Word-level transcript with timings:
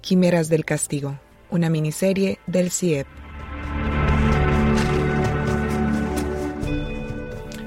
Quimeras 0.00 0.48
del 0.48 0.64
castigo, 0.64 1.18
una 1.50 1.70
miniserie 1.70 2.38
del 2.46 2.70
CIEP. 2.70 3.06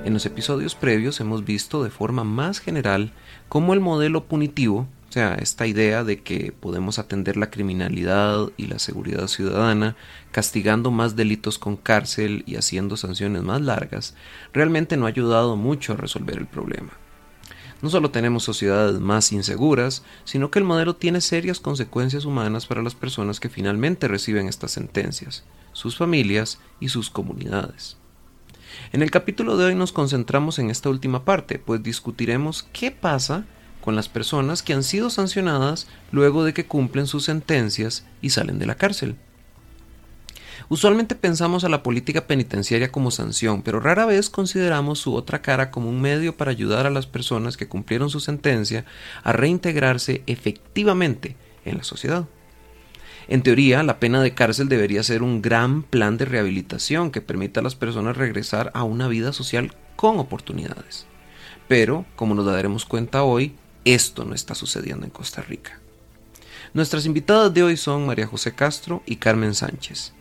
En 0.06 0.14
los 0.14 0.26
episodios 0.26 0.76
previos 0.76 1.20
hemos 1.20 1.44
visto 1.44 1.84
de 1.84 1.90
forma 1.90 2.24
más 2.24 2.60
general 2.60 3.12
cómo 3.50 3.74
el 3.74 3.80
modelo 3.80 4.26
punitivo, 4.26 4.88
o 5.10 5.12
sea, 5.12 5.36
esta 5.36 5.66
idea 5.68 6.04
de 6.04 6.22
que 6.22 6.52
podemos 6.52 7.00
atender 7.00 7.38
la 7.38 7.50
criminalidad 7.50 8.50
y 8.56 8.68
la 8.68 8.80
seguridad 8.80 9.28
ciudadana 9.28 9.96
castigando 10.32 10.92
más 10.92 11.16
delitos 11.16 11.58
con 11.58 11.76
cárcel 11.76 12.44
y 12.46 12.56
haciendo 12.56 12.98
sanciones 12.98 13.44
más 13.44 13.62
largas, 13.62 14.16
realmente 14.54 14.96
no 14.96 15.06
ha 15.06 15.10
ayudado 15.10 15.56
mucho 15.56 15.94
a 15.94 15.98
resolver 15.98 16.38
el 16.38 16.48
problema. 16.48 16.92
No 17.86 17.92
solo 17.92 18.10
tenemos 18.10 18.42
sociedades 18.44 19.00
más 19.00 19.32
inseguras, 19.32 20.02
sino 20.24 20.50
que 20.50 20.58
el 20.58 20.66
modelo 20.66 20.96
tiene 20.96 21.22
serias 21.22 21.60
consecuencias 21.60 22.26
humanas 22.26 22.66
para 22.66 22.82
las 22.82 22.96
personas 22.96 23.40
que 23.40 23.48
finalmente 23.48 24.08
reciben 24.08 24.48
estas 24.48 24.72
sentencias, 24.72 25.44
sus 25.72 25.96
familias 25.96 26.58
y 26.80 26.90
sus 26.90 27.12
comunidades. 27.12 27.98
En 28.92 29.04
el 29.04 29.12
capítulo 29.12 29.56
de 29.56 29.66
hoy 29.66 29.76
nos 29.76 29.92
concentramos 29.92 30.58
en 30.58 30.72
esta 30.72 30.90
última 30.90 31.26
parte, 31.26 31.60
pues 31.60 31.84
discutiremos 31.84 32.68
qué 32.74 32.90
pasa 32.90 33.46
con 33.82 33.96
las 33.96 34.10
personas 34.10 34.64
que 34.64 34.74
han 34.74 34.82
sido 34.82 35.12
sancionadas 35.12 35.86
luego 36.12 36.44
de 36.44 36.56
que 36.56 36.66
cumplen 36.66 37.06
sus 37.06 37.26
sentencias 37.26 38.04
y 38.20 38.32
salen 38.32 38.58
de 38.58 38.66
la 38.66 38.74
cárcel. 38.74 39.16
Usualmente 40.68 41.14
pensamos 41.16 41.64
a 41.64 41.70
la 41.70 41.84
política 41.84 42.26
penitenciaria 42.26 42.92
como 42.92 43.12
sanción, 43.12 43.62
pero 43.62 43.80
rara 43.80 44.06
vez 44.06 44.30
consideramos 44.30 45.00
su 45.00 45.14
otra 45.14 45.42
cara 45.42 45.70
como 45.70 45.90
un 45.90 46.02
medio 46.02 46.36
para 46.36 46.52
ayudar 46.52 46.88
a 46.88 46.90
las 46.90 47.06
personas 47.06 47.56
que 47.56 47.68
cumplieron 47.68 48.10
su 48.10 48.20
sentencia 48.20 48.86
a 49.24 49.32
reintegrarse 49.32 50.24
efectivamente 50.26 51.36
en 51.66 51.78
la 51.78 51.84
sociedad. 51.84 52.26
En 53.28 53.42
teoría, 53.42 53.84
la 53.84 54.00
pena 54.00 54.22
de 54.22 54.34
cárcel 54.34 54.70
debería 54.70 55.04
ser 55.04 55.24
un 55.24 55.42
gran 55.42 55.84
plan 55.84 56.18
de 56.18 56.26
rehabilitación 56.26 57.12
que 57.12 57.22
permita 57.22 57.60
a 57.60 57.64
las 57.64 57.76
personas 57.76 58.18
regresar 58.18 58.72
a 58.74 58.84
una 58.84 59.08
vida 59.08 59.34
social 59.34 59.74
con 59.96 60.20
oportunidades. 60.20 61.08
Pero, 61.68 62.06
como 62.16 62.36
nos 62.36 62.46
daremos 62.46 62.86
cuenta 62.86 63.24
hoy, 63.24 63.56
esto 63.84 64.26
no 64.26 64.36
está 64.36 64.54
sucediendo 64.54 65.06
en 65.06 65.12
Costa 65.12 65.42
Rica. 65.42 65.80
Nuestras 66.74 67.06
invitadas 67.06 67.54
de 67.54 67.64
hoy 67.64 67.78
son 67.78 68.06
María 68.06 68.28
José 68.28 68.54
Castro 68.54 69.02
y 69.06 69.16
Carmen 69.16 69.56
Sánchez. 69.56 70.14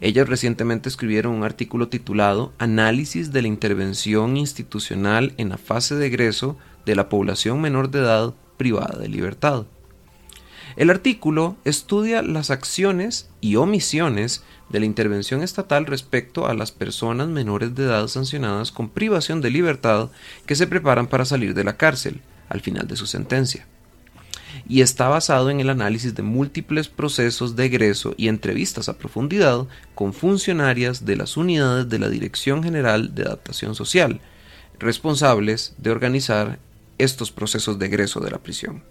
Ellas 0.00 0.28
recientemente 0.28 0.88
escribieron 0.88 1.34
un 1.34 1.44
artículo 1.44 1.88
titulado 1.88 2.52
Análisis 2.58 3.32
de 3.32 3.42
la 3.42 3.48
intervención 3.48 4.36
institucional 4.36 5.34
en 5.36 5.50
la 5.50 5.58
fase 5.58 5.94
de 5.94 6.06
egreso 6.06 6.56
de 6.86 6.94
la 6.94 7.08
población 7.08 7.60
menor 7.60 7.90
de 7.90 8.00
edad 8.00 8.34
privada 8.56 8.98
de 8.98 9.08
libertad. 9.08 9.66
El 10.76 10.90
artículo 10.90 11.56
estudia 11.64 12.22
las 12.22 12.50
acciones 12.50 13.30
y 13.40 13.56
omisiones 13.56 14.42
de 14.70 14.80
la 14.80 14.86
intervención 14.86 15.42
estatal 15.42 15.86
respecto 15.86 16.46
a 16.46 16.54
las 16.54 16.72
personas 16.72 17.28
menores 17.28 17.74
de 17.74 17.84
edad 17.84 18.08
sancionadas 18.08 18.72
con 18.72 18.88
privación 18.88 19.40
de 19.40 19.50
libertad 19.50 20.10
que 20.46 20.56
se 20.56 20.66
preparan 20.66 21.06
para 21.06 21.24
salir 21.24 21.54
de 21.54 21.64
la 21.64 21.76
cárcel 21.76 22.22
al 22.48 22.60
final 22.60 22.88
de 22.88 22.96
su 22.96 23.06
sentencia. 23.06 23.68
Y 24.66 24.80
está 24.80 25.08
basado 25.08 25.50
en 25.50 25.60
el 25.60 25.68
análisis 25.68 26.14
de 26.14 26.22
múltiples 26.22 26.88
procesos 26.88 27.54
de 27.54 27.66
egreso 27.66 28.14
y 28.16 28.28
entrevistas 28.28 28.88
a 28.88 28.96
profundidad 28.96 29.66
con 29.94 30.12
funcionarias 30.12 31.04
de 31.04 31.16
las 31.16 31.36
unidades 31.36 31.88
de 31.88 31.98
la 31.98 32.08
Dirección 32.08 32.62
General 32.62 33.14
de 33.14 33.24
Adaptación 33.24 33.74
Social, 33.74 34.20
responsables 34.78 35.74
de 35.78 35.90
organizar 35.90 36.58
estos 36.98 37.30
procesos 37.30 37.78
de 37.78 37.86
egreso 37.86 38.20
de 38.20 38.30
la 38.30 38.38
prisión. 38.38 38.82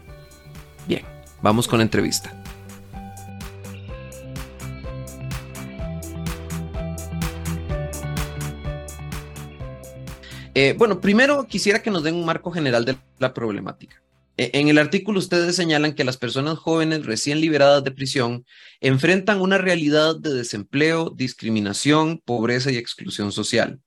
Bien, 0.88 1.03
vamos 1.41 1.68
con 1.68 1.79
la 1.79 1.84
entrevista. 1.84 2.31
Eh, 10.62 10.75
bueno, 10.78 11.00
primero 11.00 11.47
quisiera 11.47 11.81
que 11.81 11.90
nos 11.90 12.03
den 12.03 12.16
un 12.16 12.25
marco 12.25 12.52
general 12.52 12.84
de 12.84 12.97
la 13.18 13.34
problemática. 13.34 14.03
E, 14.36 14.52
en 14.56 14.68
el 14.68 14.78
artículo 14.78 15.18
ustedes 15.20 15.56
señalan 15.56 15.96
que 15.96 16.03
las 16.03 16.18
personas 16.18 16.58
jóvenes 16.58 17.06
recién 17.06 17.40
liberadas 17.40 17.81
de 17.81 17.92
prisión 17.92 18.46
enfrentan 18.81 19.40
una 19.40 19.58
realidad 19.58 20.18
de 20.18 20.34
desempleo, 20.34 21.12
discriminación, 21.12 22.22
pobreza 22.25 22.72
y 22.72 22.75
exclusión 22.75 23.31
social. 23.31 23.80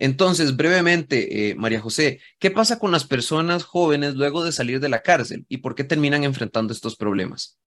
Entonces, 0.00 0.56
brevemente, 0.56 1.50
eh, 1.50 1.54
María 1.54 1.80
José, 1.80 2.20
¿qué 2.40 2.50
pasa 2.50 2.80
con 2.80 2.90
las 2.90 3.04
personas 3.04 3.62
jóvenes 3.62 4.16
luego 4.16 4.42
de 4.42 4.50
salir 4.50 4.80
de 4.80 4.88
la 4.88 5.02
cárcel 5.02 5.46
y 5.48 5.58
por 5.58 5.76
qué 5.76 5.84
terminan 5.84 6.24
enfrentando 6.24 6.72
estos 6.72 6.96
problemas? 6.96 7.60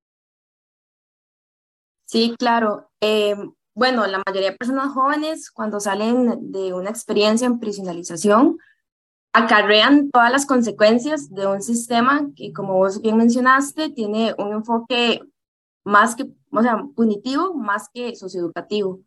Sí, 2.04 2.36
claro. 2.38 2.92
Eh, 3.00 3.34
bueno, 3.74 4.06
la 4.08 4.22
mayoría 4.26 4.52
de 4.52 4.58
personas 4.58 4.94
jóvenes 4.94 5.50
cuando 5.52 5.80
salen 5.80 6.52
de 6.52 6.74
una 6.74 6.90
experiencia 6.90 7.48
en 7.48 7.60
prisionalización, 7.60 8.58
acarrean 9.34 10.12
todas 10.12 10.32
las 10.32 10.46
consecuencias 10.46 11.30
de 11.30 11.48
un 11.48 11.62
sistema 11.62 12.28
que, 12.36 12.52
como 12.52 12.76
vos 12.76 13.02
bien 13.02 13.18
mencionaste, 13.18 13.90
tiene 13.90 14.36
un 14.38 14.52
enfoque 14.52 15.22
más 15.84 16.16
que, 16.16 16.30
o 16.52 16.62
sea, 16.62 16.84
punitivo, 16.96 17.54
más 17.54 17.90
que 17.94 18.16
socioeducativo. 18.16 19.02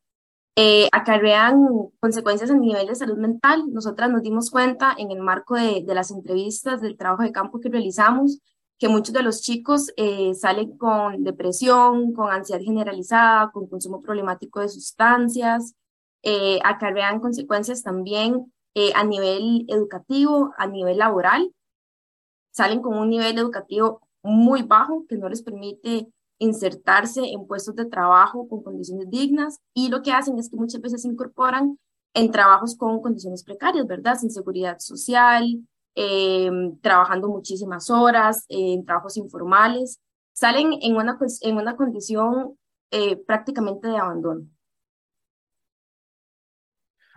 Eh, 0.57 0.89
acarrean 0.93 1.67
consecuencias 1.99 2.51
a 2.51 2.55
nivel 2.55 2.87
de 2.87 2.95
salud 2.95 3.19
mental. 3.19 3.65
Nosotras 3.73 4.11
nos 4.11 4.23
dimos 4.23 4.51
cuenta 4.51 4.95
en 4.97 5.11
el 5.11 5.21
marco 5.21 5.57
de, 5.57 5.85
las 5.89 6.11
entrevistas, 6.11 6.81
del 6.81 6.97
trabajo 6.97 7.23
de 7.23 7.33
campo 7.33 7.61
que 7.61 7.69
realizamos, 7.69 8.41
que 8.79 8.89
muchos 8.89 9.13
de 9.15 9.23
los 9.23 9.41
chicos 9.41 9.93
eh, 9.97 10.35
salen 10.35 10.77
con 10.77 11.23
depresión, 11.23 12.13
con 12.13 12.31
ansiedad 12.31 12.61
generalizada, 12.61 13.51
con 13.53 13.67
consumo 13.67 14.01
problemático 14.01 14.61
de 14.61 14.69
sustancias, 14.69 15.75
eh, 16.23 16.59
acarrean 16.65 17.21
consecuencias 17.21 17.83
también 17.83 18.53
eh, 18.75 18.93
a 18.95 19.05
nivel 19.05 19.65
educativo, 19.69 20.53
a 20.59 20.67
nivel 20.67 20.99
laboral, 20.99 21.53
salen 22.51 22.81
con 22.81 22.99
un 22.99 23.11
nivel 23.11 23.39
educativo 23.39 24.01
muy 24.23 24.63
bajo 24.63 25.07
que 25.09 25.17
no 25.17 25.29
les 25.29 25.43
permite 25.43 26.09
insertarse 26.39 27.21
en 27.25 27.47
puestos 27.47 27.77
de 27.77 27.85
trabajo 27.85 28.49
con 28.49 28.63
condiciones 28.63 29.09
dignas 29.11 29.61
y 29.75 29.89
lo 29.89 30.03
que 30.03 30.13
hacen 30.13 30.39
es 30.39 30.51
que 30.51 30.57
muchas 30.57 30.81
veces 30.81 31.03
se 31.03 31.09
incorporan 31.09 31.79
en 32.15 32.31
trabajos 32.31 32.77
con 32.77 33.01
condiciones 33.01 33.45
precarias, 33.45 33.87
¿verdad? 33.87 34.17
Sin 34.17 34.31
seguridad 34.31 34.79
social, 34.79 35.45
eh, 35.95 36.51
trabajando 36.83 37.29
muchísimas 37.29 37.91
horas, 37.91 38.45
eh, 38.49 38.75
en 38.75 38.85
trabajos 38.85 39.17
informales, 39.17 40.01
salen 40.33 40.73
en 40.81 40.97
una, 40.97 41.19
en 41.43 41.57
una 41.57 41.77
condición 41.77 42.59
prácticamente 43.27 43.89
de 43.89 43.97
abandono. 43.97 44.47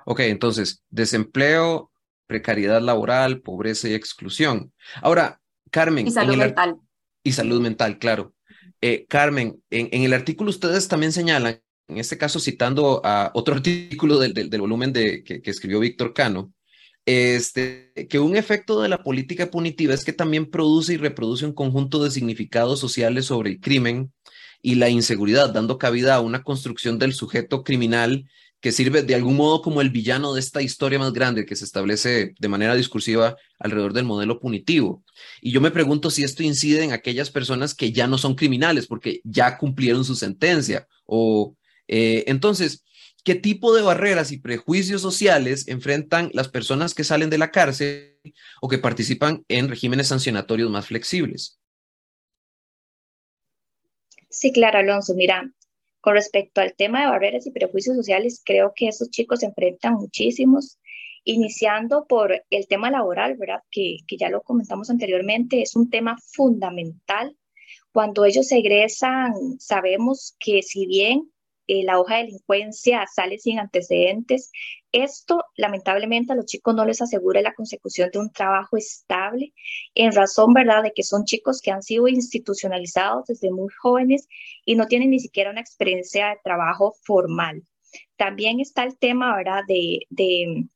Ok, 0.06 0.22
entonces, 0.22 0.84
desempleo, 0.90 1.92
precariedad 2.28 2.82
laboral, 2.82 3.42
pobreza 3.42 3.90
y 3.90 3.94
exclusión. 3.94 4.72
Ahora, 5.02 5.42
Carmen. 5.72 6.08
Y 6.08 6.12
salud 6.12 6.36
mental. 6.36 6.78
Y 7.24 7.32
salud 7.34 7.62
mental, 7.62 7.98
claro. 8.00 8.34
Eh, 8.82 9.06
Carmen, 9.08 9.62
en, 9.70 10.04
el 10.04 10.14
artículo 10.14 10.50
ustedes 10.50 10.88
también 10.88 11.12
señalan, 11.12 11.62
en 11.88 11.98
este 11.98 12.18
caso 12.18 12.40
citando 12.40 13.02
a 13.04 13.32
otro 13.34 13.56
artículo 13.56 14.20
del, 14.20 14.34
del, 14.34 14.62
volumen 14.62 14.94
de, 14.94 15.24
que, 15.24 15.42
escribió 15.44 15.80
Víctor 15.80 16.14
Cano, 16.14 16.54
este, 17.08 17.94
que 18.10 18.20
un 18.20 18.36
efecto 18.36 18.82
de 18.82 18.90
la 18.90 19.02
política 19.02 19.50
punitiva 19.50 19.94
es 19.94 20.04
que 20.04 20.12
también 20.12 20.52
produce 20.52 20.94
y 20.94 20.98
reproduce 20.98 21.46
un 21.46 21.54
conjunto 21.54 22.04
de 22.04 22.12
significados 22.12 22.82
sociales 22.82 23.28
sobre 23.28 23.52
el 23.52 23.60
crimen 23.62 24.12
y 24.62 24.76
la 24.76 24.90
inseguridad, 24.90 25.54
dando 25.54 25.78
cabida 25.78 26.16
a 26.16 26.20
una 26.20 26.44
construcción 26.44 27.00
del 27.00 27.14
sujeto 27.14 27.64
criminal 27.64 28.26
que 28.60 28.74
sirve 28.74 29.04
de 29.04 29.16
algún 29.16 29.38
modo 29.38 29.62
como 29.62 29.80
el 29.80 29.90
villano 29.90 30.34
de 30.34 30.42
esta 30.42 30.62
historia 30.62 31.00
más 31.00 31.14
grande 31.14 31.46
que 31.46 31.56
se 31.56 31.64
establece 31.64 32.34
de 32.38 32.48
manera 32.50 32.76
discursiva 32.76 33.38
alrededor 33.58 33.94
del 33.94 34.04
modelo 34.04 34.42
punitivo. 34.42 35.06
Y 35.42 35.52
yo 35.52 35.62
me 35.62 35.72
pregunto 35.72 36.10
si 36.10 36.26
esto 36.26 36.44
incide 36.44 36.84
en 36.84 36.92
aquellas 36.92 37.30
personas 37.30 37.74
que 37.74 37.94
ya 37.94 38.08
no 38.08 38.18
son 38.18 38.36
criminales 38.36 38.86
porque 38.86 39.22
ya 39.24 39.58
cumplieron 39.58 40.04
su 40.04 40.16
sentencia. 40.16 40.88
O 41.06 41.56
eh, 41.88 42.26
entonces, 42.28 42.84
¿qué 43.28 43.36
tipo 43.36 43.76
de 43.76 43.82
barreras 43.82 44.32
y 44.32 44.38
prejuicios 44.38 45.02
sociales 45.02 45.68
enfrentan 45.68 46.30
las 46.32 46.48
personas 46.48 46.96
que 46.96 47.04
salen 47.04 47.30
de 47.30 47.38
la 47.38 47.52
cárcel 47.52 48.18
o 48.62 48.70
que 48.70 48.78
participan 48.78 49.44
en 49.50 49.68
regímenes 49.68 50.08
sancionatorios 50.08 50.72
más 50.72 50.88
flexibles? 50.88 51.60
Sí, 54.30 54.54
claro, 54.54 54.80
Alonso. 54.80 55.14
Mira, 55.14 55.52
con 56.00 56.14
respecto 56.14 56.62
al 56.62 56.74
tema 56.74 57.02
de 57.02 57.08
barreras 57.08 57.46
y 57.46 57.52
prejuicios 57.52 57.98
sociales, 57.98 58.42
creo 58.46 58.72
que 58.74 58.88
esos 58.88 59.10
chicos 59.10 59.42
se 59.42 59.48
enfrentan 59.48 59.96
muchísimos, 59.96 60.80
iniciando 61.26 62.06
por 62.08 62.46
el 62.50 62.68
tema 62.70 62.90
laboral, 62.90 63.36
¿verdad? 63.36 63.60
Que, 63.70 63.98
que 64.08 64.16
ya 64.16 64.30
lo 64.30 64.42
comentamos 64.42 64.90
anteriormente, 64.90 65.62
es 65.62 65.76
un 65.76 65.90
tema 65.90 66.16
fundamental. 66.32 67.36
Cuando 67.92 68.24
ellos 68.24 68.50
egresan, 68.54 69.34
sabemos 69.60 70.38
que 70.40 70.64
si 70.64 70.86
bien 70.86 71.30
eh, 71.68 71.84
la 71.84 72.00
hoja 72.00 72.16
de 72.16 72.24
delincuencia 72.24 73.06
sale 73.14 73.38
sin 73.38 73.60
antecedentes. 73.60 74.52
Esto, 74.92 75.44
lamentablemente, 75.56 76.34
a 76.34 76.36
los 76.36 76.46
chicos 76.46 76.74
no 76.74 76.86
les 76.86 77.02
asegura 77.02 77.42
la 77.42 77.54
consecución 77.54 78.10
de 78.12 78.20
un 78.20 78.32
trabajo 78.32 78.78
estable, 78.78 79.54
en 79.94 80.14
razón, 80.14 80.54
¿verdad?, 80.54 80.84
de 80.84 80.94
que 80.94 81.04
son 81.04 81.26
chicos 81.26 81.62
que 81.62 81.72
han 81.72 81.84
sido 81.84 82.08
institucionalizados 82.08 83.26
desde 83.28 83.52
muy 83.52 83.72
jóvenes 83.82 84.28
y 84.66 84.76
no 84.76 84.88
tienen 84.88 85.12
ni 85.12 85.20
siquiera 85.20 85.52
una 85.52 85.62
experiencia 85.62 86.30
de 86.30 86.40
trabajo 86.44 86.96
formal. 87.04 87.64
También 88.16 88.60
está 88.60 88.84
el 88.84 88.98
tema, 88.98 89.36
¿verdad?, 89.36 89.62
de, 89.68 90.00
de 90.10 90.68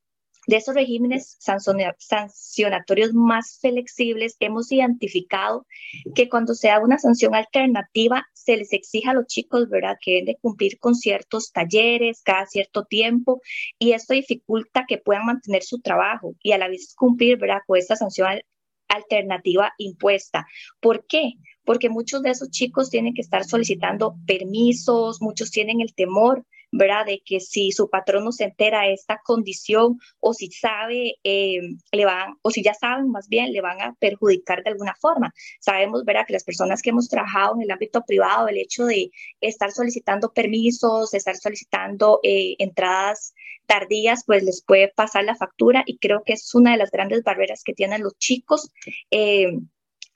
de 0.46 0.56
esos 0.56 0.74
regímenes 0.74 1.36
sancionatorios 1.38 3.14
más 3.14 3.58
flexibles, 3.60 4.36
hemos 4.40 4.72
identificado 4.72 5.66
que 6.14 6.28
cuando 6.28 6.54
se 6.54 6.68
da 6.68 6.80
una 6.80 6.98
sanción 6.98 7.34
alternativa, 7.34 8.26
se 8.34 8.56
les 8.56 8.72
exija 8.72 9.12
a 9.12 9.14
los 9.14 9.26
chicos, 9.26 9.68
¿verdad?, 9.68 9.96
que 10.00 10.12
deben 10.12 10.24
de 10.26 10.38
cumplir 10.40 10.78
con 10.78 10.94
ciertos 10.94 11.52
talleres 11.52 12.22
cada 12.24 12.46
cierto 12.46 12.84
tiempo 12.84 13.40
y 13.78 13.92
esto 13.92 14.14
dificulta 14.14 14.84
que 14.88 14.98
puedan 14.98 15.26
mantener 15.26 15.62
su 15.62 15.80
trabajo 15.80 16.34
y 16.42 16.52
a 16.52 16.58
la 16.58 16.68
vez 16.68 16.94
cumplir, 16.96 17.38
¿verdad?, 17.38 17.60
con 17.66 17.78
esta 17.78 17.96
sanción 17.96 18.40
alternativa 18.88 19.72
impuesta. 19.78 20.46
¿Por 20.80 21.06
qué? 21.06 21.34
Porque 21.64 21.88
muchos 21.88 22.22
de 22.22 22.30
esos 22.30 22.50
chicos 22.50 22.90
tienen 22.90 23.14
que 23.14 23.22
estar 23.22 23.44
solicitando 23.44 24.16
permisos, 24.26 25.22
muchos 25.22 25.50
tienen 25.50 25.80
el 25.80 25.94
temor 25.94 26.44
¿verdad? 26.72 27.06
De 27.06 27.22
que 27.24 27.38
si 27.40 27.70
su 27.70 27.88
patrón 27.90 28.24
no 28.24 28.32
se 28.32 28.44
entera 28.44 28.82
de 28.82 28.94
esta 28.94 29.20
condición 29.24 29.98
o 30.20 30.32
si 30.32 30.50
sabe, 30.50 31.16
eh, 31.22 31.60
le 31.92 32.04
van, 32.04 32.36
o 32.42 32.50
si 32.50 32.62
ya 32.62 32.74
saben 32.74 33.10
más 33.10 33.28
bien, 33.28 33.52
le 33.52 33.60
van 33.60 33.80
a 33.82 33.94
perjudicar 34.00 34.64
de 34.64 34.70
alguna 34.70 34.94
forma. 35.00 35.32
Sabemos, 35.60 36.04
¿verdad? 36.04 36.24
Que 36.26 36.32
las 36.32 36.44
personas 36.44 36.82
que 36.82 36.90
hemos 36.90 37.08
trabajado 37.08 37.54
en 37.56 37.62
el 37.62 37.70
ámbito 37.70 38.02
privado, 38.02 38.48
el 38.48 38.58
hecho 38.58 38.86
de 38.86 39.10
estar 39.40 39.70
solicitando 39.70 40.32
permisos, 40.32 41.14
estar 41.14 41.36
solicitando 41.36 42.20
eh, 42.22 42.56
entradas 42.58 43.34
tardías, 43.66 44.24
pues 44.26 44.42
les 44.42 44.62
puede 44.64 44.88
pasar 44.88 45.24
la 45.24 45.36
factura 45.36 45.84
y 45.86 45.98
creo 45.98 46.22
que 46.24 46.32
es 46.32 46.54
una 46.54 46.72
de 46.72 46.78
las 46.78 46.90
grandes 46.90 47.22
barreras 47.22 47.62
que 47.64 47.74
tienen 47.74 48.02
los 48.02 48.16
chicos. 48.18 48.70
Eh, 49.10 49.52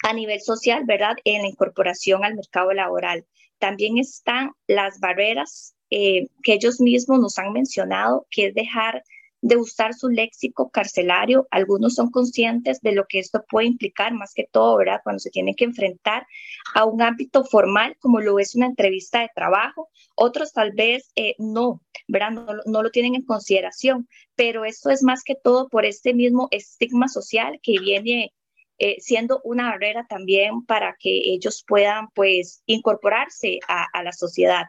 a 0.03 0.12
nivel 0.12 0.41
social, 0.41 0.85
¿verdad? 0.85 1.17
En 1.25 1.43
la 1.43 1.49
incorporación 1.49 2.23
al 2.23 2.35
mercado 2.35 2.73
laboral. 2.73 3.26
También 3.58 3.99
están 3.99 4.53
las 4.67 5.00
barreras 5.00 5.75
eh, 5.91 6.29
que 6.43 6.55
ellos 6.55 6.81
mismos 6.81 7.21
nos 7.21 7.38
han 7.38 7.53
mencionado, 7.53 8.27
que 8.31 8.47
es 8.47 8.55
dejar 8.55 9.03
de 9.47 9.56
usar 9.56 9.94
su 9.94 10.09
léxico 10.09 10.71
carcelario. 10.71 11.47
Algunos 11.50 11.94
son 11.94 12.11
conscientes 12.11 12.81
de 12.81 12.93
lo 12.93 13.06
que 13.06 13.19
esto 13.19 13.44
puede 13.49 13.67
implicar, 13.67 14.12
más 14.12 14.33
que 14.35 14.49
todo, 14.50 14.77
¿verdad? 14.77 15.00
Cuando 15.05 15.21
se 15.21 15.31
tienen 15.31 15.55
que 15.55 15.65
enfrentar 15.65 16.27
a 16.75 16.85
un 16.85 17.03
ámbito 17.03 17.44
formal, 17.44 17.97
como 18.00 18.21
lo 18.21 18.38
es 18.38 18.55
una 18.55 18.67
entrevista 18.67 19.21
de 19.21 19.31
trabajo. 19.35 19.88
Otros 20.17 20.53
tal 20.53 20.73
vez 20.73 21.12
eh, 21.15 21.35
no, 21.38 21.83
¿verdad? 22.09 22.31
No, 22.67 22.82
lo 22.82 22.91
tienen 22.91 23.15
en 23.15 23.23
consideración, 23.23 24.09
pero 24.35 24.65
esto 24.65 24.91
es 24.91 25.03
más 25.03 25.23
que 25.23 25.37
todo 25.37 25.69
por 25.69 25.85
este 25.85 26.15
mismo 26.15 26.49
estigma 26.50 27.09
social 27.09 27.61
que 27.62 27.79
viene 27.79 28.32
eh, 28.79 28.97
siendo 28.99 29.41
una 29.44 29.71
barrera 29.71 30.06
también 30.09 30.65
para 30.67 30.97
que 30.99 31.11
ellos 31.11 31.65
puedan, 31.67 32.09
pues, 32.15 32.62
incorporarse 32.67 33.61
a 33.69 34.03
la 34.03 34.12
sociedad. 34.12 34.67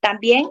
También 0.00 0.48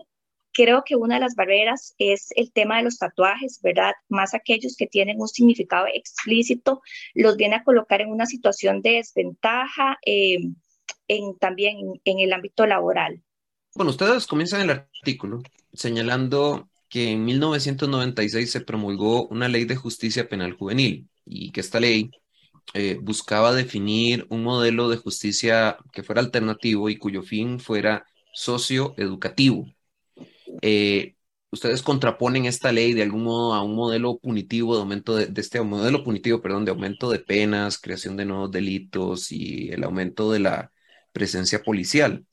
creo 0.54 0.84
que 0.86 0.96
una 0.96 1.16
de 1.16 1.22
las 1.22 1.36
barreras 1.36 1.96
es 1.98 2.30
el 2.36 2.51
tema 2.51 2.78
de 2.78 2.84
los 2.84 2.98
tatuajes, 2.98 3.60
¿verdad? 3.62 3.94
Más 4.07 4.34
aquellos 4.34 4.75
que 4.75 4.88
tienen 4.88 5.19
un 5.19 5.28
significado 5.28 5.86
explícito, 5.94 6.81
los 7.13 7.38
viene 7.38 7.56
a 7.56 7.63
colocar 7.63 8.01
en 8.01 8.10
una 8.10 8.25
situación 8.25 8.81
de 8.81 8.94
desventaja 8.94 9.98
em, 10.01 10.56
en, 11.07 11.38
también 11.38 11.78
en, 12.04 12.19
el 12.19 12.34
ámbito 12.34 12.66
laboral. 12.66 13.22
Bueno, 13.75 13.92
ustedes 13.92 14.28
comienzan 14.28 14.62
el 14.62 14.72
artículo 14.72 15.42
señalando 15.74 16.69
que 16.90 17.12
en 17.12 17.24
1996 17.24 18.52
se 18.52 18.62
promulgó 18.62 19.28
una 19.28 19.48
ley 19.48 19.66
de 19.66 19.75
justicia 19.75 20.28
penal 20.28 20.54
juvenil 20.54 21.07
y 21.25 21.52
que 21.52 21.62
esta 21.62 21.80
ley 21.80 22.10
eh, 22.74 22.98
buscaba 23.00 23.54
definir 23.54 24.25
un 24.30 24.44
modelo 24.44 24.90
de 24.90 24.98
justicia 24.98 25.78
que 25.94 26.04
fuera 26.04 26.22
alternativo 26.22 26.90
y 26.90 26.98
cuyo 26.98 27.22
fin 27.22 27.60
fuera 27.60 28.06
socioeducativo. 28.34 29.66
Eh, 30.62 31.16
ustedes 31.52 31.81
contraponen 31.81 32.46
esta 32.46 32.72
ley 32.72 32.94
de 32.94 33.04
algún 33.04 33.24
modo 33.24 33.54
a 33.54 33.64
un 33.64 33.76
modelo 33.76 34.20
punitivo 34.20 34.76
de 34.76 34.81
aumento 34.81 35.16
de, 35.16 35.30
este 35.40 35.62
modelo 35.62 36.04
punitivo, 36.04 36.42
perdón, 36.42 36.66
de 36.66 36.72
aumento 36.72 37.10
de 37.10 37.20
penas, 37.20 37.80
creación 37.80 38.18
de 38.18 38.26
nuevos 38.26 38.52
delitos 38.52 39.31
y 39.31 39.70
el 39.72 39.84
aumento 39.84 40.31
de 40.31 40.40
la 40.40 40.72
presencia 41.12 41.64
policial. 41.64 42.26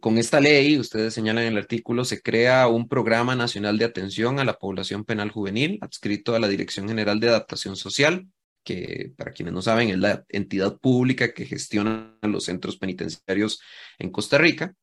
Con 0.00 0.16
esta 0.16 0.40
ley, 0.40 0.78
ustedes 0.78 1.12
señalan 1.12 1.44
en 1.44 1.52
el 1.52 1.58
artículo, 1.58 2.04
se 2.04 2.22
crea 2.22 2.66
un 2.68 2.88
programa 2.88 3.36
nacional 3.36 3.76
de 3.76 3.84
atención 3.84 4.38
a 4.38 4.44
la 4.44 4.58
población 4.58 5.04
penal 5.04 5.30
juvenil, 5.30 5.78
adscrito 5.82 6.34
a 6.34 6.38
la 6.38 6.48
Dirección 6.48 6.88
General 6.88 7.20
de 7.20 7.28
Adaptación 7.28 7.76
Social, 7.76 8.26
que 8.64 9.12
para 9.16 9.32
quienes 9.32 9.52
no 9.52 9.60
saben 9.60 9.90
es 9.90 9.98
la 9.98 10.24
entidad 10.28 10.78
pública 10.78 11.34
que 11.34 11.44
gestiona 11.46 12.16
los 12.22 12.44
centros 12.44 12.76
penitenciarios 12.78 13.60
en 13.98 14.10
Costa 14.10 14.38
Rica. 14.38 14.74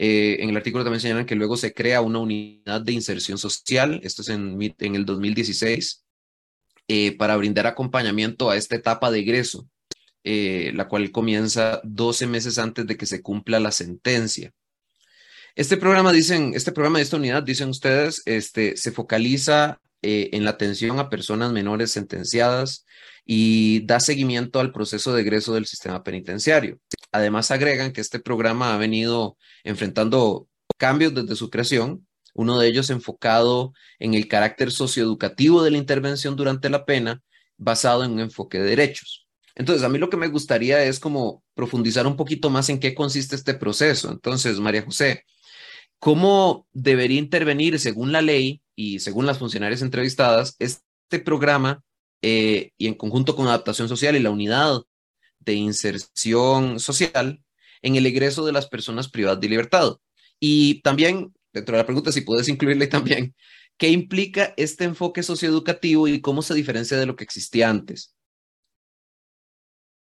Eh, 0.00 0.36
en 0.40 0.50
el 0.50 0.56
artículo 0.56 0.84
también 0.84 1.00
señalan 1.00 1.26
que 1.26 1.34
luego 1.34 1.56
se 1.56 1.74
crea 1.74 2.00
una 2.00 2.20
unidad 2.20 2.80
de 2.80 2.92
inserción 2.92 3.36
social, 3.36 4.00
esto 4.04 4.22
es 4.22 4.28
en, 4.28 4.56
en 4.78 4.94
el 4.94 5.04
2016, 5.04 6.04
eh, 6.86 7.16
para 7.16 7.36
brindar 7.36 7.66
acompañamiento 7.66 8.48
a 8.48 8.56
esta 8.56 8.76
etapa 8.76 9.10
de 9.10 9.18
egreso, 9.18 9.68
eh, 10.22 10.70
la 10.74 10.86
cual 10.86 11.10
comienza 11.10 11.80
12 11.82 12.28
meses 12.28 12.58
antes 12.58 12.86
de 12.86 12.96
que 12.96 13.06
se 13.06 13.22
cumpla 13.22 13.58
la 13.58 13.72
sentencia. 13.72 14.52
Este 15.56 15.76
programa, 15.76 16.12
dicen, 16.12 16.52
este 16.54 16.70
programa 16.70 16.98
de 16.98 17.04
esta 17.04 17.16
unidad, 17.16 17.42
dicen 17.42 17.68
ustedes, 17.68 18.22
este, 18.24 18.76
se 18.76 18.92
focaliza 18.92 19.80
en 20.00 20.44
la 20.44 20.50
atención 20.50 21.00
a 21.00 21.10
personas 21.10 21.50
menores 21.50 21.90
sentenciadas 21.90 22.86
y 23.30 23.80
da 23.84 24.00
seguimiento 24.00 24.58
al 24.58 24.72
proceso 24.72 25.12
de 25.12 25.20
egreso 25.20 25.52
del 25.52 25.66
sistema 25.66 26.02
penitenciario. 26.02 26.80
Además, 27.12 27.50
agregan 27.50 27.92
que 27.92 28.00
este 28.00 28.20
programa 28.20 28.72
ha 28.72 28.78
venido 28.78 29.36
enfrentando 29.64 30.48
cambios 30.78 31.14
desde 31.14 31.36
su 31.36 31.50
creación, 31.50 32.06
uno 32.32 32.58
de 32.58 32.68
ellos 32.68 32.88
enfocado 32.88 33.74
en 33.98 34.14
el 34.14 34.28
carácter 34.28 34.72
socioeducativo 34.72 35.62
de 35.62 35.72
la 35.72 35.76
intervención 35.76 36.36
durante 36.36 36.70
la 36.70 36.86
pena, 36.86 37.20
basado 37.58 38.02
en 38.02 38.12
un 38.12 38.20
enfoque 38.20 38.60
de 38.60 38.70
derechos. 38.70 39.28
Entonces, 39.54 39.84
a 39.84 39.90
mí 39.90 39.98
lo 39.98 40.08
que 40.08 40.16
me 40.16 40.28
gustaría 40.28 40.82
es 40.84 40.98
como 40.98 41.44
profundizar 41.52 42.06
un 42.06 42.16
poquito 42.16 42.48
más 42.48 42.70
en 42.70 42.80
qué 42.80 42.94
consiste 42.94 43.36
este 43.36 43.52
proceso. 43.52 44.10
Entonces, 44.10 44.58
María 44.58 44.84
José, 44.84 45.24
¿cómo 45.98 46.66
debería 46.72 47.18
intervenir 47.18 47.78
según 47.78 48.10
la 48.10 48.22
ley 48.22 48.62
y 48.74 49.00
según 49.00 49.26
las 49.26 49.36
funcionarias 49.36 49.82
entrevistadas 49.82 50.56
este 50.58 51.18
programa 51.22 51.82
eh, 52.22 52.72
y 52.76 52.86
en 52.86 52.94
conjunto 52.94 53.36
con 53.36 53.46
adaptación 53.46 53.88
social 53.88 54.16
y 54.16 54.20
la 54.20 54.30
unidad 54.30 54.82
de 55.40 55.54
inserción 55.54 56.80
social 56.80 57.42
en 57.82 57.96
el 57.96 58.06
egreso 58.06 58.44
de 58.44 58.52
las 58.52 58.68
personas 58.68 59.08
privadas 59.08 59.40
de 59.40 59.48
libertad. 59.48 59.96
Y 60.40 60.82
también, 60.82 61.34
dentro 61.52 61.74
de 61.76 61.82
la 61.82 61.86
pregunta, 61.86 62.12
si 62.12 62.22
puedes 62.22 62.48
incluirle 62.48 62.86
también, 62.86 63.34
¿qué 63.76 63.88
implica 63.88 64.54
este 64.56 64.84
enfoque 64.84 65.22
socioeducativo 65.22 66.08
y 66.08 66.20
cómo 66.20 66.42
se 66.42 66.54
diferencia 66.54 66.98
de 66.98 67.06
lo 67.06 67.16
que 67.16 67.24
existía 67.24 67.70
antes? 67.70 68.14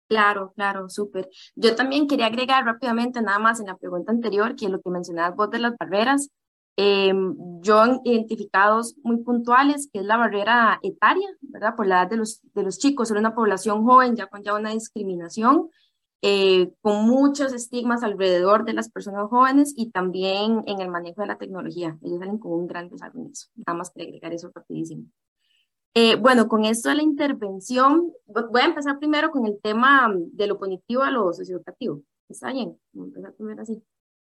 Claro, 0.06 0.52
claro, 0.54 0.88
súper. 0.90 1.28
Yo 1.56 1.74
también 1.74 2.06
quería 2.06 2.26
agregar 2.26 2.64
rápidamente, 2.64 3.22
nada 3.22 3.38
más 3.38 3.58
en 3.60 3.66
la 3.66 3.76
pregunta 3.76 4.12
anterior, 4.12 4.54
que 4.54 4.68
lo 4.68 4.80
que 4.80 4.90
mencionabas 4.90 5.34
vos 5.34 5.50
de 5.50 5.58
las 5.58 5.74
barreras, 5.78 6.28
Em, 6.76 7.36
yo 7.60 8.00
identificados 8.04 8.96
muy 9.04 9.18
puntuales, 9.18 9.88
que 9.92 10.00
es 10.00 10.04
la 10.04 10.16
barrera 10.16 10.80
etaria, 10.82 11.28
¿verdad? 11.40 11.76
Por 11.76 11.86
la 11.86 12.02
edad 12.02 12.10
de 12.10 12.16
los, 12.16 12.40
de 12.52 12.62
los 12.64 12.78
chicos, 12.78 13.08
ser 13.08 13.16
una 13.16 13.34
población 13.34 13.84
joven, 13.84 14.16
ya 14.16 14.26
con 14.26 14.42
ya 14.42 14.54
una 14.54 14.70
discriminación, 14.70 15.70
eh, 16.22 16.72
con 16.80 17.06
muchos 17.06 17.52
estigmas 17.52 18.02
alrededor 18.02 18.64
de 18.64 18.72
las 18.72 18.90
personas 18.90 19.28
jóvenes 19.28 19.72
y 19.76 19.90
también 19.90 20.64
en 20.66 20.80
el 20.80 20.88
manejo 20.90 21.20
de 21.20 21.28
la 21.28 21.38
tecnología. 21.38 21.96
Ellos 22.02 22.18
salen 22.18 22.38
con 22.38 22.52
un 22.52 22.66
gran 22.66 22.88
desarrollo 22.88 23.26
en. 23.26 23.32
Nada 23.54 23.78
más 23.78 23.90
para 23.92 24.06
agregar 24.06 24.32
eso 24.32 24.50
rapidísimo. 24.52 25.04
Eh, 25.94 26.16
bueno, 26.16 26.48
con 26.48 26.64
esto 26.64 26.88
de 26.88 26.96
la 26.96 27.02
intervención, 27.04 28.12
voy 28.26 28.62
a 28.62 28.64
empezar 28.64 28.98
primero 28.98 29.30
con 29.30 29.46
el 29.46 29.60
tema 29.62 30.12
de 30.32 30.48
lo 30.48 30.58
cognitivo 30.58 31.02
a 31.02 31.10
lo 31.10 31.32
socioeducativo. 31.32 32.02
¿Está 32.28 32.52
bien? 32.52 32.76
Voy 32.92 33.04
a 33.04 33.06
empezar 33.06 33.34
primero 33.34 33.62
así. 33.62 33.80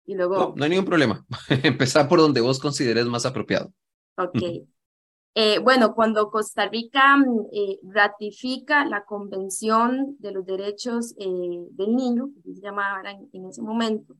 Y 0.08 0.14
luego... 0.14 0.38
No, 0.38 0.54
no 0.56 0.64
hay 0.64 0.70
ningún 0.70 0.86
problema. 0.86 1.26
empezar 1.62 2.08
por 2.08 2.18
donde 2.18 2.40
vos 2.40 2.58
consideres 2.58 3.04
más 3.04 3.26
apropiado. 3.26 3.70
Ok. 4.16 4.38
Eh, 5.34 5.58
bueno, 5.58 5.94
cuando 5.94 6.30
Costa 6.30 6.66
Rica 6.66 7.18
eh, 7.52 7.78
ratifica 7.82 8.86
la 8.86 9.04
Convención 9.04 10.16
de 10.18 10.32
los 10.32 10.46
Derechos 10.46 11.14
eh, 11.18 11.66
del 11.72 11.94
Niño, 11.94 12.30
que 12.42 12.54
se 12.54 12.62
llamaba 12.62 13.02
en, 13.10 13.28
en 13.34 13.48
ese 13.50 13.60
momento, 13.60 14.16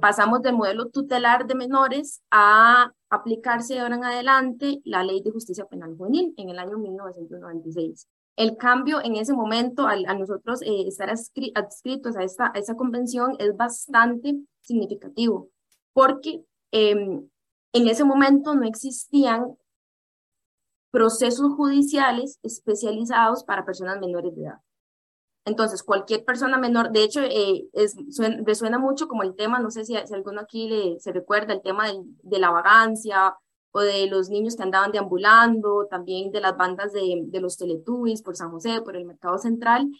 pasamos 0.00 0.42
del 0.42 0.56
modelo 0.56 0.88
tutelar 0.90 1.46
de 1.46 1.54
menores 1.54 2.22
a 2.30 2.92
aplicarse 3.08 3.74
de 3.74 3.80
ahora 3.80 3.96
en 3.96 4.04
adelante 4.04 4.80
la 4.84 5.04
Ley 5.04 5.22
de 5.22 5.30
Justicia 5.30 5.64
Penal 5.66 5.96
Juvenil 5.96 6.34
en 6.36 6.50
el 6.50 6.58
año 6.58 6.76
1996. 6.76 8.08
El 8.36 8.56
cambio 8.56 9.00
en 9.02 9.14
ese 9.14 9.32
momento, 9.32 9.86
al, 9.86 10.06
a 10.06 10.14
nosotros 10.14 10.60
estar 10.62 11.08
adscritos 11.10 12.16
a 12.16 12.24
esta, 12.24 12.52
a 12.52 12.58
esta 12.58 12.74
convención, 12.74 13.36
es 13.38 13.56
bastante 13.56 14.36
significativo, 14.64 15.50
porque 15.92 16.44
em, 16.72 17.28
en 17.72 17.88
ese 17.88 18.04
momento 18.04 18.54
no 18.54 18.66
existían 18.66 19.56
procesos 20.90 21.52
judiciales 21.54 22.38
especializados 22.42 23.44
para 23.44 23.64
personas 23.64 23.98
menores 24.00 24.34
de 24.34 24.42
edad. 24.42 24.60
Entonces, 25.44 25.82
cualquier 25.82 26.24
persona 26.24 26.56
menor, 26.56 26.90
de 26.90 27.02
hecho, 27.02 27.20
eh, 27.20 27.68
es, 27.72 27.96
resuena 28.44 28.78
mucho 28.78 29.08
como 29.08 29.22
el 29.22 29.36
tema, 29.36 29.58
no 29.58 29.70
sé 29.70 29.84
si, 29.84 29.94
si 30.06 30.14
alguno 30.14 30.40
aquí 30.40 30.68
le, 30.68 31.00
se 31.00 31.12
recuerda, 31.12 31.52
el 31.52 31.62
tema 31.62 31.86
de 32.22 32.38
la 32.38 32.50
vagancia 32.50 33.36
o 33.72 33.80
de 33.80 34.06
los 34.06 34.30
niños 34.30 34.56
que 34.56 34.62
andaban 34.62 34.92
deambulando, 34.92 35.86
también 35.90 36.30
de 36.30 36.40
las 36.40 36.56
bandas 36.56 36.92
de, 36.92 37.24
de 37.26 37.40
los 37.40 37.58
Teletubbies 37.58 38.22
por 38.22 38.36
San 38.36 38.52
José, 38.52 38.80
por 38.80 38.96
el 38.96 39.04
Mercado 39.04 39.36
Central. 39.36 39.90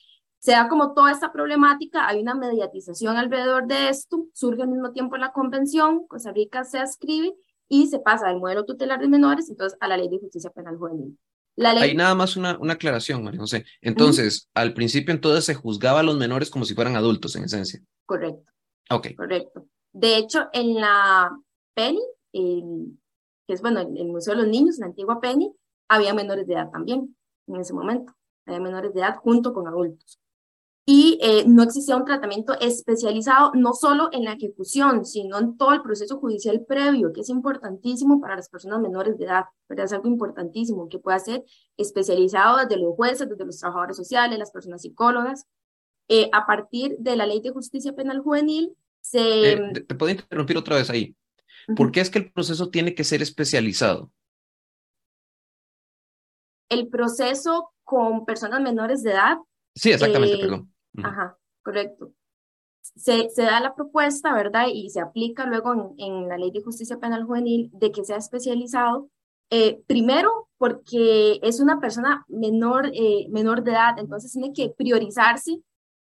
Se 0.45 0.53
da 0.53 0.69
como 0.69 0.93
toda 0.93 1.11
esta 1.11 1.33
problemática, 1.33 2.07
hay 2.07 2.21
una 2.21 2.35
mediatización 2.35 3.17
alrededor 3.17 3.67
de 3.67 3.89
esto, 3.89 4.27
surge 4.35 4.61
al 4.61 4.69
mismo 4.69 4.93
tiempo 4.93 5.17
la 5.17 5.33
convención, 5.33 6.07
Costa 6.07 6.33
Rica 6.33 6.65
se 6.65 6.77
ascribe 6.77 7.33
y 7.67 7.87
se 7.87 7.99
pasa 7.99 8.29
del 8.29 8.41
modelo 8.41 8.67
tutelar 8.67 9.01
de 9.01 9.09
menores 9.09 9.49
entonces 9.49 9.79
a 9.81 9.89
la 9.89 9.97
ley 9.97 10.11
de 10.11 10.19
justicia 10.19 10.51
penal 10.51 10.77
juvenil. 10.77 11.19
La 11.57 11.73
ley... 11.73 11.85
Hay 11.85 11.97
nada 11.97 12.15
más 12.15 12.37
una, 12.37 12.59
una 12.59 12.75
aclaración, 12.75 13.25
María 13.25 13.41
José. 13.41 13.65
Entonces, 13.81 14.51
al 14.53 14.75
principio 14.75 15.15
entonces 15.15 15.47
se 15.47 15.55
juzgaba 15.55 16.01
a 16.01 16.03
los 16.03 16.19
menores 16.19 16.51
como 16.51 16.67
si 16.67 16.75
fueran 16.75 16.95
adultos, 16.95 17.35
en 17.37 17.45
esencia. 17.45 17.81
Correcto. 18.05 18.53
Ok. 18.91 19.15
Correcto. 19.17 19.67
De 19.95 20.19
hecho, 20.19 20.51
en 20.53 20.75
la 20.75 21.35
PENI, 21.73 22.03
que 22.35 23.55
es 23.55 23.63
bueno, 23.63 23.81
el 23.81 24.09
Museo 24.09 24.35
de 24.35 24.43
los 24.43 24.51
Niños, 24.51 24.77
la 24.77 24.87
antigua 24.87 25.23
PENI, 25.23 25.55
había 25.89 26.13
menores 26.13 26.47
de 26.47 26.53
edad 26.53 26.71
también 26.71 27.17
en 27.47 27.57
ese 27.57 27.73
momento. 27.73 28.13
Había 28.45 28.61
menores 28.61 28.93
de 28.93 29.01
edad 29.01 29.17
junto 29.17 29.55
con 29.55 29.67
adultos 29.67 30.21
y 30.87 31.19
eh, 31.23 31.45
no 31.47 31.63
existía 31.63 31.97
un 31.97 32.05
tratamiento 32.05 32.59
especializado 32.61 33.53
no 33.55 33.73
solo 33.73 34.11
en 34.13 34.25
la 34.25 34.35
ejecución, 34.35 35.07
sino 35.07 35.39
en 35.39 35.57
todo 35.57 35.73
el 35.73 35.83
proceso 35.83 36.19
judicial 36.19 36.63
previo, 36.67 37.13
que 37.13 37.23
es 37.23 37.31
importantísimo 37.31 38.21
para 38.21 38.37
las 38.37 38.51
personas 38.51 38.81
menores 38.81 39.17
de 39.17 39.25
edad, 39.25 39.45
pero 39.67 39.83
es 39.83 39.93
algo 39.95 40.09
importantísimo 40.09 40.89
que 40.91 40.99
pueda 40.99 41.19
ser 41.19 41.43
especializado 41.79 42.59
desde 42.59 42.77
los 42.77 42.95
jueces, 42.97 43.29
desde 43.29 43.47
los 43.47 43.59
trabajadores 43.59 43.97
sociales, 43.97 44.39
las 44.39 44.51
personas 44.51 44.83
psicólogas. 44.83 45.47
Eh, 46.09 46.29
a 46.35 46.47
partir 46.47 46.97
de 46.99 47.17
la 47.17 47.25
Ley 47.25 47.41
de 47.41 47.51
Justicia 47.51 47.95
Penal 47.95 48.21
Juvenil, 48.21 48.77
se... 49.01 49.53
Eh, 49.53 49.73
te 49.89 49.95
puedo 49.95 50.13
interrumpir 50.13 50.59
otra 50.59 50.77
vez 50.77 50.91
ahí. 50.91 51.17
¿Por 51.77 51.93
qué 51.93 52.01
es 52.01 52.11
que 52.11 52.19
el 52.19 52.31
proceso 52.31 52.69
tiene 52.69 52.95
que 52.95 53.05
ser 53.05 53.23
especializado? 53.23 54.13
El 56.69 56.89
proceso 56.89 57.73
con 57.85 58.27
personas 58.27 58.61
menores 58.61 59.03
de 59.03 59.13
edad 59.13 59.39
Sí, 59.75 59.91
exactamente, 59.91 60.39
perdón. 60.39 60.73
Ajá, 61.03 61.37
correcto. 61.63 62.13
Se, 62.81 63.31
se, 63.31 63.43
da 63.43 63.61
la 63.61 63.75
propuesta, 63.75 64.35
¿verdad? 64.35 64.67
Y 64.73 64.91
se 64.91 65.01
aplica 65.01 65.47
luego 65.47 65.95
en, 65.99 66.29
la 66.29 66.37
Ley 66.37 66.51
de 66.51 66.63
Justicia 66.63 66.99
Penal 66.99 67.25
Juvenil 67.25 67.71
de 67.73 67.91
que 67.91 68.05
sea 68.05 68.17
especializado. 68.17 69.09
Eh, 69.51 69.83
primero, 69.87 70.49
porque 70.59 71.39
es 71.43 71.61
una 71.61 71.81
persona 71.81 72.25
menor, 72.29 72.91
eh, 72.93 73.27
menor 73.31 73.63
de 73.63 73.73
edad, 73.73 73.99
entonces 73.99 74.33
tiene 74.33 74.53
que 74.53 74.71
priorizarse 74.71 75.61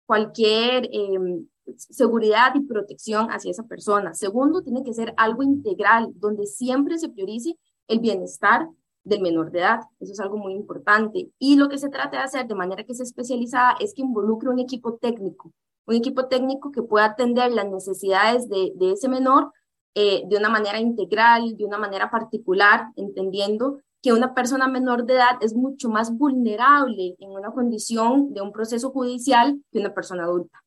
cualquier 0.05 0.89
em, 0.91 1.47
seguridad 1.77 2.53
y 2.55 2.61
protección 2.61 3.27
hacia 3.29 3.51
esa 3.51 3.63
persona. 3.63 4.13
Segundo, 4.13 4.61
tiene 4.61 4.83
que 4.83 4.93
ser 4.93 5.13
algo 5.17 5.43
integral, 5.43 6.11
donde 6.15 6.45
siempre 6.47 6.97
se 6.97 7.09
priorice 7.09 7.57
el 7.87 7.99
bienestar 7.99 8.67
del 9.03 9.21
menor 9.21 9.51
de 9.51 9.59
edad. 9.59 9.79
Eso 9.99 10.13
es 10.13 10.19
algo 10.19 10.37
muy 10.37 10.53
importante. 10.53 11.29
Y 11.39 11.55
lo 11.55 11.69
que 11.69 11.77
se 11.77 11.89
trata 11.89 12.17
de 12.17 12.23
hacer 12.23 12.47
de 12.47 12.55
manera 12.55 12.83
que 12.83 12.93
sea 12.93 13.03
especializada 13.03 13.75
es 13.79 13.93
que 13.93 14.01
involucre 14.01 14.49
un 14.49 14.59
equipo 14.59 14.95
técnico, 14.95 15.51
un 15.85 15.95
equipo 15.95 16.27
técnico 16.27 16.71
que 16.71 16.83
pueda 16.83 17.05
atender 17.05 17.51
las 17.51 17.69
necesidades 17.69 18.47
de, 18.49 18.73
ese 18.91 19.09
menor 19.09 19.51
eh, 19.95 20.23
de 20.27 20.37
una 20.37 20.49
manera 20.49 20.79
integral, 20.79 21.57
de 21.57 21.65
una 21.65 21.77
manera 21.77 22.09
particular, 22.09 22.87
entendiendo 22.95 23.79
que 24.01 24.13
una 24.13 24.33
persona 24.33 24.67
menor 24.67 25.05
de 25.05 25.13
edad 25.13 25.37
es 25.41 25.53
mucho 25.53 25.89
más 25.89 26.15
vulnerable 26.15 27.15
en 27.19 27.31
una 27.31 27.51
condición 27.51 28.33
de 28.33 28.41
un 28.41 28.51
proceso 28.51 28.89
judicial 28.91 29.61
que 29.71 29.79
una 29.79 29.93
persona 29.93 30.23
adulta. 30.23 30.59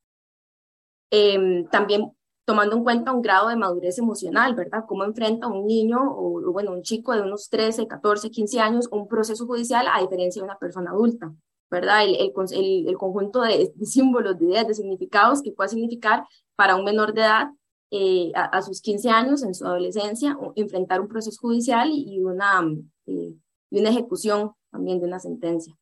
Eh, 1.11 1.65
también 1.71 2.13
tomando 2.45 2.77
en 2.77 2.85
cuenta 2.85 3.13
un 3.13 3.23
grado 3.23 3.49
de 3.49 3.57
madurez 3.57 3.99
emocional, 3.99 4.55
¿verdad? 4.55 4.85
Cómo 4.87 5.05
enfrenta 5.05 5.47
un 5.47 5.67
niño 5.67 5.99
o, 6.01 6.53
bueno, 6.53 6.73
un 6.73 6.83
chico 6.83 7.15
de 7.15 7.23
unos 7.23 7.49
13, 7.49 7.87
14, 7.87 8.31
15 8.31 8.61
años 8.61 8.89
un 8.91 9.09
proceso 9.09 9.47
judicial 9.47 9.87
a 9.91 10.01
diferencia 10.01 10.41
de 10.41 10.45
una 10.45 10.59
persona 10.59 10.91
adulta, 10.91 11.33
¿verdad? 11.71 12.05
El, 12.05 12.17
el, 12.17 12.89
el, 12.89 12.99
conjunto 12.99 13.41
de, 13.43 13.73
símbolos, 13.85 14.39
de 14.39 14.47
ideas, 14.47 14.69
de 14.69 14.75
significados 14.75 15.43
que 15.43 15.53
puede 15.53 15.71
significar 15.71 16.25
para 16.55 16.77
un 16.77 16.85
menor 16.85 17.15
de 17.15 17.23
edad 17.23 17.49
eh, 17.91 18.33
a, 18.35 18.61
sus 18.61 18.81
15 18.81 19.09
años, 19.09 19.43
en 19.43 19.55
su 19.55 19.65
adolescencia, 19.65 20.37
enfrentar 20.57 21.01
un 21.01 21.09
proceso 21.09 21.39
judicial 21.41 21.91
y, 21.93 22.19
una, 22.21 22.61
eh, 23.07 23.35
y 23.71 23.81
una 23.81 23.91
ejecución 23.91 24.53
también 24.71 25.01
de 25.01 25.07
una 25.07 25.21
sentencia. 25.21 25.75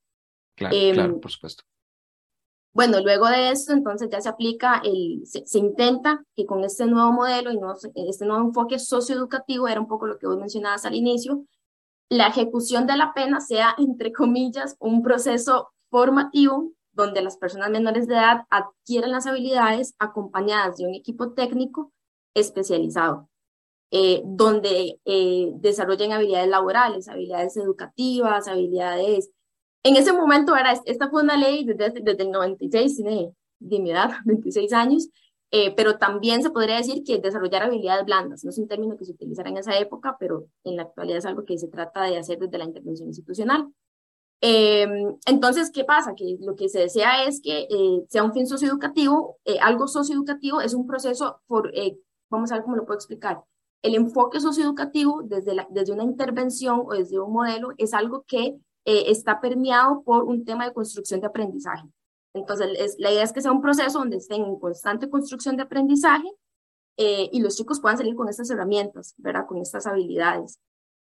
Claro, 0.54 0.76
claro, 0.92 1.14
em, 1.14 1.20
por 1.20 1.30
supuesto. 1.30 1.64
Bueno, 2.74 3.00
luego 3.00 3.28
de 3.28 3.50
esto, 3.50 3.74
entonces 3.74 4.08
ya 4.10 4.20
se 4.22 4.30
aplica, 4.30 4.80
el, 4.82 5.26
se, 5.26 5.58
intenta 5.58 6.24
que 6.34 6.46
con 6.46 6.64
este 6.64 6.86
nuevo 6.86 7.12
modelo 7.12 7.50
y 7.52 7.58
no, 7.58 7.74
este 7.94 8.24
nuevo 8.24 8.46
enfoque 8.46 8.78
socioeducativo, 8.78 9.68
era 9.68 9.78
un 9.78 9.88
poco 9.88 10.06
lo 10.06 10.18
que 10.18 10.26
vos 10.26 10.38
mencionabas 10.38 10.86
al 10.86 10.94
inicio, 10.94 11.44
la 12.08 12.28
ejecución 12.28 12.86
de 12.86 12.96
la 12.96 13.12
pena 13.12 13.40
sea, 13.40 13.74
entre 13.76 14.12
comillas, 14.12 14.76
un 14.78 15.02
proceso 15.02 15.72
formativo 15.90 16.72
donde 16.92 17.22
las 17.22 17.36
personas 17.36 17.70
menores 17.70 18.06
de 18.06 18.14
edad 18.14 18.44
adquieren 18.50 19.12
las 19.12 19.26
habilidades 19.26 19.94
acompañadas 19.98 20.76
de 20.76 20.86
un 20.86 20.94
equipo 20.94 21.32
técnico 21.32 21.92
especializado, 22.34 23.28
eh, 23.90 24.22
donde 24.24 24.98
eh, 25.04 25.52
desarrollen 25.56 26.12
habilidades 26.12 26.48
laborales, 26.48 27.08
habilidades 27.08 27.56
educativas, 27.58 28.48
habilidades 28.48 29.30
en 29.82 29.96
ese 29.96 30.12
momento, 30.12 30.56
era, 30.56 30.72
esta 30.84 31.10
fue 31.10 31.22
una 31.22 31.36
ley 31.36 31.64
desde, 31.64 32.00
desde 32.00 32.22
el 32.22 32.30
96, 32.30 32.96
tiene 32.96 33.32
de 33.58 33.80
mi 33.80 33.90
edad, 33.90 34.10
26 34.24 34.72
años, 34.72 35.08
eh, 35.50 35.74
pero 35.76 35.98
también 35.98 36.42
se 36.42 36.50
podría 36.50 36.76
decir 36.76 37.04
que 37.04 37.18
desarrollar 37.18 37.64
habilidades 37.64 38.06
blandas, 38.06 38.44
no 38.44 38.50
es 38.50 38.58
un 38.58 38.68
término 38.68 38.96
que 38.96 39.04
se 39.04 39.12
utilizara 39.12 39.50
en 39.50 39.58
esa 39.58 39.76
época, 39.78 40.16
pero 40.18 40.46
en 40.64 40.76
la 40.76 40.84
actualidad 40.84 41.18
es 41.18 41.26
algo 41.26 41.44
que 41.44 41.58
se 41.58 41.68
trata 41.68 42.04
de 42.04 42.16
hacer 42.16 42.38
desde 42.38 42.58
la 42.58 42.64
intervención 42.64 43.08
institucional. 43.08 43.68
Eh, 44.40 44.86
entonces, 45.26 45.70
¿qué 45.70 45.84
pasa? 45.84 46.14
Que 46.16 46.36
lo 46.40 46.56
que 46.56 46.68
se 46.68 46.80
desea 46.80 47.24
es 47.24 47.40
que 47.40 47.68
eh, 47.70 48.04
sea 48.08 48.24
un 48.24 48.32
fin 48.32 48.46
socioeducativo, 48.46 49.38
algo 49.60 49.86
socioeducativo 49.86 50.60
es 50.60 50.74
un 50.74 50.86
proceso, 50.86 51.42
por, 51.46 51.70
vamos 52.30 52.50
a 52.50 52.56
ver 52.56 52.64
cómo 52.64 52.76
lo 52.76 52.86
puedo 52.86 52.96
explicar. 52.96 53.42
El 53.82 53.94
enfoque 53.94 54.40
socioeducativo 54.40 55.22
desde, 55.22 55.54
desde 55.70 55.92
una 55.92 56.04
intervención 56.04 56.82
o 56.86 56.94
desde 56.94 57.20
un 57.20 57.32
modelo 57.32 57.68
es 57.78 57.94
algo 57.94 58.24
que 58.26 58.56
eh, 58.84 59.04
está 59.06 59.40
permeado 59.40 60.02
por 60.02 60.24
un 60.24 60.44
tema 60.44 60.66
de 60.66 60.72
construcción 60.72 61.20
de 61.20 61.26
aprendizaje. 61.26 61.88
Entonces, 62.34 62.96
la 62.98 63.12
idea 63.12 63.22
es 63.22 63.32
que 63.32 63.42
sea 63.42 63.52
un 63.52 63.60
proceso 63.60 63.98
donde 63.98 64.16
estén 64.16 64.42
en 64.44 64.58
constante 64.58 65.10
construcción 65.10 65.56
de 65.56 65.64
aprendizaje 65.64 66.28
eh, 66.96 67.28
y 67.30 67.40
los 67.40 67.56
chicos 67.56 67.80
puedan 67.80 67.98
salir 67.98 68.14
con 68.14 68.28
estas 68.28 68.50
herramientas, 68.50 69.14
¿verdad? 69.18 69.46
Con 69.46 69.58
estas 69.58 69.86
habilidades, 69.86 70.58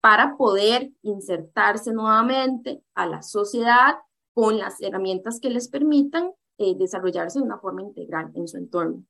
para 0.01 0.35
poder 0.35 0.91
insertarse 1.01 1.93
nuevamente 1.93 2.81
a 2.95 3.05
la 3.05 3.21
sociedad 3.21 3.95
con 4.33 4.57
las 4.57 4.81
herramientas 4.81 5.39
que 5.39 5.49
les 5.49 5.67
permitan 5.67 6.31
eh, 6.57 6.75
desarrollarse 6.75 7.39
de 7.39 7.45
una 7.45 7.59
forma 7.59 7.83
integral 7.83 8.31
en 8.35 8.47
su 8.47 8.57
entorno. 8.57 9.03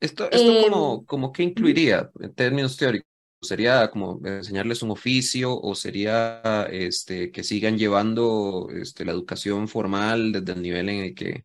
Esto, 0.00 0.30
esto 0.30 0.70
como, 0.70 1.06
como 1.06 1.32
que 1.32 1.42
incluiría 1.42 2.10
en 2.20 2.34
términos 2.34 2.76
teóricos 2.76 3.13
¿Sería 3.44 3.90
como 3.90 4.20
enseñarles 4.24 4.82
un 4.82 4.90
oficio 4.90 5.58
o 5.60 5.74
sería 5.74 6.66
este, 6.70 7.30
que 7.30 7.44
sigan 7.44 7.78
llevando 7.78 8.68
este, 8.74 9.04
la 9.04 9.12
educación 9.12 9.68
formal 9.68 10.32
desde 10.32 10.52
el 10.52 10.62
nivel 10.62 10.88
en 10.88 11.04
el 11.04 11.14
que, 11.14 11.44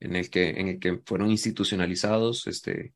en 0.00 0.16
el 0.16 0.28
que, 0.30 0.50
en 0.50 0.68
el 0.68 0.78
que 0.80 1.00
fueron 1.04 1.30
institucionalizados? 1.30 2.46
Este, 2.46 2.94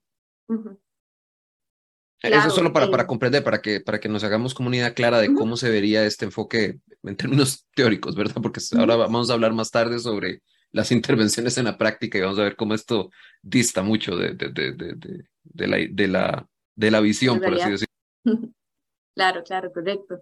Eso 2.23 2.51
solo 2.51 2.73
para, 2.73 2.91
para 2.91 3.07
comprender, 3.07 3.43
para 3.43 3.63
que, 3.63 3.81
para 3.81 3.99
que 3.99 4.09
nos 4.09 4.25
hagamos 4.25 4.53
como 4.53 4.69
una 4.69 4.77
idea 4.77 4.95
clara 4.95 5.21
de 5.21 5.33
cómo 5.33 5.57
se 5.57 5.71
vería 5.71 6.05
este 6.05 6.27
enfoque 6.27 6.79
en 7.03 7.17
términos 7.17 7.67
teóricos, 7.75 8.15
¿verdad? 8.15 8.43
Porque 8.43 8.61
ahora 8.77 8.97
vamos 8.97 9.31
a 9.31 9.35
hablar 9.35 9.53
más 9.55 9.71
tarde 9.71 9.99
sobre 9.99 10.43
las 10.73 10.93
intervenciones 10.93 11.57
en 11.59 11.65
la 11.65 11.79
práctica 11.79 12.19
y 12.19 12.21
vamos 12.21 12.39
a 12.39 12.45
ver 12.45 12.57
cómo 12.57 12.75
esto 12.75 13.11
dista 13.43 13.83
mucho 13.83 14.17
de, 14.17 14.35
de, 14.35 14.51
de, 14.51 14.95
de 15.43 15.67
la, 15.67 15.77
de, 15.91 16.09
la, 16.09 16.49
de 16.77 16.91
la 16.91 17.01
visión, 17.01 17.41
por 17.41 17.55
así 17.55 17.71
decirlo. 17.71 17.90
Claro, 19.17 19.43
claro, 19.43 19.73
correcto. 19.73 20.21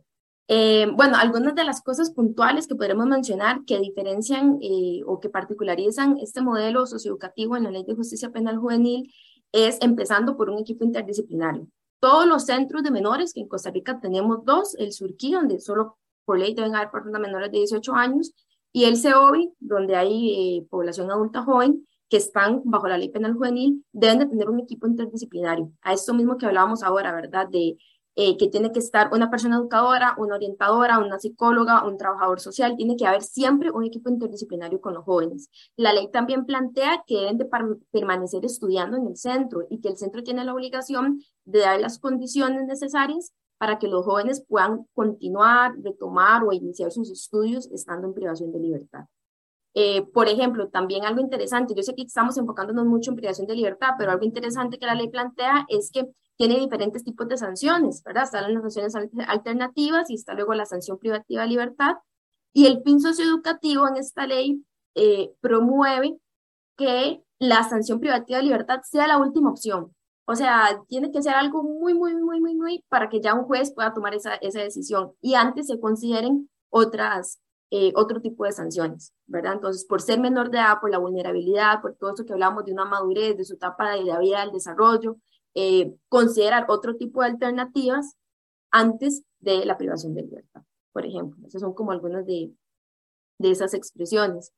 Eh, 0.49 0.87
bueno, 0.95 1.17
algunas 1.19 1.55
de 1.55 1.63
las 1.63 1.83
cosas 1.83 2.11
puntuales 2.11 2.67
que 2.67 2.75
podremos 2.75 3.07
mencionar 3.07 3.65
que 3.67 3.79
diferencian 3.79 4.59
eh, 4.63 5.03
o 5.07 5.21
que 5.21 5.29
particularizan 5.29 6.19
este 6.19 6.41
modelo 6.41 6.87
socioeducativo 6.87 7.57
en 7.57 7.65
la 7.65 7.71
Ley 7.71 7.85
de 7.85 7.95
Justicia 7.95 8.31
Penal 8.31 8.57
Juvenil 8.57 9.13
es 9.53 9.79
empezando 9.83 10.37
por 10.37 10.49
un 10.49 10.59
equipo 10.59 10.85
interdisciplinario. 10.85 11.69
Todos 12.01 12.27
los 12.27 12.47
centros 12.47 12.83
de 12.83 12.91
menores, 12.91 13.35
que 13.35 13.41
en 13.41 13.49
Costa 13.49 13.71
Rica 13.71 14.01
tenemos 14.01 14.45
dos, 14.45 14.75
el 14.77 14.93
Surquí, 14.93 15.33
donde 15.33 15.61
solo 15.61 15.99
por 16.25 16.39
ley 16.39 16.55
deben 16.55 16.75
haber 16.75 16.91
personas 16.91 17.21
menores 17.21 17.51
de 17.51 17.59
18 17.59 17.95
años, 17.95 18.33
y 18.73 18.85
el 18.85 18.97
CEOBI, 18.97 19.53
donde 19.59 19.97
hay 19.97 20.59
eh, 20.59 20.67
población 20.71 21.11
adulta 21.11 21.43
joven, 21.43 21.87
que 22.09 22.17
están 22.17 22.63
bajo 22.65 22.89
la 22.89 22.99
ley 22.99 23.11
penal 23.11 23.35
juvenil, 23.35 23.85
deben 23.93 24.19
de 24.19 24.27
tener 24.27 24.49
un 24.49 24.61
equipo 24.61 24.87
interdisciplinario. 24.87 25.73
A 25.83 25.93
esto 25.93 26.15
mismo 26.15 26.39
que 26.39 26.47
hablábamos 26.47 26.83
ahora, 26.83 27.15
¿verdad? 27.15 27.49
De 27.49 27.77
eh, 28.21 28.37
que 28.37 28.49
tiene 28.49 28.73
que 28.73 28.81
estar 28.81 29.11
una 29.13 29.31
persona 29.31 29.59
educadora, 29.59 30.17
una 30.19 30.35
orientadora, 30.35 30.99
una 30.99 31.21
psicóloga, 31.21 31.87
un 31.87 31.97
trabajador 31.97 32.41
social, 32.41 32.75
tiene 32.77 32.97
que 32.97 33.07
haber 33.07 33.23
siempre 33.23 33.71
un 33.71 33.85
equipo 33.85 34.11
interdisciplinario 34.11 34.81
con 34.81 34.95
los 34.95 35.05
jóvenes. 35.05 35.49
La 35.77 35.93
ley 35.93 36.11
también 36.11 36.45
plantea 36.45 37.05
que 37.07 37.15
deben 37.15 37.39
de 37.39 37.49
permanecer 37.93 38.45
estudiando 38.45 38.97
en 38.97 39.07
el 39.07 39.17
centro 39.17 39.69
y 39.71 39.81
que 39.81 39.91
el 39.91 39.97
centro 39.97 40.25
tiene 40.25 40.45
la 40.45 40.53
obligación 40.53 41.23
de 41.45 41.61
dar 41.61 41.79
las 41.81 42.01
condiciones 42.01 42.67
necesarias 42.67 43.33
para 43.57 43.79
que 43.79 43.87
los 43.87 44.05
jóvenes 44.05 44.45
puedan 44.49 44.85
continuar, 44.95 45.77
retomar 45.81 46.43
o 46.43 46.53
iniciar 46.53 46.91
sus 46.91 47.13
estudios 47.13 47.71
estando 47.71 48.09
en 48.09 48.15
privación 48.15 48.51
de 48.51 48.59
libertad. 48.59 49.05
Eh, 49.81 50.03
por 50.13 50.27
ejemplo, 50.29 50.69
también 50.71 51.05
algo 51.05 51.21
interesante, 51.21 51.73
yo 51.73 51.85
sé 51.85 51.95
que 51.95 52.03
estamos 52.03 52.37
enfocándonos 52.37 52.85
mucho 52.85 53.13
en 53.13 53.17
privación 53.17 53.47
de 53.47 53.55
libertad, 53.55 53.91
pero 53.97 54.11
algo 54.11 54.25
interesante 54.25 54.77
que 54.77 54.87
la 54.87 54.97
ley 54.97 55.09
plantea 55.09 55.67
es 55.69 55.93
que 55.93 56.05
tiene 56.37 56.59
diferentes 56.59 57.05
tipos 57.05 57.29
de 57.29 57.37
sanciones, 57.37 58.03
¿verdad? 58.03 58.25
Están 58.25 58.53
las 58.53 58.75
sanciones 58.75 58.97
alternativas 59.29 60.11
y 60.11 60.15
está 60.15 60.35
luego 60.35 60.53
la 60.55 60.67
sanción 60.67 60.99
privativa 60.99 61.43
de 61.43 61.49
libertad. 61.51 61.95
Y 62.53 62.67
el 62.67 62.83
fin 62.83 63.01
socioeducativo 63.01 63.87
en 63.87 63.99
esta 63.99 64.27
ley 64.27 64.65
eh, 64.97 65.31
promueve 65.41 66.19
que 66.77 67.23
la 67.39 67.63
sanción 67.63 68.01
privativa 68.01 68.39
de 68.39 68.47
libertad 68.47 68.81
sea 68.83 69.07
la 69.07 69.19
última 69.19 69.51
opción. 69.51 69.95
O 70.25 70.35
sea, 70.35 70.83
tiene 70.89 71.13
que 71.13 71.23
ser 71.23 71.35
algo 71.35 71.63
muy, 71.63 71.95
muy, 71.95 72.17
muy, 72.17 72.41
muy, 72.41 72.57
muy 72.57 72.85
para 72.89 73.09
que 73.09 73.21
ya 73.21 73.33
un 73.33 73.45
juez 73.45 73.73
pueda 73.73 73.95
tomar 73.95 74.13
esa, 74.13 74.35
esa 74.35 74.61
decisión 74.61 75.13
y 75.21 75.35
antes 75.35 75.69
se 75.69 75.79
consideren 75.79 76.51
otras 76.69 77.39
eh, 77.71 77.93
otro 77.97 78.21
tipo 78.21 78.45
de 78.45 78.53
sanciones, 78.53 79.13
¿verdad? 79.27 79.55
Entonces, 79.55 79.85
por 79.85 80.01
ser 80.01 80.21
menor 80.21 80.51
de 80.51 80.59
edad, 80.59 80.81
por 80.81 80.91
la 80.91 80.99
vulnerabilidad, 80.99 81.83
por 81.83 81.95
todo 81.97 82.15
eso 82.15 82.25
que 82.25 82.33
hablamos 82.33 82.65
de 82.65 82.73
una 82.73 82.87
madurez, 82.87 83.37
de 83.37 83.45
su 83.45 83.55
etapa 83.55 83.93
de 83.93 84.05
la 84.05 84.19
vida, 84.19 84.41
del 84.41 84.53
desarrollo, 84.53 85.19
eh, 85.55 85.95
considerar 86.09 86.67
otro 86.69 86.97
tipo 86.97 87.21
de 87.21 87.29
alternativas 87.29 88.17
antes 88.71 89.23
de 89.41 89.67
la 89.67 89.77
privación 89.77 90.15
de 90.15 90.23
libertad, 90.23 90.63
por 90.93 91.05
ejemplo. 91.05 91.47
Esas 91.47 91.61
son 91.61 91.75
como 91.75 91.93
algunas 91.93 92.25
de, 92.27 92.53
de 93.39 93.51
esas 93.51 93.75
expresiones. 93.75 94.53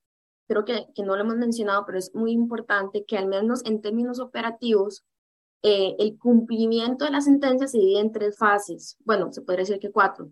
Creo 0.47 0.65
que, 0.65 0.87
que 0.95 1.03
no 1.03 1.17
lo 1.17 1.23
hemos 1.23 1.37
mencionado, 1.37 1.85
pero 1.87 1.99
es 1.99 2.15
muy 2.15 2.33
importante 2.33 3.05
que 3.05 3.17
al 3.17 3.27
menos 3.27 3.65
en 3.65 3.81
términos 3.81 4.21
operativos, 4.21 5.05
eh, 5.63 5.95
el 5.99 6.19
cumplimiento 6.19 7.05
de 7.05 7.11
la 7.11 7.21
sentencia 7.21 7.67
se 7.67 7.79
divide 7.79 8.01
en 8.01 8.13
tres 8.13 8.37
fases. 8.39 8.97
Bueno, 9.05 9.33
se 9.33 9.43
podría 9.43 9.63
decir 9.63 9.79
que 9.79 9.91
cuatro. 9.91 10.31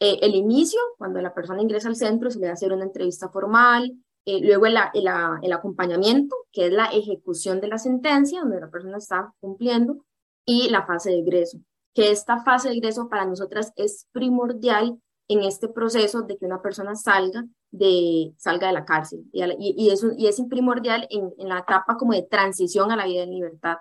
Eh, 0.00 0.18
el 0.22 0.34
inicio, 0.34 0.80
cuando 0.96 1.20
la 1.20 1.34
persona 1.34 1.60
ingresa 1.60 1.88
al 1.88 1.96
centro, 1.96 2.30
se 2.30 2.38
le 2.38 2.46
va 2.46 2.54
hacer 2.54 2.72
una 2.72 2.84
entrevista 2.84 3.28
formal, 3.28 3.92
eh, 4.24 4.40
luego 4.42 4.66
el, 4.66 4.76
el, 4.94 5.52
acompañamiento, 5.52 6.36
que 6.52 6.66
es 6.66 6.72
la 6.72 6.86
ejecución 6.86 7.60
de 7.60 7.68
la 7.68 7.78
sentencia, 7.78 8.40
donde 8.40 8.60
la 8.60 8.70
persona 8.70 8.96
está 8.96 9.32
cumpliendo, 9.40 10.04
y 10.46 10.70
la 10.70 10.86
fase 10.86 11.10
de 11.10 11.18
egreso, 11.18 11.58
que 11.94 12.10
esta 12.10 12.42
fase 12.42 12.70
de 12.70 12.76
egreso 12.76 13.08
para 13.08 13.26
nosotras 13.26 13.72
es 13.76 14.06
primordial 14.10 14.98
en 15.28 15.42
este 15.42 15.68
proceso 15.68 16.22
de 16.22 16.38
que 16.38 16.46
una 16.46 16.62
persona 16.62 16.96
salga 16.96 17.44
de, 17.70 18.34
salga 18.36 18.68
de 18.68 18.72
la 18.72 18.84
cárcel. 18.84 19.24
Y, 19.32 19.44
y, 19.76 19.90
eso, 19.90 20.10
y 20.16 20.26
es 20.26 20.42
primordial 20.48 21.06
en, 21.10 21.32
en 21.38 21.48
la 21.48 21.60
etapa 21.60 21.96
como 21.96 22.14
de 22.14 22.22
transición 22.22 22.90
a 22.90 22.96
la 22.96 23.06
vida 23.06 23.22
en 23.22 23.30
libertad. 23.30 23.76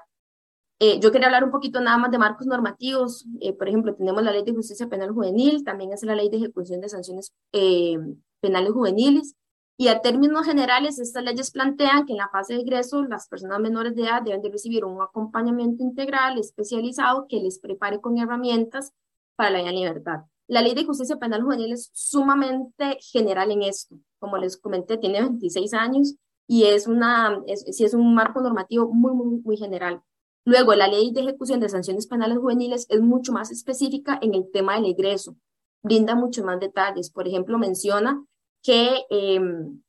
Eh, 0.82 1.00
yo 1.02 1.12
quería 1.12 1.28
hablar 1.28 1.44
un 1.44 1.52
poquito 1.52 1.82
nada 1.82 1.98
más 1.98 2.10
de 2.10 2.18
marcos 2.18 2.48
normativos. 2.48 3.26
Eh, 3.42 3.54
por 3.54 3.68
ejemplo, 3.68 3.94
tenemos 3.96 4.24
la 4.24 4.32
Ley 4.32 4.44
de 4.44 4.54
Justicia 4.54 4.88
Penal 4.88 5.12
Juvenil, 5.12 5.63
también 5.65 5.92
es 5.92 6.04
la 6.04 6.15
Ley 6.15 6.30
de 6.30 6.38
Ejecución 6.38 6.80
de 6.80 6.88
Sanciones 6.88 7.34
eh, 7.52 7.98
Penales 8.39 8.72
Juveniles. 8.72 9.36
Y 9.78 9.88
a 9.88 10.02
términos 10.02 10.46
generales, 10.46 11.00
estas 11.00 11.24
leyes 11.24 11.52
plantean 11.52 12.06
que 12.06 12.12
en 12.12 12.18
la 12.18 12.28
fase 12.30 12.54
de 12.54 12.60
ingreso 12.60 13.04
las 13.04 13.30
personas 13.30 13.62
menores 13.62 13.96
de 13.96 14.04
edad 14.04 14.22
deben 14.22 14.42
de 14.42 14.50
recibir 14.50 14.84
un 14.84 15.02
acompañamiento 15.02 15.84
integral 15.84 16.38
especializado 16.38 17.28
que 17.30 17.39
les 17.39 17.60
prepare 17.60 18.02
con 18.02 18.18
herramientas 18.18 18.92
para 19.38 19.52
la 19.52 19.60
vida 19.60 19.70
en 19.70 19.76
libertad. 19.76 20.20
La 20.48 20.62
Ley 20.62 20.74
de 20.76 20.84
Justicia 20.84 21.15
Penal 21.18 21.44
Juvenil 21.44 21.72
es 21.72 21.92
sumamente 21.94 22.98
general 23.00 23.52
en 23.52 23.63
esto. 23.63 23.96
Como 24.20 24.38
les 24.38 24.58
comenté, 24.58 24.98
tiene 24.98 25.22
26 25.22 25.74
años 25.74 26.15
y 26.46 26.65
es, 26.65 26.88
una, 26.88 27.42
es, 27.48 27.63
es 27.68 27.94
un 27.94 28.13
marco 28.13 28.42
normativo 28.42 28.92
muy, 28.92 29.13
muy, 29.13 29.39
muy 29.42 29.56
general. 29.56 30.02
Luego, 30.45 30.73
la 30.73 30.88
ley 30.88 31.12
de 31.12 31.21
ejecución 31.21 31.60
de 31.60 31.69
sanciones 31.69 32.08
penales 32.08 32.38
juveniles 32.38 32.86
es 32.89 33.02
mucho 33.02 33.32
más 33.32 33.52
específica 33.52 34.17
en 34.21 34.34
el 34.34 34.49
tema 34.52 34.75
del 34.75 34.86
egreso, 34.86 35.36
brinda 35.84 36.15
muchos 36.15 36.43
más 36.43 36.60
detalles. 36.60 37.12
Por 37.12 37.28
ejemplo, 37.28 37.58
menciona 37.58 38.23
que 38.63 39.06
em, 39.10 39.82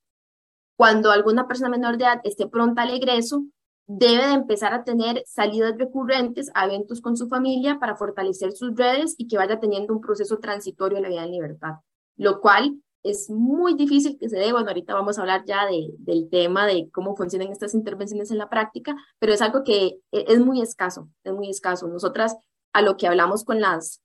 cuando 0.77 1.11
alguna 1.11 1.47
persona 1.47 1.69
menor 1.69 1.97
de 1.97 2.05
edad 2.05 2.21
esté 2.25 2.47
pronta 2.47 2.83
al 2.83 2.91
egreso, 2.91 3.45
debe 3.87 4.27
de 4.27 4.35
empezar 4.35 4.73
a 4.73 4.85
tener 4.85 5.23
salidas 5.27 5.77
recurrentes 5.77 6.51
a 6.55 6.67
eventos 6.67 7.01
con 7.01 7.17
su 7.17 7.29
familia 7.29 7.81
para 7.81 7.97
fortalecer 7.97 8.53
sus 8.53 8.77
redes 8.77 9.17
y 9.19 9.27
que 9.27 9.37
vaya 9.37 9.59
teniendo 9.59 9.93
un 9.93 10.01
proceso 10.01 10.39
transitorio 10.39 10.97
de 10.97 11.03
la 11.03 11.09
vida 11.09 11.25
en 11.25 11.33
libertad, 11.33 11.75
lo 12.17 12.41
cual 12.41 12.81
es 13.03 13.31
muy 13.31 13.75
difícil 13.75 14.19
que 14.19 14.29
se 14.29 14.37
dé. 14.37 14.53
Bueno, 14.53 14.69
ahorita 14.69 14.95
vamos 14.95 15.19
a 15.19 15.23
hablar 15.23 15.45
ya 15.47 15.67
de, 15.67 15.91
del 15.99 16.29
tema 16.29 16.67
de 16.67 16.91
cómo 16.91 17.17
funcionan 17.17 17.49
estas 17.49 17.75
intervenciones 17.75 18.31
en 18.31 18.39
la 18.39 18.49
práctica, 18.49 18.97
pero 19.19 19.33
es 19.33 19.43
algo 19.43 19.65
que 19.65 20.01
e, 20.13 20.25
es 20.29 20.41
muy 20.41 20.61
escaso, 20.61 21.09
es 21.25 21.33
muy 21.33 21.51
escaso. 21.51 21.89
Nosotras 21.89 22.37
a 22.73 22.83
lo 22.83 22.97
que 22.97 23.07
hablamos 23.07 23.45
con 23.45 23.61
las, 23.61 24.03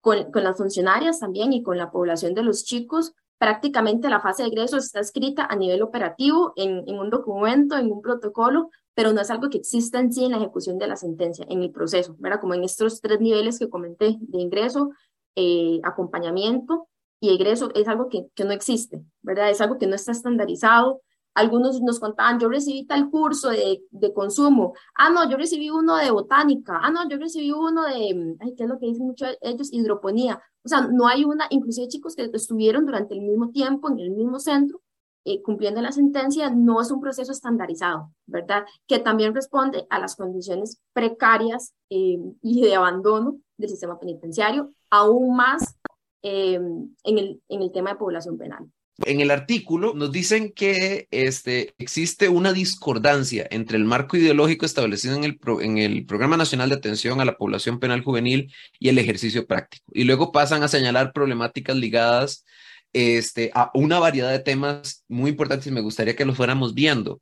con, 0.00 0.30
con 0.30 0.44
las 0.44 0.56
funcionarias 0.56 1.20
también 1.20 1.52
y 1.52 1.62
con 1.62 1.78
la 1.78 1.90
población 1.90 2.34
de 2.34 2.42
los 2.42 2.64
chicos, 2.64 3.14
prácticamente 3.38 4.08
la 4.08 4.20
fase 4.20 4.42
de 4.42 4.48
egreso 4.48 4.76
está 4.76 5.00
escrita 5.00 5.46
a 5.46 5.56
nivel 5.56 5.82
operativo 5.82 6.52
en, 6.56 6.84
en 6.86 6.98
un 6.98 7.10
documento, 7.10 7.76
en 7.76 7.90
un 7.90 8.00
protocolo, 8.00 8.70
pero 8.94 9.12
no 9.12 9.20
es 9.20 9.30
algo 9.30 9.50
que 9.50 9.58
exista 9.58 10.00
en 10.00 10.12
sí 10.12 10.24
en 10.24 10.30
la 10.32 10.38
ejecución 10.38 10.78
de 10.78 10.86
la 10.86 10.96
sentencia, 10.96 11.44
en 11.48 11.62
el 11.62 11.70
proceso, 11.70 12.16
¿verdad? 12.18 12.40
Como 12.40 12.54
en 12.54 12.64
estos 12.64 13.00
tres 13.00 13.20
niveles 13.20 13.58
que 13.58 13.68
comenté 13.68 14.16
de 14.20 14.40
ingreso, 14.40 14.90
eh, 15.34 15.80
acompañamiento 15.82 16.88
y 17.20 17.30
egreso 17.30 17.70
es 17.74 17.88
algo 17.88 18.08
que, 18.08 18.28
que 18.34 18.44
no 18.44 18.52
existe, 18.52 19.02
¿verdad? 19.22 19.50
Es 19.50 19.60
algo 19.60 19.78
que 19.78 19.86
no 19.86 19.94
está 19.94 20.12
estandarizado. 20.12 21.00
Algunos 21.34 21.80
nos 21.82 22.00
contaban, 22.00 22.40
yo 22.40 22.48
recibí 22.48 22.86
tal 22.86 23.10
curso 23.10 23.50
de, 23.50 23.82
de, 23.90 24.12
consumo. 24.14 24.72
Ah, 24.94 25.10
no, 25.10 25.28
yo 25.28 25.36
recibí 25.36 25.68
uno 25.68 25.96
de 25.96 26.10
botánica. 26.10 26.80
Ah, 26.82 26.90
no, 26.90 27.06
yo 27.08 27.18
recibí 27.18 27.52
uno 27.52 27.84
de, 27.84 28.36
ay, 28.40 28.54
¿qué 28.56 28.64
es 28.64 28.68
lo 28.68 28.78
que 28.78 28.86
dicen 28.86 29.06
muchos 29.06 29.36
ellos? 29.42 29.70
Hidroponía. 29.70 30.40
O 30.64 30.68
sea, 30.68 30.88
no 30.90 31.06
hay 31.06 31.24
una, 31.24 31.46
inclusive 31.50 31.88
chicos 31.88 32.16
que 32.16 32.30
estuvieron 32.32 32.86
durante 32.86 33.14
el 33.14 33.20
mismo 33.20 33.50
tiempo 33.50 33.90
en 33.90 33.98
el 33.98 34.10
mismo 34.10 34.38
centro, 34.38 34.80
eh, 35.26 35.42
cumpliendo 35.42 35.82
la 35.82 35.92
sentencia, 35.92 36.50
no 36.50 36.80
es 36.80 36.90
un 36.90 37.00
proceso 37.00 37.32
estandarizado, 37.32 38.12
¿verdad? 38.26 38.64
Que 38.86 38.98
también 38.98 39.34
responde 39.34 39.86
a 39.90 39.98
las 39.98 40.16
condiciones 40.16 40.80
precarias 40.92 41.74
eh, 41.90 42.18
y 42.42 42.62
de 42.62 42.74
abandono 42.76 43.38
del 43.58 43.68
sistema 43.68 43.98
penitenciario, 43.98 44.72
aún 44.88 45.36
más 45.36 45.76
Em, 46.22 46.88
en, 47.04 47.18
el, 47.18 47.40
en 47.48 47.62
el 47.62 47.72
tema 47.72 47.90
de 47.90 47.96
población 47.96 48.38
penal. 48.38 48.66
En 49.04 49.20
el 49.20 49.30
artículo 49.30 49.92
nos 49.94 50.10
dicen 50.10 50.52
que 50.52 51.06
este, 51.10 51.74
existe 51.76 52.30
una 52.30 52.54
discordancia 52.54 53.46
entre 53.50 53.76
el 53.76 53.84
marco 53.84 54.16
ideológico 54.16 54.64
establecido 54.64 55.14
en 55.16 55.24
el, 55.24 55.38
en 55.60 55.78
el 55.78 56.06
Programa 56.06 56.38
Nacional 56.38 56.70
de 56.70 56.76
Atención 56.76 57.20
a 57.20 57.26
la 57.26 57.36
Población 57.36 57.78
Penal 57.78 58.02
Juvenil 58.02 58.52
y 58.78 58.88
el 58.88 58.98
ejercicio 58.98 59.46
práctico. 59.46 59.84
Y 59.92 60.04
luego 60.04 60.32
pasan 60.32 60.62
a 60.62 60.68
señalar 60.68 61.12
problemáticas 61.12 61.76
ligadas 61.76 62.46
este, 62.94 63.50
a 63.54 63.70
una 63.74 63.98
variedad 63.98 64.30
de 64.30 64.38
temas 64.38 65.04
muy 65.08 65.30
importantes 65.30 65.66
y 65.66 65.70
me 65.70 65.82
gustaría 65.82 66.16
que 66.16 66.24
los 66.24 66.36
fuéramos 66.36 66.72
viendo. 66.72 67.20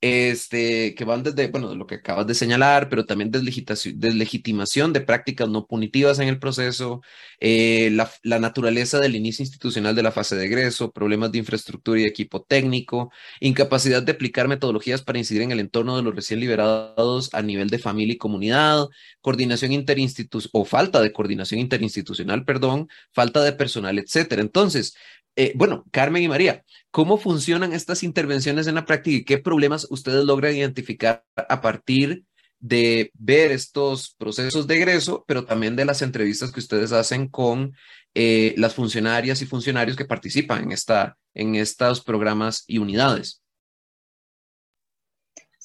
Este, 0.00 0.94
que 0.94 1.04
van 1.04 1.22
desde, 1.22 1.48
bueno, 1.48 1.74
lo 1.74 1.86
que 1.86 1.96
acabas 1.96 2.26
de 2.26 2.34
señalar, 2.34 2.88
pero 2.90 3.06
también 3.06 3.30
deslegitimación 3.30 4.92
de 4.92 5.00
prácticas 5.00 5.48
no 5.48 5.66
punitivas 5.66 6.18
en 6.18 6.28
el 6.28 6.38
proceso, 6.38 7.00
eh, 7.40 7.90
la, 7.90 8.38
naturaleza 8.38 8.98
del 9.00 9.16
inicio 9.16 9.42
institucional 9.42 9.94
de 9.94 10.02
la 10.02 10.12
fase 10.12 10.36
de 10.36 10.44
egreso, 10.46 10.92
problemas 10.92 11.32
de 11.32 11.38
infraestructura 11.38 12.00
y 12.00 12.04
equipo 12.04 12.42
técnico, 12.42 13.10
incapacidad 13.40 14.02
de 14.02 14.12
aplicar 14.12 14.46
metodologías 14.48 15.02
para 15.02 15.18
incidir 15.18 15.42
en 15.42 15.52
el 15.52 15.60
entorno 15.60 15.96
de 15.96 16.02
los 16.02 16.14
recién 16.14 16.40
liberados 16.40 17.32
a 17.32 17.42
nivel 17.42 17.70
de 17.70 17.78
familia 17.78 18.14
y 18.14 18.18
comunidad, 18.18 18.86
coordinación 19.22 19.72
interinstitucional 19.72 20.50
o 20.52 20.64
falta 20.64 21.00
de 21.00 21.12
coordinación 21.12 21.60
interinstitucional, 21.60 22.44
perdón, 22.44 22.88
falta 23.12 23.42
de 23.42 23.52
personal, 23.52 23.98
etcétera. 23.98 24.42
Entonces, 24.42 24.94
eh, 25.36 25.52
bueno, 25.56 25.84
Carmen 25.90 26.22
y 26.22 26.28
María, 26.28 26.64
¿cómo 26.90 27.18
funcionan 27.18 27.72
estas 27.72 28.02
intervenciones 28.02 28.66
en 28.66 28.76
la 28.76 28.84
práctica 28.84 29.16
y 29.16 29.24
qué 29.24 29.38
problemas 29.38 29.86
ustedes 29.90 30.24
logran 30.24 30.54
identificar 30.54 31.24
a 31.36 31.60
partir 31.60 32.24
de 32.60 33.10
ver 33.14 33.52
estos 33.52 34.14
procesos 34.16 34.66
de 34.66 34.76
egreso, 34.76 35.24
pero 35.28 35.44
también 35.44 35.76
de 35.76 35.84
las 35.84 36.02
entrevistas 36.02 36.50
que 36.50 36.60
ustedes 36.60 36.92
hacen 36.92 37.28
con 37.28 37.74
eh, 38.14 38.54
las 38.56 38.74
funcionarias 38.74 39.42
y 39.42 39.46
funcionarios 39.46 39.96
que 39.96 40.06
participan 40.06 40.64
en, 40.64 40.72
esta, 40.72 41.18
en 41.34 41.56
estos 41.56 42.02
programas 42.02 42.64
y 42.66 42.78
unidades? 42.78 43.42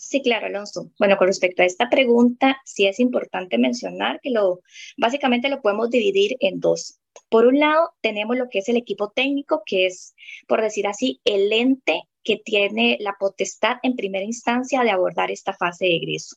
Sí, 0.10 0.21
claro, 0.23 0.47
Alonso. 0.47 0.91
Bueno, 0.97 1.17
con 1.17 1.27
respecto 1.27 1.62
a 1.62 1.65
esta 1.65 1.89
pregunta, 1.89 2.58
sí 2.65 2.88
es 2.88 2.99
importante 2.99 3.58
mencionar 3.58 4.19
que 4.21 4.32
lo, 4.32 4.62
básicamente 4.97 5.49
lo 5.49 5.62
podemos 5.62 5.89
dividir 5.91 6.36
en 6.39 6.60
dos. 6.60 6.98
Por 7.29 7.45
un 7.45 7.60
lado, 7.60 7.91
tenemos 8.01 8.38
lo 8.38 8.49
que 8.49 8.60
es 8.60 8.69
el 8.69 8.77
equipo 8.77 9.10
técnico, 9.10 9.63
que 9.65 9.86
es, 9.86 10.15
por 10.47 10.62
decir 10.62 10.88
así, 10.88 11.19
el 11.25 11.51
ente 11.51 12.03
que 12.23 12.38
tiene 12.38 12.97
la 12.99 13.15
potestad 13.19 13.77
en 13.84 13.95
primera 13.95 14.25
instancia 14.25 14.84
de 14.84 14.91
abordar 14.91 15.32
esta 15.32 15.53
fase 15.53 15.86
de 15.86 15.95
egreso. 15.95 16.36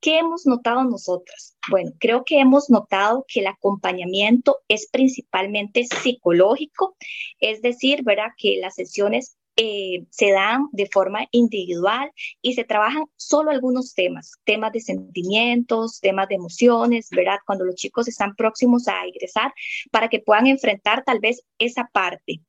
¿Qué 0.00 0.18
hemos 0.18 0.46
notado 0.46 0.82
nosotras? 0.84 1.56
Bueno, 1.70 1.92
creo 1.98 2.24
que 2.24 2.40
hemos 2.40 2.70
notado 2.70 3.26
que 3.28 3.40
el 3.40 3.46
acompañamiento 3.46 4.56
es 4.66 4.88
principalmente 4.90 5.84
psicológico, 5.84 6.96
es 7.38 7.60
decir, 7.60 8.02
¿verdad? 8.02 8.30
Que 8.38 8.58
las 8.60 8.76
sesiones 8.76 9.36
eh, 9.56 10.06
se 10.10 10.30
dan 10.30 10.68
de 10.72 10.86
forma 10.86 11.26
individual 11.32 12.10
y 12.40 12.54
se 12.54 12.64
trabajan 12.64 13.04
solo 13.16 13.50
algunos 13.50 13.94
temas, 13.94 14.32
temas 14.44 14.72
de 14.72 14.80
sentimientos, 14.80 16.00
temas 16.00 16.28
de 16.28 16.36
emociones, 16.36 17.08
¿verdad? 17.10 17.38
Cuando 17.46 17.64
los 17.64 17.74
chicos 17.74 18.08
están 18.08 18.34
próximos 18.36 18.88
a 18.88 19.06
ingresar 19.06 19.52
para 19.90 20.08
que 20.08 20.20
puedan 20.20 20.46
enfrentar 20.46 21.04
tal 21.04 21.20
vez 21.20 21.42
esa 21.58 21.88
parte. 21.92 22.40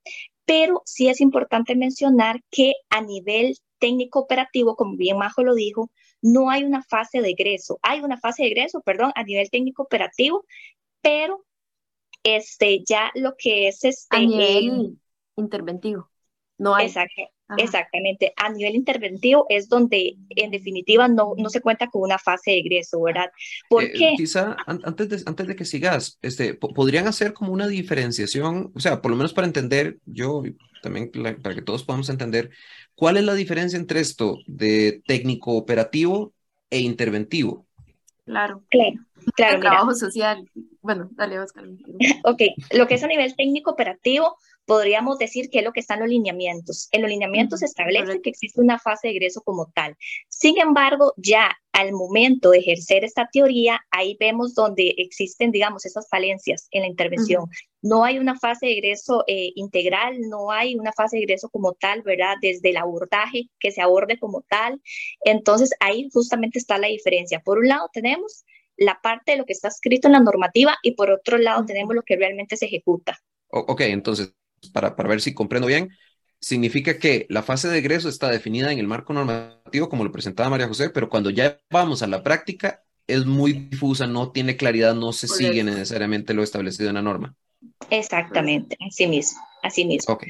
Pero 0.45 0.81
sí 0.85 1.09
es 1.09 1.21
importante 1.21 1.75
mencionar 1.75 2.41
que 2.49 2.73
a 2.89 3.01
nivel 3.01 3.55
técnico 3.79 4.19
operativo, 4.19 4.75
como 4.75 4.95
bien 4.95 5.17
Majo 5.17 5.43
lo 5.43 5.55
dijo, 5.55 5.89
no 6.21 6.49
hay 6.49 6.63
una 6.63 6.83
fase 6.83 7.21
de 7.21 7.31
egreso. 7.31 7.79
Hay 7.81 8.01
una 8.01 8.17
fase 8.17 8.43
de 8.43 8.49
egreso, 8.49 8.81
perdón, 8.81 9.11
a 9.15 9.23
nivel 9.23 9.49
técnico 9.49 9.83
operativo, 9.83 10.45
pero 11.01 11.43
este, 12.23 12.83
ya 12.85 13.11
lo 13.15 13.35
que 13.37 13.67
es 13.67 13.83
este... 13.83 14.17
A 14.17 14.19
nivel 14.19 14.97
interventivo. 15.35 16.10
No 16.61 16.75
hay. 16.75 16.93
exactamente. 17.57 18.33
A 18.37 18.49
nivel 18.51 18.75
interventivo 18.75 19.47
es 19.49 19.67
donde 19.67 20.15
en 20.29 20.51
definitiva 20.51 21.07
no, 21.07 21.33
no 21.35 21.49
se 21.49 21.59
cuenta 21.59 21.87
con 21.87 22.03
una 22.03 22.19
fase 22.19 22.51
de 22.51 22.59
egreso, 22.59 23.01
¿verdad? 23.01 23.31
Porque 23.67 24.09
eh, 24.09 24.13
quizá 24.15 24.55
antes 24.67 25.09
de, 25.09 25.23
antes 25.25 25.47
de 25.47 25.55
que 25.55 25.65
sigas, 25.65 26.19
este, 26.21 26.53
podrían 26.53 27.07
hacer 27.07 27.33
como 27.33 27.51
una 27.51 27.67
diferenciación, 27.67 28.71
o 28.75 28.79
sea, 28.79 29.01
por 29.01 29.09
lo 29.09 29.17
menos 29.17 29.33
para 29.33 29.47
entender, 29.47 29.97
yo 30.05 30.43
también 30.83 31.11
para 31.41 31.55
que 31.55 31.63
todos 31.63 31.83
podamos 31.83 32.09
entender, 32.09 32.51
¿cuál 32.93 33.17
es 33.17 33.23
la 33.23 33.33
diferencia 33.33 33.79
entre 33.79 33.99
esto 33.99 34.37
de 34.45 35.01
técnico 35.07 35.53
operativo 35.53 36.33
e 36.69 36.77
interventivo? 36.81 37.65
Claro. 38.23 38.63
Claro. 38.69 38.99
Claro, 39.35 39.55
el 39.55 39.61
trabajo 39.61 39.93
social. 39.93 40.49
Bueno, 40.81 41.09
dale, 41.13 41.39
Oscar. 41.39 41.65
ok, 42.23 42.41
lo 42.71 42.87
que 42.87 42.95
es 42.95 43.03
a 43.03 43.07
nivel 43.07 43.35
técnico 43.35 43.71
operativo, 43.71 44.37
podríamos 44.65 45.17
decir 45.17 45.49
que 45.49 45.59
es 45.59 45.65
lo 45.65 45.73
que 45.73 45.79
están 45.79 45.99
los 45.99 46.09
lineamientos. 46.09 46.87
En 46.91 47.01
los 47.01 47.09
lineamientos 47.09 47.59
se 47.59 47.65
establece 47.65 48.21
que 48.21 48.29
existe 48.29 48.61
una 48.61 48.79
fase 48.79 49.07
de 49.07 49.15
egreso 49.15 49.41
como 49.41 49.71
tal. 49.73 49.95
Sin 50.29 50.59
embargo, 50.59 51.13
ya 51.17 51.51
al 51.71 51.93
momento 51.93 52.51
de 52.51 52.59
ejercer 52.59 53.03
esta 53.03 53.29
teoría, 53.31 53.79
ahí 53.91 54.17
vemos 54.19 54.53
donde 54.53 54.93
existen, 54.97 55.51
digamos, 55.51 55.85
esas 55.85 56.07
falencias 56.09 56.67
en 56.71 56.81
la 56.81 56.87
intervención. 56.87 57.45
No 57.81 58.03
hay 58.03 58.19
una 58.19 58.37
fase 58.37 58.67
de 58.67 58.73
egreso 58.73 59.23
eh, 59.27 59.51
integral, 59.55 60.19
no 60.29 60.51
hay 60.51 60.75
una 60.75 60.91
fase 60.91 61.17
de 61.17 61.23
egreso 61.23 61.49
como 61.49 61.73
tal, 61.73 62.01
¿verdad? 62.03 62.35
Desde 62.41 62.69
el 62.69 62.77
abordaje, 62.77 63.49
que 63.59 63.71
se 63.71 63.81
aborde 63.81 64.19
como 64.19 64.41
tal. 64.47 64.81
Entonces, 65.23 65.71
ahí 65.79 66.09
justamente 66.13 66.59
está 66.59 66.77
la 66.77 66.87
diferencia. 66.87 67.39
Por 67.39 67.59
un 67.59 67.67
lado, 67.67 67.89
tenemos 67.93 68.45
la 68.77 68.99
parte 69.01 69.33
de 69.33 69.37
lo 69.37 69.45
que 69.45 69.53
está 69.53 69.67
escrito 69.67 70.07
en 70.07 70.13
la 70.13 70.19
normativa 70.19 70.77
y 70.81 70.95
por 70.95 71.11
otro 71.11 71.37
lado 71.37 71.65
tenemos 71.65 71.95
lo 71.95 72.01
que 72.03 72.15
realmente 72.15 72.57
se 72.57 72.65
ejecuta. 72.65 73.17
ok, 73.49 73.81
entonces 73.81 74.33
para, 74.73 74.95
para 74.95 75.09
ver 75.09 75.21
si 75.21 75.33
comprendo 75.33 75.67
bien, 75.67 75.89
significa 76.39 76.97
que 76.97 77.27
la 77.29 77.43
fase 77.43 77.69
de 77.69 77.77
egreso 77.77 78.09
está 78.09 78.29
definida 78.29 78.71
en 78.71 78.79
el 78.79 78.87
marco 78.87 79.13
normativo, 79.13 79.89
como 79.89 80.03
lo 80.03 80.11
presentaba 80.11 80.49
María 80.49 80.67
José, 80.67 80.89
pero 80.89 81.09
cuando 81.09 81.29
ya 81.29 81.59
vamos 81.69 82.01
a 82.01 82.07
la 82.07 82.23
práctica 82.23 82.83
es 83.07 83.25
muy 83.25 83.53
difusa, 83.53 84.07
no 84.07 84.31
tiene 84.31 84.57
claridad, 84.57 84.95
no 84.95 85.13
se 85.13 85.27
sigue 85.27 85.63
necesariamente 85.63 86.33
lo 86.33 86.43
establecido 86.43 86.89
en 86.89 86.95
la 86.95 87.01
norma. 87.01 87.35
Exactamente, 87.89 88.77
así 88.87 89.07
mismo, 89.07 89.39
así 89.61 89.85
mismo. 89.85 90.13
Okay. 90.13 90.29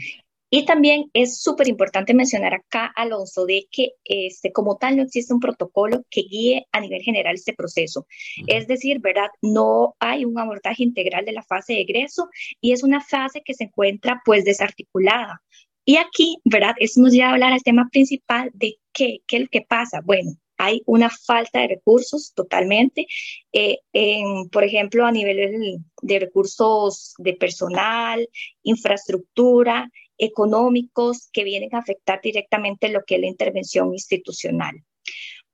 Y 0.54 0.66
también 0.66 1.10
es 1.14 1.40
súper 1.42 1.70
importante 1.70 2.14
mencionar 2.14 2.54
acá, 2.54 2.92
Alonso, 2.98 3.46
de 3.46 3.70
que 3.72 3.94
este, 4.04 4.52
como 4.52 4.76
tal 4.76 4.98
no 4.98 5.04
existe 5.04 5.34
un 5.34 5.40
protocolo 5.40 6.04
que 6.10 6.24
guíe 6.24 6.68
a 6.74 6.82
nivel 6.82 7.02
general 7.04 7.36
este 7.36 7.54
proceso. 7.54 8.06
Es 8.48 8.68
decir, 8.68 9.00
¿verdad? 9.00 9.30
No 9.42 9.96
hay 10.00 10.26
un 10.26 10.38
abordaje 10.38 10.84
integral 10.84 11.24
de 11.24 11.32
la 11.32 11.42
fase 11.42 11.74
de 11.74 11.82
egreso 11.82 12.28
y 12.60 12.74
es 12.74 12.84
una 12.84 13.00
fase 13.00 13.42
que 13.46 13.54
se 13.54 13.64
encuentra 13.64 14.22
pues 14.26 14.44
desarticulada. 14.44 15.42
Y 15.86 15.96
aquí, 15.96 16.38
¿verdad? 16.44 16.76
Eso 16.80 17.00
nos 17.00 17.14
lleva 17.14 17.30
a 17.30 17.32
hablar 17.32 17.54
al 17.54 17.64
tema 17.64 17.88
principal 17.90 18.52
de 18.54 18.76
qué, 18.92 19.20
qué 19.28 19.38
es 19.38 19.44
lo 19.44 19.50
que 19.50 19.62
pasa. 19.62 20.02
Bueno, 20.04 20.32
hay 20.62 20.84
una 20.86 21.10
falta 21.10 21.62
de 21.62 21.70
recursos 21.70 22.34
totalmente, 22.36 23.08
eh, 23.52 23.80
en, 23.94 24.48
por 24.50 24.64
ejemplo, 24.64 25.06
a 25.06 25.12
nivel 25.12 25.80
de 26.04 26.20
recursos 26.20 27.16
de 27.18 27.34
personal, 27.34 28.30
infraestructura, 28.62 29.90
económicos 30.22 31.30
que 31.34 31.44
vienen 31.44 31.74
a 31.76 31.80
afectar 31.80 32.22
directamente 32.22 32.90
lo 32.90 33.04
que 33.06 33.16
es 33.16 33.22
la 33.22 33.28
intervención 33.28 33.92
institucional. 33.92 34.76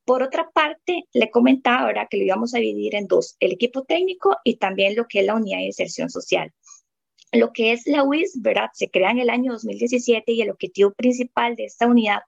Por 0.05 0.23
otra 0.23 0.49
parte, 0.53 1.05
le 1.13 1.31
comentaba 1.31 1.79
ahora 1.79 2.07
que 2.09 2.17
lo 2.17 2.23
íbamos 2.23 2.53
a 2.53 2.59
dividir 2.59 2.95
en 2.95 3.07
dos, 3.07 3.35
el 3.39 3.53
equipo 3.53 3.83
técnico 3.83 4.37
y 4.43 4.57
también 4.57 4.95
lo 4.95 5.05
que 5.07 5.21
es 5.21 5.25
la 5.25 5.35
unidad 5.35 5.59
de 5.59 5.65
inserción 5.65 6.09
social. 6.09 6.53
Lo 7.33 7.51
que 7.51 7.73
es 7.73 7.85
la 7.87 8.03
UIS, 8.03 8.41
¿verdad? 8.41 8.69
Se 8.73 8.89
crea 8.89 9.11
en 9.11 9.19
el 9.19 9.29
año 9.29 9.51
2017 9.53 10.31
y 10.31 10.41
el 10.41 10.49
objetivo 10.49 10.93
principal 10.93 11.55
de 11.55 11.65
esta 11.65 11.87
unidad 11.87 12.19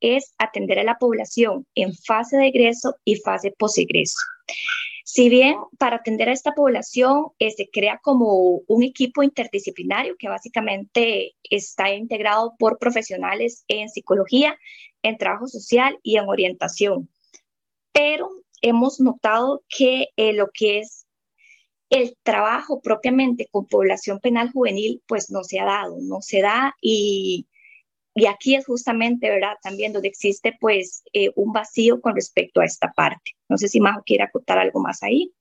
es 0.00 0.34
atender 0.38 0.80
a 0.80 0.84
la 0.84 0.98
población 0.98 1.64
en 1.76 1.94
fase 1.94 2.36
de 2.36 2.48
egreso 2.48 2.96
y 3.04 3.16
fase 3.16 3.52
posegreso. 3.56 4.18
Si 5.10 5.30
bien 5.30 5.56
para 5.78 5.96
atender 5.96 6.28
a 6.28 6.34
esta 6.34 6.52
población 6.52 7.28
eh, 7.38 7.50
se 7.50 7.70
crea 7.72 7.98
como 8.02 8.60
un 8.66 8.82
equipo 8.82 9.22
interdisciplinario 9.22 10.16
que 10.18 10.28
básicamente 10.28 11.34
está 11.44 11.94
integrado 11.94 12.56
por 12.58 12.78
profesionales 12.78 13.64
en 13.68 13.88
psicología, 13.88 14.58
en 15.02 15.16
trabajo 15.16 15.46
social 15.46 15.98
y 16.02 16.18
en 16.18 16.28
orientación. 16.28 17.08
Pero 17.90 18.28
hemos 18.60 19.00
notado 19.00 19.62
que 19.66 20.08
eh, 20.16 20.34
lo 20.34 20.50
que 20.52 20.80
es 20.80 21.06
el 21.88 22.14
trabajo 22.22 22.82
propiamente 22.82 23.48
con 23.50 23.66
población 23.66 24.20
penal 24.20 24.52
juvenil, 24.52 25.02
pues 25.08 25.30
no 25.30 25.42
se 25.42 25.58
ha 25.58 25.64
dado, 25.64 25.96
no 26.02 26.20
se 26.20 26.42
da 26.42 26.76
y 26.82 27.47
y 28.18 28.26
aquí 28.26 28.54
es 28.54 28.66
justamente, 28.66 29.30
¿verdad? 29.30 29.56
También 29.62 29.92
donde 29.92 30.08
existe 30.08 30.56
pues 30.60 31.02
eh, 31.12 31.30
un 31.36 31.52
vacío 31.52 32.00
con 32.00 32.14
respecto 32.14 32.60
a 32.60 32.64
esta 32.64 32.92
parte. 32.92 33.32
No 33.48 33.56
sé 33.58 33.68
si 33.68 33.80
Majo 33.80 34.02
quiere 34.04 34.24
acotar 34.24 34.58
algo 34.58 34.80
más 34.80 35.02
ahí. 35.02 35.32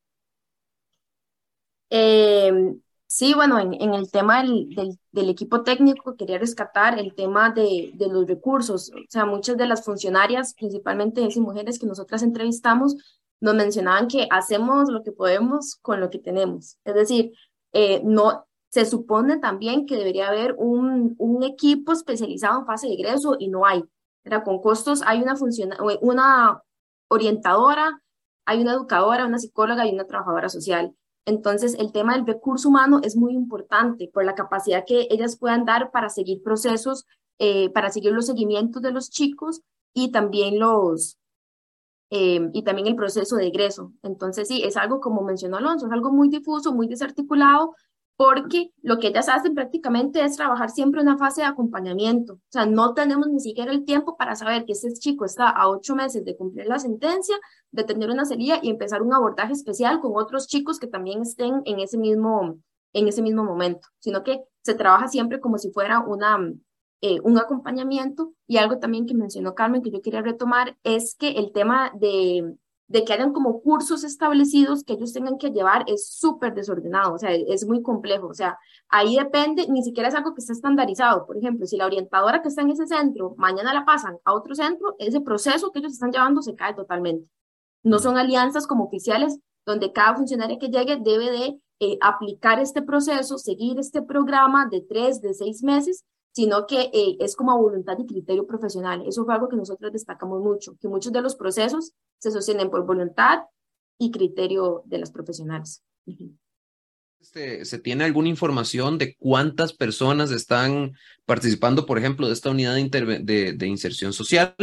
Em, 1.89 2.81
sí, 3.07 3.33
bueno, 3.33 3.59
en, 3.59 3.93
el 3.93 4.11
tema 4.11 4.43
del, 4.43 5.29
equipo 5.29 5.63
técnico 5.63 6.15
quería 6.15 6.37
rescatar 6.37 6.99
el 6.99 7.15
tema 7.15 7.51
de, 7.51 7.93
los 7.97 8.27
recursos. 8.27 8.91
O 8.91 9.05
sea, 9.09 9.25
muchas 9.25 9.57
de 9.57 9.67
las 9.67 9.83
funcionarias, 9.83 10.53
principalmente 10.53 11.21
esas 11.25 11.37
mujeres 11.37 11.79
que 11.79 11.87
nosotras 11.87 12.23
entrevistamos, 12.23 12.95
nos 13.39 13.55
mencionaban 13.55 14.07
que 14.07 14.27
hacemos 14.31 14.89
lo 14.89 15.03
que 15.03 15.11
podemos 15.11 15.75
con 15.77 15.99
lo 15.99 16.09
que 16.09 16.19
tenemos. 16.19 16.77
Es 16.83 16.95
decir, 16.95 17.33
eh, 17.73 18.01
no, 18.03 18.46
se 18.69 18.85
supone 18.85 19.37
también 19.37 19.85
que 19.85 19.95
debería 19.95 20.27
haber 20.27 20.55
un, 20.57 21.15
un 21.17 21.43
equipo 21.43 21.91
especializado 21.93 22.59
en 22.59 22.65
fase 22.65 22.87
de 22.87 22.93
egreso 22.93 23.35
y 23.39 23.47
no 23.47 23.65
hay. 23.65 23.83
Era 24.23 24.43
con 24.43 24.61
costos 24.61 25.01
hay 25.05 25.21
una, 25.21 25.35
una 26.01 26.61
orientadora, 27.07 28.01
hay 28.45 28.61
una 28.61 28.73
educadora, 28.73 29.25
una 29.25 29.39
psicóloga 29.39 29.87
y 29.87 29.93
una 29.93 30.05
trabajadora 30.05 30.49
social. 30.49 30.93
Entonces, 31.25 31.75
el 31.77 31.91
tema 31.91 32.13
del 32.13 32.25
recurso 32.25 32.69
humano 32.69 33.01
es 33.03 33.17
muy 33.17 33.33
importante 33.33 34.09
por 34.13 34.23
la 34.23 34.35
capacidad 34.35 34.85
que 34.85 35.07
ellas 35.09 35.37
puedan 35.37 35.65
dar 35.65 35.91
para 35.91 36.09
seguir 36.09 36.41
procesos, 36.41 37.05
eh, 37.37 37.69
para 37.71 37.89
seguir 37.89 38.13
los 38.13 38.27
seguimientos 38.27 38.81
de 38.81 38.91
los 38.91 39.09
chicos 39.09 39.61
y 39.93 40.11
también 40.11 40.59
los, 40.59 41.17
em, 42.09 42.49
y 42.53 42.63
también 42.63 42.87
el 42.87 42.95
proceso 42.95 43.35
de 43.35 43.47
egreso. 43.47 43.91
Entonces, 44.03 44.47
sí, 44.47 44.63
es 44.63 44.77
algo 44.77 45.01
como 45.01 45.21
mencionó 45.21 45.57
Alonso, 45.57 45.87
es 45.87 45.91
algo 45.91 46.11
muy 46.11 46.29
difuso, 46.29 46.73
muy 46.73 46.87
desarticulado, 46.87 47.75
porque 48.17 48.71
lo 48.81 48.97
que 48.97 49.09
ellas 49.09 49.29
hacen 49.29 49.53
prácticamente 49.53 50.23
es 50.25 50.35
trabajar 50.35 50.71
siempre 50.71 51.01
una 51.01 51.19
fase 51.19 51.41
de 51.41 51.47
acompañamiento. 51.47 52.33
O 52.33 52.39
sea, 52.49 52.65
no 52.65 52.95
tenemos 52.95 53.27
ni 53.27 53.39
siquiera 53.39 53.71
el 53.71 53.85
tiempo 53.85 54.17
para 54.17 54.35
saber 54.35 54.65
que 54.65 54.71
este 54.71 54.91
chico 54.93 55.23
está 55.23 55.49
a 55.49 55.69
ocho 55.69 55.95
meses 55.95 56.25
de 56.25 56.35
cumplir 56.35 56.65
la 56.65 56.79
sentencia, 56.79 57.37
de 57.71 57.83
tener 57.83 58.09
una 58.09 58.25
salida 58.25 58.59
y 58.61 58.71
empezar 58.71 59.03
un 59.03 59.13
abordaje 59.13 59.53
especial 59.53 59.99
con 60.01 60.13
otros 60.15 60.47
chicos 60.47 60.79
que 60.79 60.87
también 60.87 61.21
estén 61.21 61.61
en 61.65 61.79
ese 61.79 61.99
mismo, 61.99 62.57
en 62.93 63.07
ese 63.07 63.21
mismo 63.21 63.43
momento, 63.43 63.87
sino 63.99 64.23
que 64.23 64.41
se 64.63 64.73
trabaja 64.73 65.07
siempre 65.07 65.39
como 65.39 65.59
si 65.59 65.69
fuera 65.71 65.99
una, 65.99 66.39
eh, 67.01 67.19
un 67.21 67.37
acompañamiento. 67.37 68.33
Y 68.47 68.57
algo 68.57 68.79
también 68.79 69.05
que 69.05 69.13
mencionó 69.13 69.53
Carmen 69.53 69.83
que 69.83 69.91
yo 69.91 70.01
quería 70.01 70.23
retomar 70.23 70.75
es 70.83 71.15
que 71.15 71.33
el 71.33 71.51
tema 71.51 71.91
de 71.93 72.57
de 72.87 73.03
que 73.03 73.13
hayan 73.13 73.33
como 73.33 73.61
cursos 73.61 74.03
establecidos 74.03 74.83
que 74.83 74.93
ellos 74.93 75.11
tengan 75.13 75.37
que 75.37 75.51
llevar 75.51 75.83
es 75.87 76.09
súper 76.09 76.53
desordenado, 76.53 77.13
o 77.13 77.17
sea, 77.17 77.31
es 77.33 77.65
muy 77.65 77.81
complejo, 77.81 78.27
o 78.27 78.33
sea, 78.33 78.57
ahí 78.89 79.17
depende, 79.17 79.67
ni 79.67 79.83
siquiera 79.83 80.09
es 80.09 80.15
algo 80.15 80.33
que 80.33 80.41
está 80.41 80.53
estandarizado, 80.53 81.25
por 81.25 81.37
ejemplo, 81.37 81.65
si 81.65 81.77
la 81.77 81.85
orientadora 81.85 82.41
que 82.41 82.47
está 82.47 82.61
en 82.61 82.71
ese 82.71 82.87
centro 82.87 83.35
mañana 83.37 83.73
la 83.73 83.85
pasan 83.85 84.17
a 84.23 84.33
otro 84.33 84.55
centro, 84.55 84.95
ese 84.99 85.21
proceso 85.21 85.71
que 85.71 85.79
ellos 85.79 85.93
están 85.93 86.11
llevando 86.11 86.41
se 86.41 86.55
cae 86.55 86.73
totalmente. 86.73 87.29
No 87.83 87.99
son 87.99 88.17
alianzas 88.17 88.67
como 88.67 88.85
oficiales 88.85 89.39
donde 89.65 89.91
cada 89.91 90.15
funcionario 90.15 90.57
que 90.59 90.69
llegue 90.69 90.97
debe 90.97 91.29
de 91.31 91.61
eh, 91.79 91.97
aplicar 92.01 92.59
este 92.59 92.81
proceso, 92.81 93.37
seguir 93.37 93.79
este 93.79 94.01
programa 94.01 94.65
de 94.65 94.81
tres, 94.81 95.21
de 95.21 95.33
seis 95.33 95.61
meses 95.61 96.05
sino 96.37 96.67
que 96.67 96.91
eh, 96.93 97.17
es 97.19 97.35
como 97.35 97.57
voluntad 97.57 97.97
y 97.97 98.05
criterio 98.05 98.45
profesional. 98.45 99.03
Eso 99.07 99.25
fue 99.25 99.33
algo 99.33 99.49
que 99.49 99.55
nosotros 99.55 99.91
destacamos 99.91 100.39
mucho, 100.39 100.77
que 100.79 100.87
muchos 100.87 101.11
de 101.11 101.23
los 101.23 101.35
procesos 101.35 101.93
se 102.19 102.29
sostienen 102.29 102.69
por 102.69 102.85
voluntad 102.85 103.39
y 103.97 104.11
criterio 104.11 104.83
de 104.85 104.99
las 104.99 105.09
profesionales. 105.09 105.81
Este, 107.19 107.65
¿Se 107.65 107.79
tiene 107.79 108.03
alguna 108.03 108.29
información 108.29 108.99
de 108.99 109.15
cuántas 109.15 109.73
personas 109.73 110.29
están 110.29 110.91
participando, 111.25 111.87
por 111.87 111.97
ejemplo, 111.97 112.27
de 112.27 112.33
esta 112.33 112.51
unidad 112.51 112.75
de, 112.75 113.53
de, 113.53 113.67
inserción 113.67 114.13
social? 114.13 114.53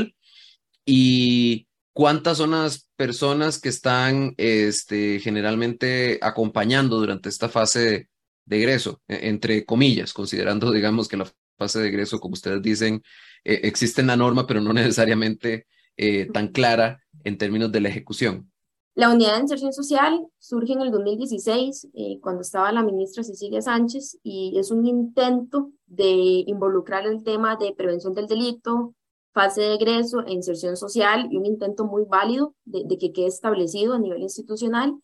¿Y 0.86 1.66
cuántas 1.92 2.38
son 2.38 2.52
las 2.52 2.88
personas 2.94 3.60
que 3.60 3.70
están 3.70 4.34
este, 4.36 5.18
generalmente 5.18 6.20
acompañando 6.22 7.00
durante 7.00 7.28
esta 7.30 7.48
fase 7.48 8.10
de 8.44 8.58
egreso, 8.58 9.02
e, 9.08 9.28
entre 9.28 9.64
comillas, 9.64 10.12
considerando, 10.12 10.70
digamos, 10.70 11.08
que 11.08 11.16
la 11.16 11.26
fase 11.56 11.80
de 11.80 11.88
egreso, 11.88 12.20
como 12.20 12.34
ustedes 12.34 12.62
dicen, 12.62 13.02
eh, 13.44 13.60
existe 13.64 14.00
en 14.00 14.08
la 14.08 14.16
norma, 14.16 14.46
pero 14.46 14.60
no 14.60 14.72
necesariamente 14.72 15.66
eh, 15.96 16.26
tan 16.32 16.48
clara 16.48 17.02
en 17.22 17.38
términos 17.38 17.70
de 17.72 17.80
la 17.80 17.88
ejecución. 17.88 18.50
La 18.96 19.10
unidad 19.10 19.34
de 19.34 19.40
inserción 19.40 19.72
social 19.72 20.24
surge 20.38 20.72
en 20.72 20.80
el 20.80 20.92
2016, 20.92 21.88
eh, 21.94 22.20
cuando 22.20 22.42
estaba 22.42 22.70
la 22.70 22.84
ministra 22.84 23.24
Cecilia 23.24 23.60
Sánchez, 23.60 24.18
y 24.22 24.56
es 24.56 24.70
un 24.70 24.86
intento 24.86 25.72
de 25.86 26.44
involucrar 26.46 27.04
el 27.06 27.24
tema 27.24 27.56
de 27.56 27.74
prevención 27.76 28.14
del 28.14 28.28
delito, 28.28 28.94
fase 29.32 29.62
de 29.62 29.74
egreso 29.74 30.24
e 30.24 30.32
inserción 30.32 30.76
social, 30.76 31.26
y 31.32 31.36
un 31.36 31.46
intento 31.46 31.84
muy 31.84 32.04
válido 32.04 32.54
de, 32.64 32.86
que 32.96 33.12
quede 33.12 33.26
establecido 33.26 33.94
a 33.94 33.98
nivel 33.98 34.22
institucional. 34.22 34.94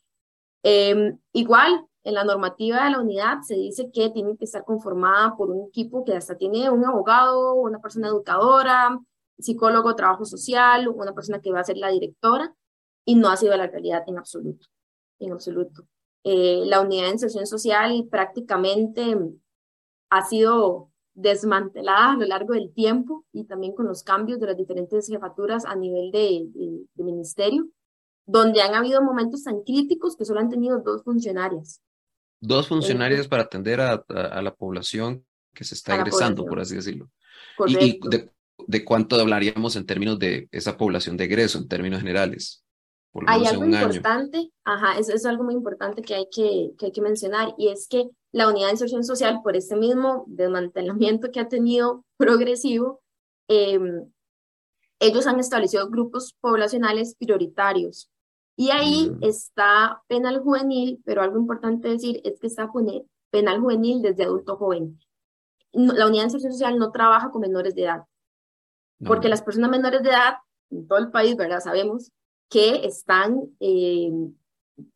Em, 0.63 1.19
igual, 1.33 1.85
en 2.05 2.15
la 2.15 2.25
normativa 2.25 2.85
de 2.85 2.91
la 2.91 3.01
unidad 3.01 3.41
se 3.43 3.55
dice 3.55 3.91
que 3.93 4.11
tiene 4.11 4.37
que 4.37 4.45
estar 4.45 4.65
conformada 4.65 5.37
por 5.37 5.51
un 5.51 5.69
equipo 5.69 6.05
que 6.05 6.15
hasta 6.15 6.37
tiene 6.37 6.71
un 6.71 6.85
abogado, 6.85 7.55
una 7.55 7.79
persona 7.79 8.09
educadora, 8.09 8.99
psicólogo, 9.39 9.95
trabajo 9.95 10.25
social, 10.25 10.89
una 10.89 11.15
persona 11.15 11.41
que 11.41 11.53
va 11.53 11.61
a 11.61 11.65
ser 11.65 11.77
la 11.77 11.91
directora, 11.91 12.55
y 13.05 13.17
no 13.17 13.29
ha 13.29 13.37
sido 13.37 13.57
la 13.57 13.67
realidad 13.67 14.05
en 14.07 14.19
absoluto, 14.19 14.67
en 15.19 15.33
absoluto. 15.33 15.87
Eh, 16.25 16.65
la 16.67 16.81
unidad 16.81 17.05
de 17.05 17.13
inserción 17.13 17.47
social 17.47 18.07
prácticamente 18.11 19.17
ha 20.11 20.25
sido 20.25 20.91
desmantelada 21.15 22.13
a 22.13 22.17
lo 22.17 22.27
largo 22.27 22.55
del 22.55 22.73
tiempo 22.73 23.25
y 23.33 23.45
también 23.45 23.75
con 23.75 23.87
los 23.87 24.03
cambios 24.03 24.39
de 24.39 24.47
las 24.47 24.57
diferentes 24.57 25.07
jefaturas 25.07 25.65
a 25.65 25.75
nivel 25.75 26.11
de, 26.11 26.47
de 26.95 27.05
ministerio, 27.05 27.69
donde 28.27 28.63
han 28.63 28.75
habido 28.75 29.03
momentos 29.03 29.45
tan 29.45 29.63
críticos 29.63 30.17
que 30.17 30.25
solo 30.25 30.41
han 30.41 30.51
tenido 30.51 30.81
dos 30.81 31.03
funcionarias 31.03 31.81
Dos 32.41 32.69
funcionarios 32.69 33.29
para 33.29 33.43
atender 33.45 33.81
a, 33.81 34.05
la 34.09 34.55
población 34.55 35.25
que 35.55 35.65
se 35.65 35.75
está 35.75 35.97
egresando, 35.97 36.47
por 36.47 36.61
así 36.61 36.75
decirlo. 36.75 37.11
Y, 37.67 38.01
de, 38.67 38.85
cuánto 38.85 39.17
hablaríamos 39.21 39.77
en 39.77 39.87
términos 39.87 40.19
de 40.19 40.49
esa 40.53 40.77
población 40.77 41.17
de 41.17 41.25
egreso, 41.25 41.59
en 41.59 41.69
términos 41.69 42.01
generales? 42.01 42.65
hay 43.27 43.45
algo 43.45 43.65
importante, 43.65 44.53
ajá, 44.65 44.97
eso 44.99 45.13
es 45.13 45.27
algo 45.27 45.43
muy 45.43 45.55
importante 45.55 46.01
que 46.01 46.15
hay 46.15 46.29
que, 46.31 46.71
que 46.79 46.87
hay 46.87 46.93
que 46.93 47.01
mencionar, 47.01 47.55
y 47.59 47.69
es 47.69 47.89
que 47.89 48.09
la 48.33 48.49
unidad 48.49 48.67
de 48.67 48.73
inserción 48.73 49.03
social, 49.03 49.41
por 49.43 49.57
este 49.57 49.77
mismo 49.77 50.25
desmantelamiento 50.29 51.31
que 51.33 51.41
ha 51.41 51.49
tenido 51.49 52.05
progresivo, 52.17 53.03
em, 53.49 54.09
ellos 55.01 55.27
han 55.27 55.41
establecido 55.41 55.89
grupos 55.89 56.37
poblacionales 56.41 57.17
prioritarios 57.17 58.11
y 58.57 58.71
ahí 58.71 59.13
está 59.21 60.03
penal 60.07 60.41
juvenil, 60.41 61.01
pero 61.05 61.23
algo 61.23 61.39
importante 61.39 61.89
decir 61.89 62.21
es 62.25 62.39
que 62.39 62.47
está 62.47 62.71
penal 63.31 63.61
juvenil 63.61 64.03
desde 64.03 64.25
adulto 64.25 64.57
joven. 64.57 64.99
La 65.73 66.07
unidad 66.07 66.23
de 66.23 66.27
inserción 66.27 66.53
social 66.53 66.79
no 66.79 66.91
trabaja 66.91 67.31
con 67.31 67.41
menores 67.41 67.75
de 67.75 67.85
edad, 67.85 68.05
porque 69.07 69.29
las 69.29 69.43
personas 69.43 69.71
menores 69.71 70.03
de 70.03 70.11
edad 70.11 70.39
en 70.71 70.87
todo 70.87 70.99
el 70.99 71.11
país, 71.11 71.37
¿verdad? 71.37 71.61
Sabemos 71.61 72.13
que 72.49 72.85
están 72.85 73.51
eh, 73.61 74.11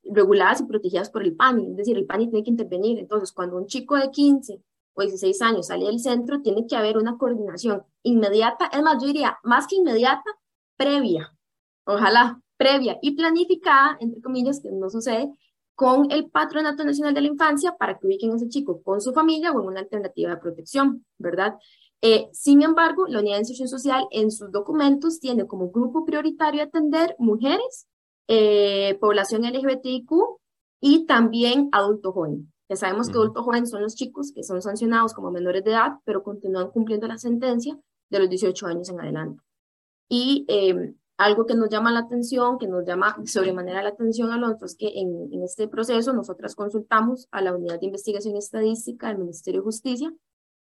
reguladas 0.03 0.61
y 0.61 0.65
protegidas 0.65 1.11
por 1.11 1.23
el 1.23 1.37
PANI, 1.37 1.71
es 1.71 1.77
decir, 1.77 1.97
el 1.97 2.07
PANI 2.07 2.29
tiene 2.29 2.45
que 2.45 2.51
intervenir. 2.51 2.99
Entonces, 2.99 3.33
cuando 3.33 3.57
un 3.57 3.67
chico 3.67 3.97
de 3.97 4.11
15 4.11 4.61
o 4.95 5.03
16 5.03 5.43
años 5.43 5.67
sale 5.69 5.87
del 5.87 6.01
centro, 6.01 6.43
tiene 6.43 6.67
que 6.67 6.77
haber 6.77 6.99
una 6.99 7.17
coordinación 7.17 7.85
inmediata, 8.03 8.67
es 8.67 8.83
más, 8.83 9.01
yo 9.01 9.07
diría, 9.07 9.39
más 9.43 9.67
que 9.67 9.77
inmediata, 9.77 10.31
previa. 10.77 11.35
Ojalá, 11.85 12.41
previa 12.57 12.99
y 13.03 13.17
planificada, 13.17 13.97
entre 14.01 14.21
comillas, 14.21 14.61
que 14.61 14.71
no 14.71 14.91
sucede, 14.91 15.31
con 15.75 16.11
el 16.11 16.31
Patronato 16.31 16.85
Nacional 16.85 17.15
de 17.15 17.23
la 17.23 17.29
Infancia 17.29 17.75
para 17.77 17.99
que 17.99 18.07
ubiquen 18.07 18.33
a 18.33 18.37
ese 18.37 18.49
chico 18.49 18.83
con 18.83 19.01
su 19.01 19.13
familia 19.13 19.53
o 19.53 19.61
en 19.61 19.67
una 19.67 19.81
alternativa 19.81 20.31
de 20.31 20.37
protección, 20.37 21.05
¿verdad? 21.19 21.55
Eh, 22.01 22.29
sin 22.33 22.63
embargo, 22.63 23.07
la 23.09 23.21
Unidad 23.21 23.37
de 23.37 23.41
Inserción 23.41 23.69
Social 23.69 24.07
en 24.11 24.31
sus 24.31 24.53
documentos 24.53 25.21
tiene 25.21 25.47
como 25.47 25.71
grupo 25.71 26.05
prioritario 26.05 26.63
atender 26.63 27.17
mujeres, 27.19 27.87
eh, 28.29 28.97
población 29.01 29.45
LGBTIQ 29.45 30.11
y 30.81 31.07
también 31.07 31.69
adulto 31.73 32.13
joven. 32.13 32.53
Ya 32.69 32.77
sabemos 32.77 33.09
que 33.09 33.15
adulto 33.15 33.43
joven 33.43 33.67
son 33.67 33.83
los 33.83 33.95
chicos 33.95 34.33
que 34.33 34.43
son 34.43 34.63
sancionados 34.63 35.13
como 35.15 35.31
menores 35.31 35.65
de 35.65 35.71
edad, 35.71 35.95
pero 36.05 36.23
continúan 36.23 36.71
cumpliendo 36.71 37.07
la 37.07 37.19
sentencia 37.19 37.79
de 38.11 38.19
los 38.19 38.29
18 38.29 38.67
años 38.67 38.89
en 38.91 39.01
adelante. 39.01 39.43
Y 40.09 40.45
eh, 40.49 40.95
algo 41.17 41.47
que 41.47 41.55
nos 41.55 41.69
llama 41.69 41.93
la 41.93 42.01
atención, 42.01 42.59
que 42.59 42.67
nos 42.67 42.85
llama 42.85 43.17
sobremanera 43.27 43.83
la 43.83 43.91
atención, 43.91 44.33
Alonso, 44.33 44.65
es 44.65 44.77
que 44.77 44.89
en, 44.99 45.33
en 45.33 45.43
este 45.43 45.69
proceso 45.69 46.13
nosotras 46.13 46.55
consultamos 46.55 47.29
a 47.31 47.41
la 47.41 47.55
Unidad 47.55 47.81
de 47.81 47.87
Investigación 47.87 48.37
Estadística 48.37 49.09
del 49.09 49.19
Ministerio 49.19 49.61
de 49.61 49.65
Justicia 49.65 50.13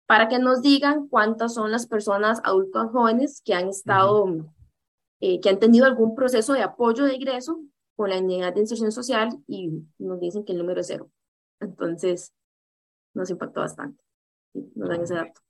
para 0.08 0.30
que 0.30 0.40
nos 0.40 0.62
digan 0.62 1.08
cuántas 1.10 1.54
son 1.54 1.72
las 1.72 1.86
personas 1.86 2.40
adultas 2.44 2.90
jóvenes 2.92 3.42
que 3.44 3.54
han 3.54 3.68
estado, 3.68 4.26
eh, 5.20 5.42
que 5.42 5.50
han 5.50 5.60
tenido 5.60 5.86
algún 5.86 6.16
proceso 6.16 6.54
de 6.54 6.64
apoyo 6.64 7.04
de 7.04 7.16
ingreso 7.16 7.60
con 7.96 8.10
la 8.10 8.20
unidad 8.20 8.54
de 8.54 8.62
inserción 8.62 8.92
social 8.92 9.38
y 9.48 9.70
nos 9.98 10.20
dicen 10.20 10.46
que 10.46 10.54
el 10.54 10.60
número 10.60 10.80
es 10.80 10.88
cero. 10.88 11.12
Entonces, 11.60 12.34
nos 13.14 13.30
impactó 13.30 13.60
bastante. 13.60 14.02
Nos 14.54 14.88
dan 14.88 15.02
ese 15.02 15.16
dato. 15.16 15.42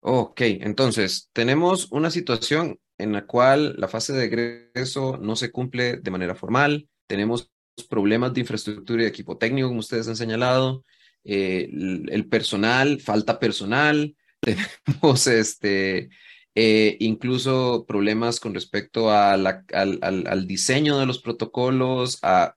Ok, 0.00 0.42
entonces 0.42 1.28
tenemos 1.32 1.90
una 1.90 2.10
situación 2.10 2.78
en 2.98 3.12
la 3.12 3.26
cual 3.26 3.74
la 3.78 3.88
fase 3.88 4.12
de 4.12 4.24
egreso 4.24 5.16
no 5.18 5.36
se 5.36 5.50
cumple 5.50 5.96
de 5.96 6.10
manera 6.10 6.34
formal, 6.34 6.88
tenemos 7.06 7.50
problemas 7.88 8.34
de 8.34 8.40
infraestructura 8.40 9.04
y 9.04 9.06
equipo 9.06 9.38
técnico, 9.38 9.68
como 9.68 9.80
ustedes 9.80 10.08
han 10.08 10.16
señalado, 10.16 10.84
eh, 11.24 11.68
el, 11.72 12.28
personal, 12.28 13.00
falta 13.00 13.38
personal, 13.38 14.16
tenemos 14.40 15.26
este, 15.26 16.10
eh, 16.54 16.96
incluso 17.00 17.84
problemas 17.86 18.40
con 18.40 18.54
respecto 18.54 19.10
a 19.10 19.36
la, 19.36 19.64
al, 19.72 19.98
al, 20.02 20.46
diseño 20.46 20.98
de 20.98 21.06
los 21.06 21.20
protocolos, 21.20 22.18
a 22.22 22.56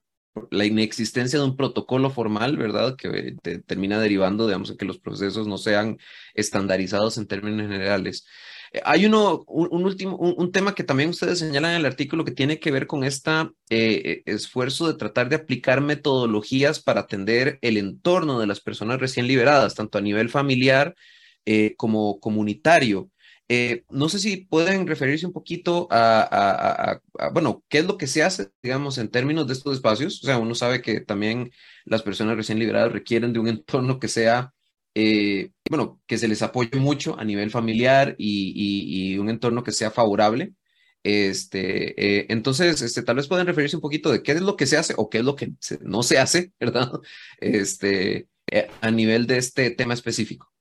la 0.50 0.66
inexistencia 0.66 1.40
de 1.40 1.46
un 1.46 1.58
protocolo 1.58 2.10
formal, 2.10 2.58
¿verdad? 2.58 2.96
Que 2.96 3.36
termina 3.66 4.00
derivando, 4.00 4.48
digamos, 4.48 4.72
en 4.72 4.78
que 4.78 4.86
los 4.86 5.00
procesos 5.00 5.48
no 5.48 5.58
sean 5.58 5.98
estandarizados 6.34 7.18
en 7.18 7.28
términos 7.28 7.70
generales. 7.70 8.26
Eh, 8.72 8.82
hay 8.86 9.06
uno, 9.06 9.44
un, 9.48 9.84
último, 9.86 10.16
un, 10.18 10.52
tema 10.52 10.76
que 10.76 10.84
también 10.84 11.10
ustedes 11.10 11.40
señalan 11.40 11.72
en 11.72 11.78
el 11.78 11.86
artículo 11.86 12.26
que 12.26 12.32
tiene 12.32 12.60
que 12.60 12.72
ver 12.72 12.88
con 12.88 13.04
este 13.04 13.32
esfuerzo 13.70 14.88
de 14.88 14.98
tratar 14.98 15.30
de 15.30 15.36
aplicar 15.38 15.82
metodologías 15.82 16.82
para 16.82 17.02
atender 17.02 17.60
el 17.62 17.78
entorno 17.78 18.40
de 18.40 18.48
las 18.48 18.62
personas 18.62 19.00
recién 19.00 19.28
liberadas, 19.28 19.76
tanto 19.76 19.98
a 19.98 20.02
nivel 20.02 20.30
familiar 20.30 20.96
como 21.78 22.20
comunitario. 22.20 23.10
no 23.90 24.10
sé 24.10 24.20
si 24.20 24.38
pueden 24.46 24.88
referirse 24.88 25.26
un 25.26 25.34
poquito 25.34 25.88
a, 25.92 27.00
bueno, 27.34 27.64
qué 27.70 27.80
es 27.80 27.86
lo 27.86 27.98
que 27.98 28.08
se 28.08 28.24
hace, 28.24 28.50
digamos, 28.64 28.98
en 28.98 29.10
términos 29.10 29.48
de 29.48 29.54
estos 29.54 29.76
espacios. 29.76 30.24
O 30.24 30.26
sea, 30.26 30.38
uno 30.38 30.56
sabe 30.56 30.82
que 30.82 31.02
también 31.02 31.52
las 31.86 32.04
personas 32.04 32.38
recién 32.38 32.60
liberadas 32.60 32.92
requieren 32.92 33.34
de 33.34 33.40
un 33.40 33.48
entorno 33.50 34.00
que 34.00 34.08
sea, 34.08 34.54
eh, 34.96 35.52
bueno, 35.70 36.02
que 36.08 36.18
se 36.18 36.28
les 36.28 36.42
apoye 36.42 36.78
mucho 36.78 37.18
a 37.20 37.24
nivel 37.24 37.52
familiar 37.52 38.16
y, 38.18 39.18
un 39.18 39.30
entorno 39.30 39.64
que 39.64 39.72
sea 39.72 39.92
favorable. 39.92 40.54
Este, 41.04 42.20
eh, 42.20 42.28
entonces, 42.30 42.82
este, 42.82 43.02
tal 43.02 43.16
vez 43.16 43.28
pueden 43.28 43.48
referirse 43.48 43.76
un 43.76 43.82
poquito 43.82 44.12
de 44.12 44.22
qué 44.22 44.34
es 44.34 44.42
lo 44.42 44.56
que 44.56 44.68
se 44.68 44.78
hace 44.78 44.94
o 44.98 45.10
qué 45.10 45.20
es 45.20 45.24
lo 45.24 45.36
que 45.36 45.54
no 45.82 46.04
se 46.04 46.20
hace, 46.20 46.52
¿verdad? 46.60 46.92
Este, 47.40 48.28
a 48.82 48.92
nivel 48.92 49.28
de 49.28 49.38
este 49.38 49.72
tema 49.72 49.94
específico 49.94 50.52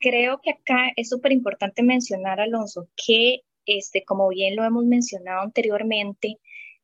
creo 0.00 0.40
que 0.42 0.50
acá 0.50 0.92
es 0.96 1.10
súper 1.10 1.32
importante 1.32 1.82
mencionar, 1.82 2.40
Alonso, 2.40 2.88
que 2.96 3.42
este, 3.66 4.04
como 4.04 4.28
bien 4.28 4.56
lo 4.56 4.64
hemos 4.64 4.84
mencionado 4.84 5.42
anteriormente, 5.42 6.38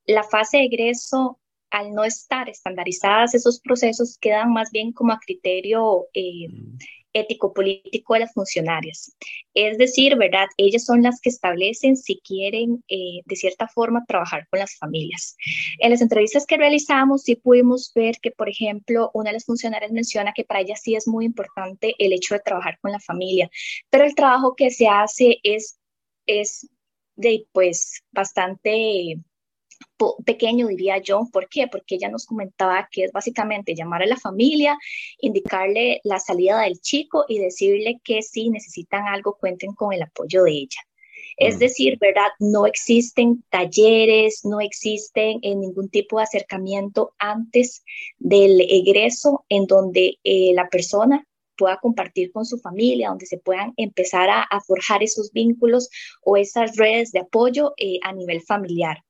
la 0.04 0.22
fase 0.22 0.58
de 0.58 0.64
egreso, 0.66 1.40
al 1.76 1.92
no 1.92 2.04
estar 2.04 2.48
estandarizadas 2.48 3.34
esos 3.34 3.60
procesos, 3.60 4.18
quedan 4.20 4.52
más 4.52 4.70
bien 4.70 4.92
como 4.92 5.12
a 5.12 5.18
criterio 5.18 6.06
eh, 6.14 6.48
mm 6.48 6.78
ético-político 7.16 8.14
de 8.14 8.20
las 8.20 8.32
funcionarias. 8.32 9.16
Es 9.54 9.78
decir, 9.78 10.16
¿verdad? 10.16 10.46
Ellas 10.56 10.84
son 10.84 11.02
las 11.02 11.20
que 11.20 11.30
establecen 11.30 11.96
si 11.96 12.20
quieren 12.20 12.84
eh, 12.88 13.22
de 13.24 13.36
cierta 13.36 13.68
forma 13.68 14.04
trabajar 14.06 14.46
con 14.50 14.60
las 14.60 14.76
familias. 14.76 15.36
En 15.78 15.90
las 15.90 16.02
entrevistas 16.02 16.46
que 16.46 16.56
realizamos 16.56 17.22
sí 17.22 17.36
pudimos 17.36 17.92
ver 17.94 18.16
que, 18.20 18.30
por 18.30 18.48
ejemplo, 18.48 19.10
una 19.14 19.30
de 19.30 19.34
las 19.34 19.44
funcionarias 19.44 19.92
menciona 19.92 20.32
que 20.34 20.44
para 20.44 20.60
ella 20.60 20.76
sí 20.76 20.94
es 20.94 21.08
muy 21.08 21.24
importante 21.24 21.94
el 21.98 22.12
hecho 22.12 22.34
de 22.34 22.40
trabajar 22.40 22.78
con 22.80 22.92
la 22.92 23.00
familia, 23.00 23.50
pero 23.90 24.04
el 24.04 24.14
trabajo 24.14 24.54
que 24.54 24.70
se 24.70 24.88
hace 24.88 25.38
es, 25.42 25.78
es 26.26 26.68
de, 27.16 27.46
pues, 27.52 28.02
bastante 28.12 29.18
pequeño, 30.24 30.68
diría 30.68 30.98
yo. 30.98 31.28
¿Por 31.32 31.48
qué? 31.48 31.68
Porque 31.68 31.96
ella 31.96 32.08
nos 32.08 32.26
comentaba 32.26 32.88
que 32.90 33.04
es 33.04 33.12
básicamente 33.12 33.74
llamar 33.74 34.02
a 34.02 34.06
la 34.06 34.16
familia, 34.16 34.78
indicarle 35.20 36.00
la 36.04 36.18
salida 36.18 36.60
del 36.60 36.80
chico 36.80 37.24
y 37.28 37.38
decirle 37.38 38.00
que 38.04 38.22
si 38.22 38.50
necesitan 38.50 39.06
algo, 39.06 39.36
cuenten 39.38 39.72
con 39.74 39.92
el 39.92 40.02
apoyo 40.02 40.44
de 40.44 40.52
ella. 40.52 40.80
Es 41.36 41.56
mm. 41.56 41.58
decir, 41.58 41.98
¿verdad? 41.98 42.28
No 42.38 42.66
existen 42.66 43.44
talleres, 43.50 44.44
no 44.44 44.60
existen 44.60 45.38
en 45.42 45.52
eh, 45.52 45.56
ningún 45.56 45.88
tipo 45.88 46.18
de 46.18 46.24
acercamiento 46.24 47.12
antes 47.18 47.84
del 48.18 48.60
egreso 48.60 49.44
en 49.48 49.66
donde 49.66 50.18
eh, 50.24 50.52
la 50.54 50.68
persona 50.68 51.26
pueda 51.56 51.78
compartir 51.78 52.32
con 52.32 52.44
su 52.44 52.58
familia, 52.58 53.08
donde 53.08 53.26
se 53.26 53.38
puedan 53.38 53.72
empezar 53.76 54.28
a, 54.30 54.46
forjar 54.66 55.02
esos 55.02 55.32
vínculos 55.32 55.88
o 56.22 56.36
esas 56.36 56.76
redes 56.76 57.12
de 57.12 57.20
apoyo 57.20 57.72
eh, 57.78 57.98
a 58.02 58.12
nivel 58.12 58.42
familiar. 58.42 59.05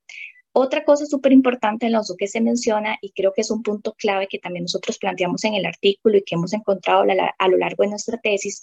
Otra 0.58 0.84
cosa 0.84 1.04
súper 1.04 1.32
importante, 1.32 1.84
Alonso, 1.84 2.16
que 2.16 2.28
se 2.28 2.40
menciona 2.40 2.96
y 3.02 3.10
creo 3.10 3.34
que 3.34 3.42
es 3.42 3.50
un 3.50 3.62
punto 3.62 3.92
clave 3.92 4.26
que 4.26 4.38
también 4.38 4.62
nosotros 4.62 4.96
planteamos 4.96 5.44
en 5.44 5.52
el 5.52 5.66
artículo 5.66 6.16
y 6.16 6.22
que 6.22 6.34
hemos 6.34 6.54
encontrado 6.54 7.04
a 7.38 7.48
lo 7.48 7.58
largo 7.58 7.82
de 7.82 7.90
nuestra 7.90 8.18
tesis, 8.18 8.62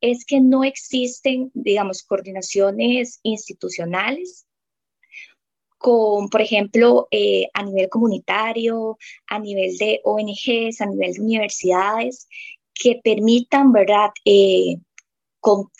es 0.00 0.24
que 0.24 0.40
no 0.40 0.62
existen, 0.62 1.50
digamos, 1.52 2.04
coordinaciones 2.04 3.18
institucionales 3.24 4.46
con, 5.78 6.28
por 6.28 6.42
ejemplo, 6.42 7.08
eh, 7.10 7.48
a 7.54 7.64
nivel 7.64 7.88
comunitario, 7.88 8.96
a 9.26 9.40
nivel 9.40 9.76
de 9.78 10.00
ONGs, 10.04 10.80
a 10.80 10.86
nivel 10.86 11.14
de 11.14 11.20
universidades, 11.22 12.28
que 12.72 13.00
permitan, 13.02 13.72
¿verdad? 13.72 14.10
Eh, 14.24 14.76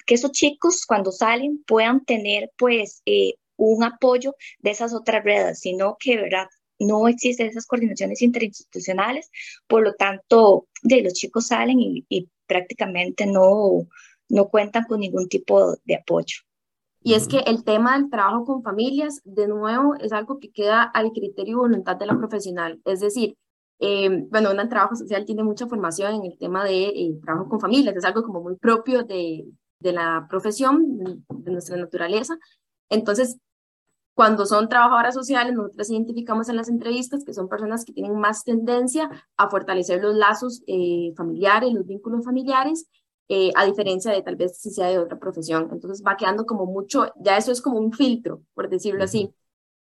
que 0.06 0.14
esos 0.14 0.32
chicos 0.32 0.84
cuando 0.86 1.12
salen 1.12 1.62
puedan 1.64 2.04
tener 2.04 2.50
pues 2.58 3.00
eh, 3.06 3.34
un 3.56 3.84
apoyo 3.84 4.34
de 4.58 4.70
esas 4.70 4.94
otras 4.94 5.24
redes, 5.24 5.60
sino 5.60 5.96
que, 5.98 6.16
¿verdad? 6.16 6.46
No 6.78 7.08
existen 7.08 7.48
esas 7.48 7.66
coordinaciones 7.66 8.22
interinstitucionales, 8.22 9.30
por 9.66 9.82
lo 9.82 9.94
tanto, 9.94 10.66
de 10.82 11.02
los 11.02 11.12
chicos 11.14 11.48
salen 11.48 11.78
y, 11.80 12.28
prácticamente 12.46 13.24
no, 13.24 13.86
no 14.28 14.48
cuentan 14.48 14.84
con 14.84 15.00
ningún 15.00 15.26
tipo 15.26 15.74
de 15.84 15.94
apoyo. 15.94 16.36
Y 17.04 17.14
es 17.14 17.26
que 17.26 17.38
el 17.38 17.64
tema 17.64 17.96
del 17.96 18.10
trabajo 18.10 18.44
con 18.44 18.62
familias, 18.62 19.22
de 19.24 19.48
nuevo, 19.48 19.94
es 19.94 20.12
algo 20.12 20.38
que 20.38 20.52
queda 20.52 20.82
al 20.82 21.12
criterio 21.12 21.52
y 21.52 21.56
voluntad 21.56 21.96
de 21.96 22.06
la 22.06 22.16
profesional. 22.16 22.80
Es 22.84 23.00
decir, 23.00 23.36
eh, 23.80 24.26
bueno, 24.30 24.50
un 24.50 24.68
trabajo 24.68 24.94
social 24.94 25.24
tiene 25.24 25.42
mucha 25.42 25.66
formación 25.66 26.14
en 26.14 26.24
el 26.24 26.38
tema 26.38 26.64
de 26.64 26.84
eh, 26.84 27.18
trabajo 27.24 27.48
con 27.48 27.60
familias, 27.60 27.96
es 27.96 28.04
algo 28.04 28.22
como 28.22 28.40
muy 28.40 28.56
propio 28.56 29.02
de, 29.02 29.44
de 29.80 29.92
la 29.92 30.26
profesión, 30.30 31.24
de 31.28 31.50
nuestra 31.50 31.76
naturaleza. 31.76 32.38
Entonces, 32.92 33.38
cuando 34.14 34.44
son 34.44 34.68
trabajadoras 34.68 35.14
sociales, 35.14 35.54
nosotros 35.54 35.88
identificamos 35.90 36.48
en 36.50 36.56
las 36.56 36.68
entrevistas 36.68 37.24
que 37.24 37.32
son 37.32 37.48
personas 37.48 37.84
que 37.84 37.94
tienen 37.94 38.14
más 38.18 38.44
tendencia 38.44 39.08
a 39.38 39.48
fortalecer 39.48 40.02
los 40.02 40.14
lazos 40.14 40.62
eh, 40.66 41.14
familiares, 41.16 41.72
los 41.72 41.86
vínculos 41.86 42.22
familiares, 42.22 42.86
eh, 43.28 43.50
a 43.56 43.64
diferencia 43.64 44.12
de 44.12 44.20
tal 44.20 44.36
vez 44.36 44.58
si 44.58 44.70
sea 44.70 44.88
de 44.88 44.98
otra 44.98 45.18
profesión. 45.18 45.70
Entonces 45.72 46.04
va 46.06 46.18
quedando 46.18 46.44
como 46.44 46.66
mucho, 46.66 47.10
ya 47.16 47.38
eso 47.38 47.50
es 47.50 47.62
como 47.62 47.78
un 47.78 47.92
filtro, 47.92 48.42
por 48.52 48.68
decirlo 48.68 49.04
así. 49.04 49.32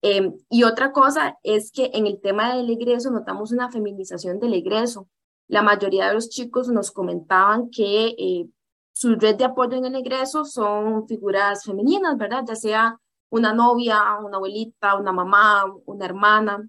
Em, 0.03 0.35
y 0.49 0.62
otra 0.62 0.92
cosa 0.92 1.37
es 1.42 1.73
que 1.73 1.90
en 1.92 2.07
el 2.07 2.20
tema 2.20 2.55
del 2.55 2.70
egreso 2.70 3.11
notamos 3.11 3.51
una 3.51 3.70
feminización 3.70 4.38
del 4.38 4.55
egreso. 4.55 5.09
La 5.49 5.62
mayoría 5.62 6.07
de 6.07 6.14
los 6.14 6.31
chicos 6.31 6.68
nos 6.68 6.92
comentaban 6.92 7.70
que 7.70 8.14
eh, 8.16 8.49
su 8.92 9.14
red 9.16 9.37
de 9.37 9.44
apoyo 9.44 9.76
en 9.76 9.87
el 9.87 9.94
egreso 9.96 10.44
son 10.44 11.07
figuras 11.07 11.64
femeninas, 11.64 12.16
¿verdad? 12.16 12.44
Ya 12.46 12.57
sea 12.57 13.00
una 13.31 13.53
novia, 13.53 13.98
una 14.22 14.37
abuelita, 14.37 14.96
una 14.96 15.12
mamá, 15.12 15.64
una 15.87 16.05
hermana. 16.05 16.68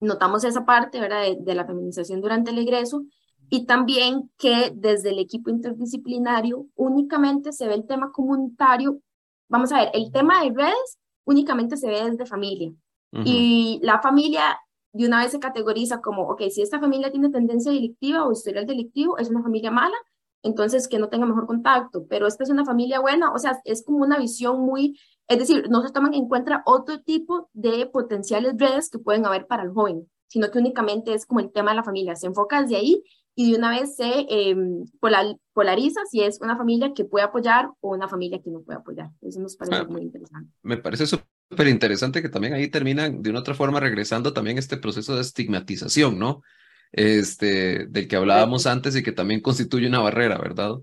Notamos 0.00 0.44
esa 0.44 0.66
parte 0.66 1.00
¿verdad? 1.00 1.22
De, 1.38 1.54
la 1.54 1.64
feminización 1.64 2.20
durante 2.20 2.50
el 2.50 2.58
egreso 2.58 3.04
y 3.48 3.64
también 3.64 4.30
que 4.36 4.72
desde 4.74 5.10
el 5.10 5.18
equipo 5.18 5.50
interdisciplinario 5.50 6.66
únicamente 6.74 7.52
se 7.52 7.66
ve 7.66 7.74
el 7.74 7.86
tema 7.86 8.10
comunitario. 8.12 9.00
Vamos 9.48 9.72
a 9.72 9.78
ver, 9.78 9.90
el 9.94 10.10
tema 10.10 10.42
de 10.42 10.50
redes 10.50 10.98
únicamente 11.24 11.76
se 11.76 11.88
ve 11.88 12.10
desde 12.10 12.26
familia 12.26 12.72
y 13.24 13.80
la 13.82 14.02
familia 14.02 14.58
de 14.92 15.06
una 15.06 15.22
vez 15.22 15.30
se 15.30 15.40
categoriza 15.40 16.00
como, 16.02 16.22
ok, 16.28 16.42
si 16.50 16.60
esta 16.60 16.78
familia 16.80 17.10
tiene 17.10 17.30
tendencia 17.30 17.72
delictiva 17.72 18.24
o 18.24 18.32
historial 18.32 18.66
delictivo, 18.66 19.16
es 19.16 19.30
una 19.30 19.42
familia 19.42 19.70
mala, 19.70 19.96
entonces 20.46 20.88
que 20.88 20.98
no 20.98 21.08
tenga 21.08 21.26
mejor 21.26 21.46
contacto, 21.46 22.06
pero 22.08 22.26
esta 22.26 22.44
es 22.44 22.50
una 22.50 22.64
familia 22.64 23.00
buena, 23.00 23.32
o 23.32 23.38
sea, 23.38 23.60
es 23.64 23.84
como 23.84 23.98
una 23.98 24.18
visión 24.18 24.60
muy 24.60 24.98
es 25.28 25.38
decir, 25.38 25.68
no 25.68 25.82
se 25.82 25.92
toman 25.92 26.14
en 26.14 26.28
cuenta 26.28 26.62
otro 26.66 27.00
tipo 27.00 27.50
de 27.52 27.86
potenciales 27.86 28.54
redes 28.56 28.90
que 28.90 28.98
pueden 28.98 29.26
haber 29.26 29.46
para 29.46 29.64
el 29.64 29.70
joven, 29.70 30.08
sino 30.28 30.50
que 30.50 30.58
únicamente 30.58 31.14
es 31.14 31.26
como 31.26 31.40
el 31.40 31.50
tema 31.50 31.72
de 31.72 31.76
la 31.76 31.82
familia. 31.82 32.14
Se 32.14 32.26
enfoca 32.26 32.62
desde 32.62 32.76
ahí 32.76 33.02
y 33.34 33.50
de 33.50 33.58
una 33.58 33.70
vez 33.70 33.96
se 33.96 34.26
em, 34.28 34.84
polariza 35.52 36.00
si 36.10 36.22
es 36.22 36.40
una 36.40 36.56
familia 36.56 36.92
que 36.94 37.04
puede 37.04 37.24
apoyar 37.24 37.70
o 37.80 37.94
una 37.94 38.08
familia 38.08 38.40
que 38.40 38.50
no 38.50 38.60
puede 38.60 38.78
apoyar. 38.78 39.10
Eso 39.20 39.40
nos 39.40 39.56
parece 39.56 39.78
ah, 39.78 39.84
muy 39.84 40.02
interesante. 40.02 40.50
Me 40.62 40.76
parece 40.76 41.06
súper 41.06 41.66
interesante 41.66 42.22
que 42.22 42.28
también 42.28 42.54
ahí 42.54 42.68
termina 42.68 43.10
de 43.10 43.30
una 43.30 43.40
otra 43.40 43.54
forma 43.54 43.80
regresando 43.80 44.32
también 44.32 44.58
este 44.58 44.76
proceso 44.76 45.16
de 45.16 45.22
estigmatización, 45.22 46.18
¿no? 46.18 46.42
Este, 46.92 47.86
del 47.86 48.08
que 48.08 48.16
hablábamos 48.16 48.66
antes 48.66 48.96
y 48.96 49.02
que 49.02 49.12
también 49.12 49.40
constituye 49.40 49.86
una 49.86 50.00
barrera, 50.00 50.38
¿verdad? 50.38 50.76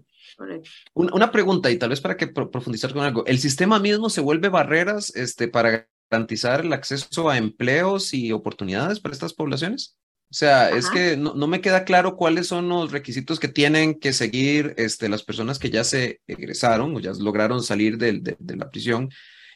Una 0.94 1.32
pregunta, 1.32 1.72
y 1.72 1.78
tal 1.78 1.90
vez 1.90 2.02
para 2.02 2.18
que 2.18 2.28
profundizar 2.28 2.94
con 2.94 3.04
algo. 3.04 3.26
¿El 3.26 3.40
sistema 3.40 3.80
mismo 3.80 4.10
se 4.10 4.22
vuelve 4.22 4.50
barreras 4.50 5.16
este, 5.16 5.48
para 5.48 5.88
garantizar 6.10 6.62
el 6.62 6.74
acceso 6.74 7.30
a 7.30 7.38
empleos 7.38 8.14
y 8.14 8.32
oportunidades 8.32 9.00
para 9.00 9.14
estas 9.14 9.34
poblaciones? 9.34 9.98
O 10.34 10.36
sea, 10.36 10.72
es 10.72 10.90
que 10.90 11.16
no, 11.16 11.36
me 11.46 11.62
queda 11.62 11.86
claro 11.86 12.16
cuáles 12.16 12.48
son 12.48 12.68
los 12.68 12.92
requisitos 12.92 13.40
que 13.40 13.48
tienen 13.48 14.00
que 14.00 14.14
seguir 14.14 14.74
este, 14.78 15.08
las 15.08 15.22
personas 15.22 15.60
que 15.60 15.70
ya 15.70 15.84
se 15.84 16.22
egresaron 16.26 16.96
o 16.96 17.00
ya 17.00 17.12
lograron 17.12 17.62
salir 17.62 18.00
de, 18.00 18.14
de, 18.14 18.56
la 18.56 18.72
prisión. 18.72 19.12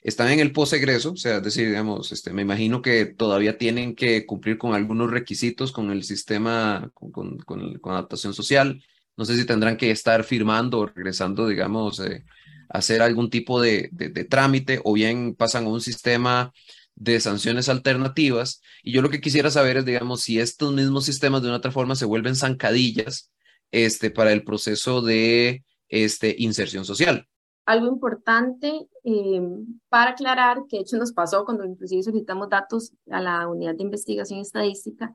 Están 0.07 0.31
en 0.31 0.39
el 0.39 0.51
posegreso, 0.53 1.11
o 1.11 1.17
sea, 1.17 1.37
es 1.37 1.43
decir, 1.43 1.67
digamos, 1.67 2.11
este, 2.11 2.33
me 2.33 2.41
imagino 2.41 2.81
que 2.81 3.05
todavía 3.05 3.57
tienen 3.57 3.95
que 3.95 4.25
cumplir 4.25 4.57
con 4.57 4.73
algunos 4.73 5.11
requisitos 5.11 5.71
con 5.71 5.91
el 5.91 6.03
sistema, 6.03 6.89
con, 6.93 7.11
con, 7.11 7.77
con 7.79 7.93
adaptación 7.93 8.33
social 8.33 8.81
no 9.17 9.25
sé 9.25 9.35
si 9.35 9.45
tendrán 9.45 9.77
que 9.77 9.91
estar 9.91 10.23
firmando 10.23 10.79
o 10.79 10.85
regresando, 10.85 11.47
digamos, 11.47 11.99
eh, 11.99 12.23
hacer 12.69 13.01
algún 13.01 13.29
tipo 13.31 13.59
de, 13.59 13.89
trámite 14.29 14.79
o 14.83 14.93
bien 14.93 15.33
pasan 15.35 15.65
a 15.65 15.69
un 15.69 15.81
sistema 15.81 16.53
de 16.95 17.19
sanciones 17.19 17.67
alternativas. 17.67 18.61
Y 18.83 18.91
yo 18.91 19.01
lo 19.01 19.09
que 19.09 19.19
quisiera 19.19 19.49
saber 19.49 19.77
es, 19.77 19.85
digamos, 19.85 20.21
si 20.21 20.39
estos 20.39 20.71
mismos 20.73 21.05
sistemas 21.05 21.41
de 21.41 21.47
una 21.47 21.57
otra 21.57 21.71
forma 21.71 21.95
se 21.95 22.05
vuelven 22.05 22.35
zancadillas 22.35 23.31
este, 23.71 24.11
para 24.11 24.31
el 24.31 24.43
proceso 24.43 25.01
de 25.01 25.63
este, 25.89 26.35
inserción 26.37 26.85
social. 26.85 27.27
Algo 27.67 27.87
importante 27.87 28.87
eh, 29.03 29.41
para 29.89 30.11
aclarar, 30.11 30.63
que 30.69 30.77
de 30.77 30.83
hecho 30.83 30.97
nos 30.97 31.11
pasó 31.11 31.43
cuando 31.45 31.65
inclusive 31.65 32.01
solicitamos 32.01 32.49
datos 32.49 32.93
a 33.11 33.19
la 33.21 33.47
unidad 33.47 33.75
de 33.75 33.83
investigación 33.83 34.39
estadística, 34.39 35.13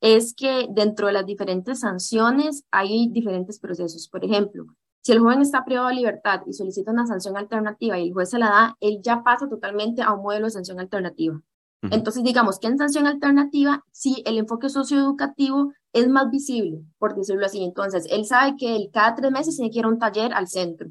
es 0.00 0.34
que 0.34 0.68
dentro 0.70 1.06
de 1.06 1.14
las 1.14 1.24
diferentes 1.24 1.80
sanciones 1.80 2.64
hay 2.70 3.08
diferentes 3.10 3.58
procesos. 3.58 4.08
Por 4.08 4.22
ejemplo, 4.22 4.66
Si 5.06 5.12
el 5.12 5.18
joven 5.18 5.42
está 5.42 5.64
privado 5.66 5.88
de 5.88 5.96
libertad 5.96 6.40
y 6.46 6.54
solicita 6.54 6.90
una 6.90 7.06
sanción 7.06 7.36
alternativa 7.36 7.98
y 7.98 8.08
el 8.08 8.14
juez 8.14 8.30
se 8.30 8.38
la 8.38 8.48
da, 8.48 8.76
él 8.80 9.00
ya 9.02 9.22
pasa 9.22 9.48
totalmente 9.48 10.00
a 10.02 10.12
un 10.14 10.22
modelo 10.22 10.46
de 10.46 10.50
sanción 10.52 10.80
alternativa. 10.80 11.42
Entonces, 11.90 12.22
digamos 12.24 12.58
que 12.58 12.68
en 12.68 12.78
sanción 12.78 13.06
alternativa, 13.06 13.84
sí, 13.92 14.22
el 14.24 14.38
enfoque 14.38 14.70
socioeducativo 14.70 15.72
es 15.92 16.08
más 16.08 16.30
visible, 16.30 16.80
por 16.98 17.14
decirlo 17.14 17.44
así. 17.44 17.62
Entonces, 17.62 18.06
él 18.10 18.24
sabe 18.24 18.56
que 18.56 18.76
él 18.76 18.88
cada 18.92 19.14
tres 19.14 19.30
meses 19.30 19.56
tiene 19.56 19.70
que 19.70 19.80
ir 19.80 19.84
a 19.84 19.88
un 19.88 19.98
taller 19.98 20.32
al 20.32 20.48
centro. 20.48 20.88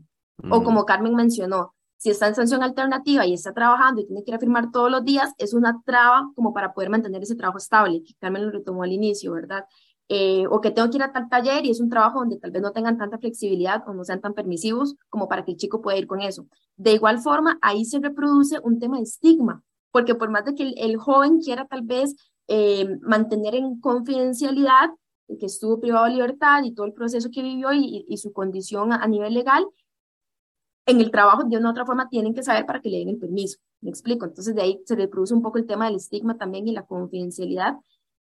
O 0.50 0.64
como 0.64 0.86
Carmen 0.86 1.16
mencionó, 1.16 1.74
si 1.98 2.10
está 2.10 2.28
en 2.28 2.36
sanción 2.36 2.64
alternativa 2.64 3.26
y 3.26 3.34
está 3.34 3.54
trabajando 3.54 4.02
y 4.02 4.06
tiene 4.06 4.24
que 4.24 4.32
ir 4.32 4.36
a 4.36 4.40
firmar 4.40 4.72
todos 4.72 4.92
los 4.92 5.06
días, 5.06 5.32
es 5.38 5.54
una 5.54 5.82
traba 5.86 6.30
como 6.36 6.54
para 6.54 6.74
poder 6.74 6.90
mantener 6.90 7.24
ese 7.24 7.36
trabajo 7.36 7.60
estable, 7.60 8.04
que 8.04 8.14
Carmen 8.20 8.46
lo 8.46 8.52
retomó 8.52 8.84
al 8.84 8.92
inicio, 8.92 9.32
¿verdad? 9.32 9.66
Eh, 10.10 10.46
o 10.50 10.60
que 10.60 10.72
tengo 10.72 10.90
que 10.90 10.98
ir 10.98 11.04
a 11.04 11.14
tal 11.14 11.30
taller 11.30 11.66
y 11.66 11.70
es 11.72 11.80
un 11.80 11.90
trabajo 11.90 12.20
donde 12.20 12.38
tal 12.38 12.52
vez 12.52 12.62
no 12.62 12.74
tengan 12.74 12.98
tanta 12.98 13.18
flexibilidad 13.18 13.88
o 13.88 13.94
no 13.94 14.04
sean 14.04 14.20
tan 14.20 14.34
permisivos 14.34 14.96
como 15.10 15.30
para 15.30 15.46
que 15.46 15.52
el 15.52 15.58
chico 15.58 15.82
pueda 15.82 15.98
ir 15.98 16.08
con 16.08 16.20
eso. 16.20 16.46
De 16.76 16.92
igual 16.92 17.20
forma, 17.20 17.58
ahí 17.62 17.86
se 17.86 18.00
reproduce 18.00 18.60
un 18.64 18.80
tema 18.80 18.98
de 18.98 19.04
estigma, 19.04 19.64
porque 19.92 20.14
por 20.14 20.30
más 20.30 20.44
de 20.44 20.56
que 20.56 20.74
el, 20.76 20.98
joven 20.98 21.40
quiera 21.40 21.68
tal 21.68 21.84
vez 21.84 22.16
eh, 22.50 22.98
mantener 23.02 23.56
en 23.56 23.80
confidencialidad 23.80 24.90
que 25.40 25.46
estuvo 25.46 25.80
privado 25.80 26.06
de 26.06 26.12
libertad 26.12 26.64
y 26.64 26.74
todo 26.74 26.86
el 26.86 26.94
proceso 26.94 27.30
que 27.32 27.42
vivió 27.42 27.72
y, 27.72 28.06
y 28.08 28.18
su 28.18 28.34
condición 28.34 28.92
a, 28.92 29.08
nivel 29.08 29.34
legal, 29.34 29.66
en 30.86 31.00
el 31.00 31.12
trabajo 31.12 31.44
de 31.44 31.58
una 31.58 31.70
u 31.70 31.72
otra 31.72 31.86
forma 31.86 32.10
tienen 32.10 32.34
que 32.34 32.44
saber 32.44 32.66
para 32.66 32.82
que 32.82 32.90
le 32.90 33.00
den 33.00 33.10
el 33.10 33.18
permiso. 33.18 33.60
Me 33.82 33.90
explico. 33.90 34.26
Entonces 34.26 34.56
de 34.56 34.62
ahí 34.62 34.82
se 34.86 34.96
reproduce 34.96 35.34
un 35.34 35.42
poco 35.42 35.58
el 35.58 35.66
tema 35.66 35.86
del 35.86 35.96
estigma 35.96 36.38
también 36.38 36.68
y 36.68 36.72
la 36.72 36.86
confidencialidad. 36.86 37.76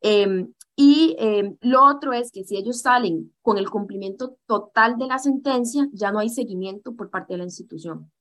Em, 0.01 0.53
y 0.75 1.15
em, 1.19 1.57
lo 1.61 1.85
otro 1.85 2.11
es 2.13 2.31
que 2.31 2.43
si 2.43 2.57
ellos 2.57 2.81
salen 2.81 3.33
con 3.41 3.57
el 3.57 3.69
cumplimiento 3.69 4.37
total 4.47 4.97
de 4.97 5.05
la 5.05 5.19
sentencia, 5.19 5.87
ya 5.93 6.11
no 6.11 6.19
hay 6.19 6.29
seguimiento 6.29 6.95
por 6.95 7.09
parte 7.09 7.33
de 7.33 7.37
la 7.37 7.43
institución. 7.43 8.11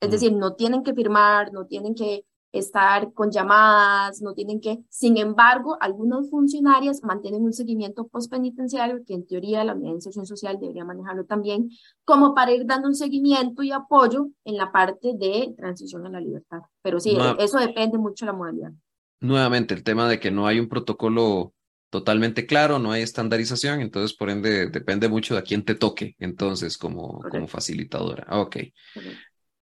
Es 0.00 0.10
decir, 0.10 0.32
no 0.32 0.54
tienen 0.54 0.82
que 0.82 0.94
firmar, 0.94 1.52
no 1.52 1.66
tienen 1.66 1.94
que 1.94 2.26
estar 2.52 3.12
con 3.14 3.30
llamadas, 3.30 4.20
no 4.20 4.34
tienen 4.34 4.60
que, 4.60 4.78
sin 4.90 5.16
embargo, 5.16 5.76
algunos 5.80 6.30
funcionarios 6.30 7.02
mantienen 7.02 7.42
un 7.42 7.52
seguimiento 7.52 8.06
postpenitenciario 8.06 9.02
que 9.06 9.14
en 9.14 9.26
teoría 9.26 9.64
la 9.64 9.74
unidad 9.74 9.90
de 9.90 9.96
inserción 9.96 10.26
social 10.26 10.58
debería 10.60 10.84
manejarlo 10.84 11.24
también, 11.24 11.70
como 12.04 12.34
para 12.34 12.52
ir 12.52 12.66
dando 12.66 12.88
un 12.88 12.94
seguimiento 12.94 13.62
y 13.62 13.72
apoyo 13.72 14.28
en 14.44 14.56
la 14.56 14.70
parte 14.70 15.14
de 15.14 15.54
transición 15.56 16.06
a 16.06 16.10
la 16.10 16.20
libertad. 16.20 16.60
Pero 16.82 17.00
sí, 17.00 17.16
eso 17.38 17.58
depende 17.58 17.98
mucho 17.98 18.26
de 18.26 18.32
la 18.32 18.38
modalidad. 18.38 18.72
Nuevamente, 19.20 19.72
el 19.74 19.82
tema 19.82 20.08
de 20.08 20.20
que 20.20 20.30
no 20.30 20.46
hay 20.46 20.60
un 20.60 20.68
protocolo 20.68 21.54
totalmente 21.90 22.46
claro, 22.46 22.78
no 22.78 22.90
hay 22.90 23.02
estandarización, 23.02 23.80
entonces 23.80 24.16
por 24.16 24.30
ende 24.30 24.68
depende 24.68 25.08
mucho 25.08 25.34
de 25.34 25.40
a 25.40 25.44
quién 25.44 25.62
te 25.62 25.74
toque, 25.74 26.16
entonces 26.18 26.78
como, 26.78 27.20
como 27.30 27.46
facilitadora. 27.46 28.26
Ok. 28.30 28.56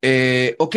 Eh, 0.01 0.57
ok, 0.59 0.77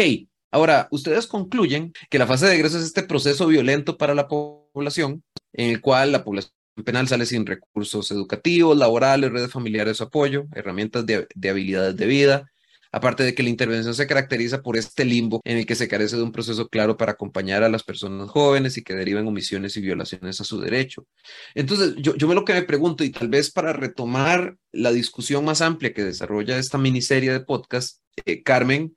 Ahora, 0.57 0.87
ustedes 0.89 1.27
concluyen 1.27 1.93
que 2.09 2.17
la 2.17 2.25
fase 2.25 2.47
de 2.47 2.55
egreso 2.55 2.79
es 2.79 2.85
este 2.85 3.03
proceso 3.03 3.45
violento 3.45 3.95
para 3.95 4.15
la 4.15 4.27
población, 4.27 5.23
en 5.53 5.69
el 5.69 5.81
cual 5.81 6.11
la 6.11 6.23
población 6.23 6.51
penal 6.83 7.07
sale 7.07 7.27
sin 7.27 7.45
recursos 7.45 8.09
educativos, 8.09 8.75
laborales, 8.75 9.31
redes 9.31 9.51
familiares 9.51 10.01
o 10.01 10.05
apoyo, 10.05 10.45
herramientas 10.55 11.05
de, 11.05 11.27
habilidades 11.47 11.95
de 11.95 12.07
vida, 12.07 12.51
aparte 12.91 13.21
de 13.21 13.35
que 13.35 13.43
la 13.43 13.49
intervención 13.49 13.93
se 13.93 14.07
caracteriza 14.07 14.63
por 14.63 14.77
este 14.77 15.05
limbo 15.05 15.41
en 15.43 15.57
el 15.57 15.67
que 15.67 15.75
se 15.75 15.87
carece 15.87 16.15
de 16.15 16.23
un 16.23 16.31
proceso 16.31 16.67
claro 16.69 16.97
para 16.97 17.11
acompañar 17.11 17.61
a 17.61 17.69
las 17.69 17.83
personas 17.83 18.27
jóvenes 18.27 18.77
y 18.77 18.83
que 18.83 18.95
derivan 18.95 19.27
omisiones 19.27 19.77
y 19.77 19.81
violaciones 19.81 20.41
a 20.41 20.43
su 20.43 20.59
derecho. 20.59 21.05
Entonces, 21.53 21.93
yo, 21.99 22.15
yo 22.15 22.27
me 22.27 22.33
lo 22.33 22.45
que 22.45 22.55
me 22.55 22.63
pregunto, 22.63 23.03
y 23.03 23.11
tal 23.11 23.27
vez 23.27 23.51
para 23.51 23.73
retomar 23.73 24.57
la 24.71 24.91
discusión 24.91 25.45
más 25.45 25.61
amplia 25.61 25.93
que 25.93 26.03
desarrolla 26.03 26.57
esta 26.57 26.79
miniserie 26.79 27.31
de 27.31 27.41
podcast, 27.41 28.01
eh, 28.25 28.41
Carmen, 28.41 28.95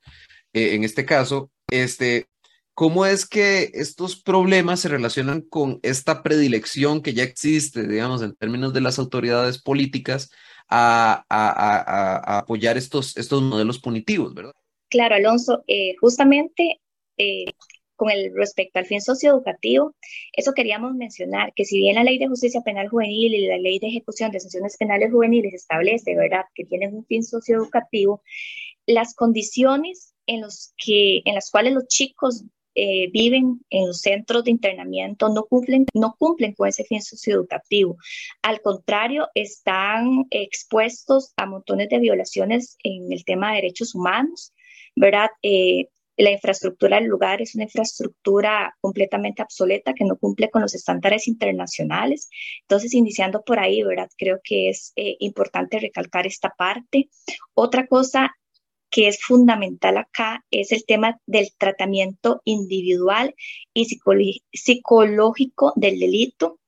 eh, 0.52 0.74
en 0.74 0.84
este 0.84 1.04
caso, 1.04 1.50
este, 1.70 2.26
¿cómo 2.74 3.06
es 3.06 3.26
que 3.26 3.70
estos 3.74 4.20
problemas 4.20 4.80
se 4.80 4.88
relacionan 4.88 5.42
con 5.42 5.78
esta 5.82 6.22
predilección 6.22 7.02
que 7.02 7.14
ya 7.14 7.22
existe, 7.22 7.86
digamos, 7.86 8.22
en 8.22 8.34
términos 8.34 8.72
de 8.72 8.80
las 8.80 8.98
autoridades 8.98 9.62
políticas 9.62 10.30
a, 10.68 11.24
apoyar 12.38 12.76
estos, 12.76 13.16
estos 13.16 13.42
modelos 13.42 13.80
punitivos, 13.80 14.34
verdad? 14.34 14.54
Claro, 14.88 15.14
Alonso, 15.16 15.62
eh, 15.66 15.94
justamente 16.00 16.80
eh, 17.16 17.44
con 17.96 18.10
el 18.10 18.34
respecto 18.34 18.78
al 18.78 18.86
fin 18.86 19.00
socioeducativo, 19.00 19.94
eso 20.32 20.52
queríamos 20.54 20.94
mencionar, 20.94 21.52
que 21.54 21.64
si 21.64 21.78
bien 21.78 21.96
la 21.96 22.04
ley 22.04 22.18
de 22.18 22.28
justicia 22.28 22.62
penal 22.62 22.88
juvenil 22.88 23.34
y 23.34 23.46
la 23.46 23.58
ley 23.58 23.78
de 23.78 23.88
ejecución 23.88 24.30
de 24.30 24.40
sanciones 24.40 24.76
penales 24.78 25.12
juveniles 25.12 25.52
establece, 25.52 26.16
¿verdad?, 26.16 26.44
que 26.54 26.64
tienen 26.64 26.94
un 26.94 27.04
fin 27.04 27.22
socioeducativo, 27.22 28.22
las 28.86 29.14
condiciones 29.14 30.09
en, 30.30 30.40
los 30.40 30.72
que, 30.76 31.22
en 31.24 31.34
las 31.34 31.50
cuales 31.50 31.74
los 31.74 31.86
chicos 31.88 32.44
eh, 32.76 33.10
viven 33.12 33.60
en 33.68 33.88
los 33.88 34.00
centros 34.00 34.44
de 34.44 34.52
internamiento 34.52 35.28
no 35.28 35.42
cumplen, 35.44 35.86
no 35.92 36.14
cumplen 36.16 36.54
con 36.54 36.68
ese 36.68 36.84
fin 36.84 37.02
socioeducativo. 37.02 37.96
Al 38.42 38.60
contrario, 38.60 39.28
están 39.34 40.26
expuestos 40.30 41.32
a 41.36 41.46
montones 41.46 41.88
de 41.88 41.98
violaciones 41.98 42.76
en 42.84 43.12
el 43.12 43.24
tema 43.24 43.50
de 43.50 43.56
derechos 43.56 43.94
humanos, 43.96 44.52
¿verdad? 44.94 45.30
Eh, 45.42 45.88
la 46.16 46.30
infraestructura 46.30 46.98
del 46.98 47.06
lugar 47.06 47.42
es 47.42 47.54
una 47.54 47.64
infraestructura 47.64 48.76
completamente 48.80 49.42
obsoleta 49.42 49.94
que 49.94 50.04
no 50.04 50.16
cumple 50.16 50.50
con 50.50 50.62
los 50.62 50.74
estándares 50.74 51.26
internacionales. 51.26 52.28
Entonces, 52.62 52.94
iniciando 52.94 53.42
por 53.42 53.58
ahí, 53.58 53.82
¿verdad? 53.82 54.08
Creo 54.16 54.38
que 54.44 54.68
es 54.68 54.92
eh, 54.96 55.16
importante 55.18 55.80
recalcar 55.80 56.26
esta 56.26 56.50
parte. 56.56 57.08
Otra 57.54 57.86
cosa 57.86 58.30
que 58.90 59.08
es 59.08 59.22
fundamental 59.22 59.96
acá 59.96 60.44
es 60.50 60.72
el 60.72 60.84
tema 60.84 61.20
del 61.26 61.48
tratamiento 61.56 62.42
individual 62.44 63.34
y 63.72 63.86
psicológico 64.52 65.72
del 65.76 65.98
delito. 66.00 66.58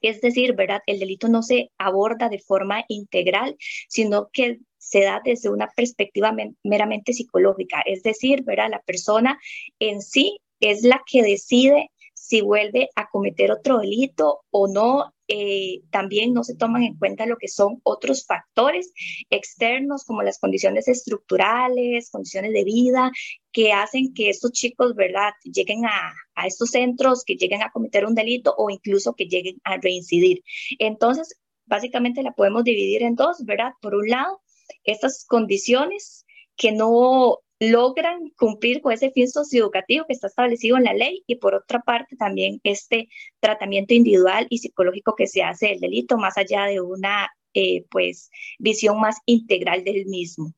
Es 0.00 0.20
decir, 0.20 0.54
¿verdad? 0.54 0.80
El 0.86 1.00
delito 1.00 1.28
no 1.28 1.42
se 1.42 1.70
aborda 1.78 2.28
de 2.28 2.38
forma 2.38 2.84
integral, 2.88 3.56
sino 3.88 4.28
que 4.32 4.58
se 4.78 5.02
da 5.02 5.20
desde 5.24 5.50
una 5.50 5.68
perspectiva 5.74 6.34
meramente 6.62 7.12
psicológica. 7.12 7.82
Es 7.84 8.02
decir, 8.02 8.42
¿verdad? 8.44 8.70
La 8.70 8.82
persona 8.82 9.38
en 9.78 10.02
sí 10.02 10.40
es 10.60 10.82
la 10.82 11.02
que 11.06 11.22
decide 11.22 11.90
si 12.14 12.40
vuelve 12.40 12.90
a 12.94 13.08
cometer 13.08 13.50
otro 13.52 13.78
delito 13.78 14.42
o 14.50 14.68
no. 14.68 15.14
Eh, 15.28 15.82
también 15.90 16.32
no 16.32 16.42
se 16.42 16.56
toman 16.56 16.82
en 16.84 16.96
cuenta 16.96 17.26
lo 17.26 17.36
que 17.36 17.48
son 17.48 17.80
otros 17.82 18.24
factores 18.26 18.92
externos 19.28 20.04
como 20.04 20.22
las 20.22 20.38
condiciones 20.38 20.88
estructurales, 20.88 22.10
condiciones 22.10 22.52
de 22.52 22.64
vida 22.64 23.12
que 23.52 23.72
hacen 23.72 24.14
que 24.14 24.30
estos 24.30 24.52
chicos, 24.52 24.94
¿verdad?, 24.94 25.32
lleguen 25.44 25.84
a, 25.84 26.14
a 26.34 26.46
estos 26.46 26.70
centros, 26.70 27.24
que 27.24 27.36
lleguen 27.36 27.62
a 27.62 27.70
cometer 27.70 28.06
un 28.06 28.14
delito 28.14 28.54
o 28.56 28.70
incluso 28.70 29.14
que 29.14 29.26
lleguen 29.26 29.60
a 29.64 29.76
reincidir. 29.76 30.42
Entonces, 30.78 31.38
básicamente 31.66 32.22
la 32.22 32.32
podemos 32.32 32.64
dividir 32.64 33.02
en 33.02 33.14
dos, 33.14 33.44
¿verdad? 33.44 33.72
Por 33.80 33.94
un 33.94 34.08
lado, 34.08 34.40
estas 34.84 35.24
condiciones 35.26 36.24
que 36.56 36.72
no 36.72 37.38
logran 37.60 38.30
cumplir 38.36 38.80
con 38.80 38.92
ese 38.92 39.10
fin 39.10 39.28
socioeducativo 39.28 40.06
que 40.06 40.12
está 40.12 40.28
establecido 40.28 40.76
en 40.76 40.84
la 40.84 40.94
ley 40.94 41.24
y 41.26 41.36
por 41.36 41.54
otra 41.54 41.80
parte 41.80 42.16
también 42.16 42.60
este 42.62 43.08
tratamiento 43.40 43.94
individual 43.94 44.46
y 44.48 44.58
psicológico 44.58 45.14
que 45.16 45.26
se 45.26 45.42
hace 45.42 45.68
del 45.68 45.80
delito 45.80 46.16
más 46.16 46.38
allá 46.38 46.66
de 46.66 46.80
una 46.80 47.30
eh, 47.54 47.84
pues 47.90 48.30
visión 48.58 49.00
más 49.00 49.16
integral 49.26 49.82
del 49.82 50.06
mismo. 50.06 50.54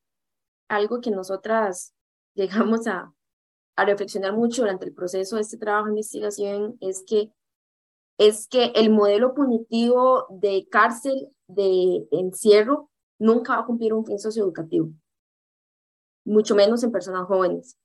Algo 0.68 1.00
que 1.00 1.10
nosotras 1.10 1.94
llegamos 2.34 2.86
a, 2.86 3.12
a 3.76 3.84
reflexionar 3.84 4.34
mucho 4.34 4.62
durante 4.62 4.84
el 4.84 4.94
proceso 4.94 5.36
de 5.36 5.42
este 5.42 5.56
trabajo 5.56 5.86
de 5.86 5.92
investigación 5.92 6.76
es 6.80 7.02
que 7.06 7.30
es 8.18 8.46
que 8.48 8.72
el 8.74 8.90
modelo 8.90 9.32
punitivo 9.32 10.26
de 10.28 10.68
cárcel 10.70 11.30
de 11.46 12.06
encierro 12.10 12.90
nunca 13.18 13.56
va 13.56 13.62
a 13.62 13.64
cumplir 13.64 13.94
un 13.94 14.04
fin 14.04 14.18
socioeducativo 14.18 14.90
mucho 16.30 16.54
menos 16.54 16.82
en 16.82 16.92
personas 16.92 17.26
jóvenes. 17.26 17.76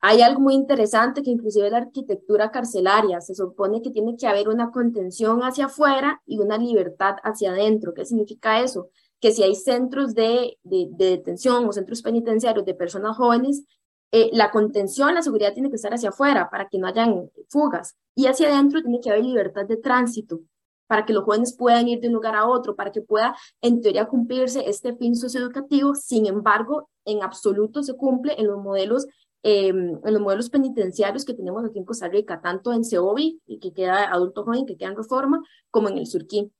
Hay 0.00 0.22
algo 0.22 0.40
muy 0.40 0.54
interesante 0.54 1.22
que 1.22 1.30
inclusive 1.30 1.70
la 1.70 1.78
arquitectura 1.78 2.52
carcelaria 2.52 3.20
se 3.20 3.34
supone 3.34 3.82
que 3.82 3.90
tiene 3.90 4.16
que 4.16 4.28
haber 4.28 4.48
una 4.48 4.70
contención 4.70 5.40
hacia 5.40 5.66
afuera 5.66 6.22
y 6.24 6.38
una 6.38 6.56
libertad 6.56 7.16
hacia 7.24 7.50
adentro. 7.50 7.94
¿Qué 7.94 8.04
significa 8.04 8.60
eso? 8.60 8.90
Que 9.20 9.32
si 9.32 9.42
hay 9.42 9.56
centros 9.56 10.14
de, 10.14 10.56
de, 10.62 10.88
detención 10.90 11.66
o 11.66 11.72
centros 11.72 12.02
penitenciarios 12.02 12.64
de 12.64 12.74
personas 12.74 13.16
jóvenes, 13.16 13.64
eh, 14.12 14.30
la 14.32 14.52
contención, 14.52 15.14
la 15.14 15.22
seguridad 15.22 15.52
tiene 15.52 15.68
que 15.68 15.76
estar 15.76 15.92
hacia 15.92 16.10
afuera 16.10 16.48
para 16.48 16.68
que 16.68 16.78
no 16.78 16.86
hayan 16.86 17.28
fugas 17.48 17.96
y 18.14 18.26
hacia 18.26 18.48
adentro 18.48 18.80
tiene 18.80 19.00
que 19.00 19.10
haber 19.10 19.24
libertad 19.24 19.66
de 19.66 19.76
tránsito 19.76 20.40
para 20.88 21.06
que 21.06 21.12
los 21.12 21.22
jóvenes 21.22 21.54
puedan 21.56 21.86
ir 21.86 22.00
de 22.00 22.08
un 22.08 22.14
lugar 22.14 22.34
a 22.34 22.48
otro, 22.48 22.74
para 22.74 22.90
que 22.90 23.02
pueda, 23.02 23.36
en 23.60 23.80
teoría, 23.80 24.06
cumplirse 24.06 24.68
este 24.68 24.96
fin 24.96 25.14
socioeducativo. 25.14 25.94
Sin 25.94 26.26
embargo, 26.26 26.88
en 27.04 27.22
absoluto 27.22 27.84
se 27.84 27.94
cumple 27.94 28.34
en 28.38 28.48
los 28.48 28.58
modelos, 28.58 29.06
em, 29.42 30.00
en 30.04 30.12
los 30.12 30.20
modelos 30.20 30.50
penitenciarios 30.50 31.24
que 31.24 31.34
tenemos 31.34 31.64
aquí 31.64 31.78
en 31.78 31.84
Costa 31.84 32.08
Rica, 32.08 32.40
tanto 32.40 32.72
en 32.72 32.84
Seobi, 32.84 33.40
y 33.46 33.60
que 33.60 33.72
queda 33.72 34.10
adulto 34.10 34.44
joven, 34.44 34.66
que 34.66 34.76
queda 34.76 34.88
en 34.88 34.96
reforma, 34.96 35.40
como 35.70 35.88
en 35.88 35.98
el 35.98 36.06
Surquín. 36.06 36.52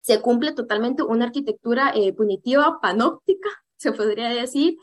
Se 0.00 0.20
cumple 0.20 0.52
totalmente 0.52 1.02
una 1.02 1.26
arquitectura 1.26 1.92
eh, 1.94 2.12
punitiva 2.14 2.80
panóptica, 2.80 3.50
se 3.76 3.92
podría 3.92 4.30
decir, 4.30 4.76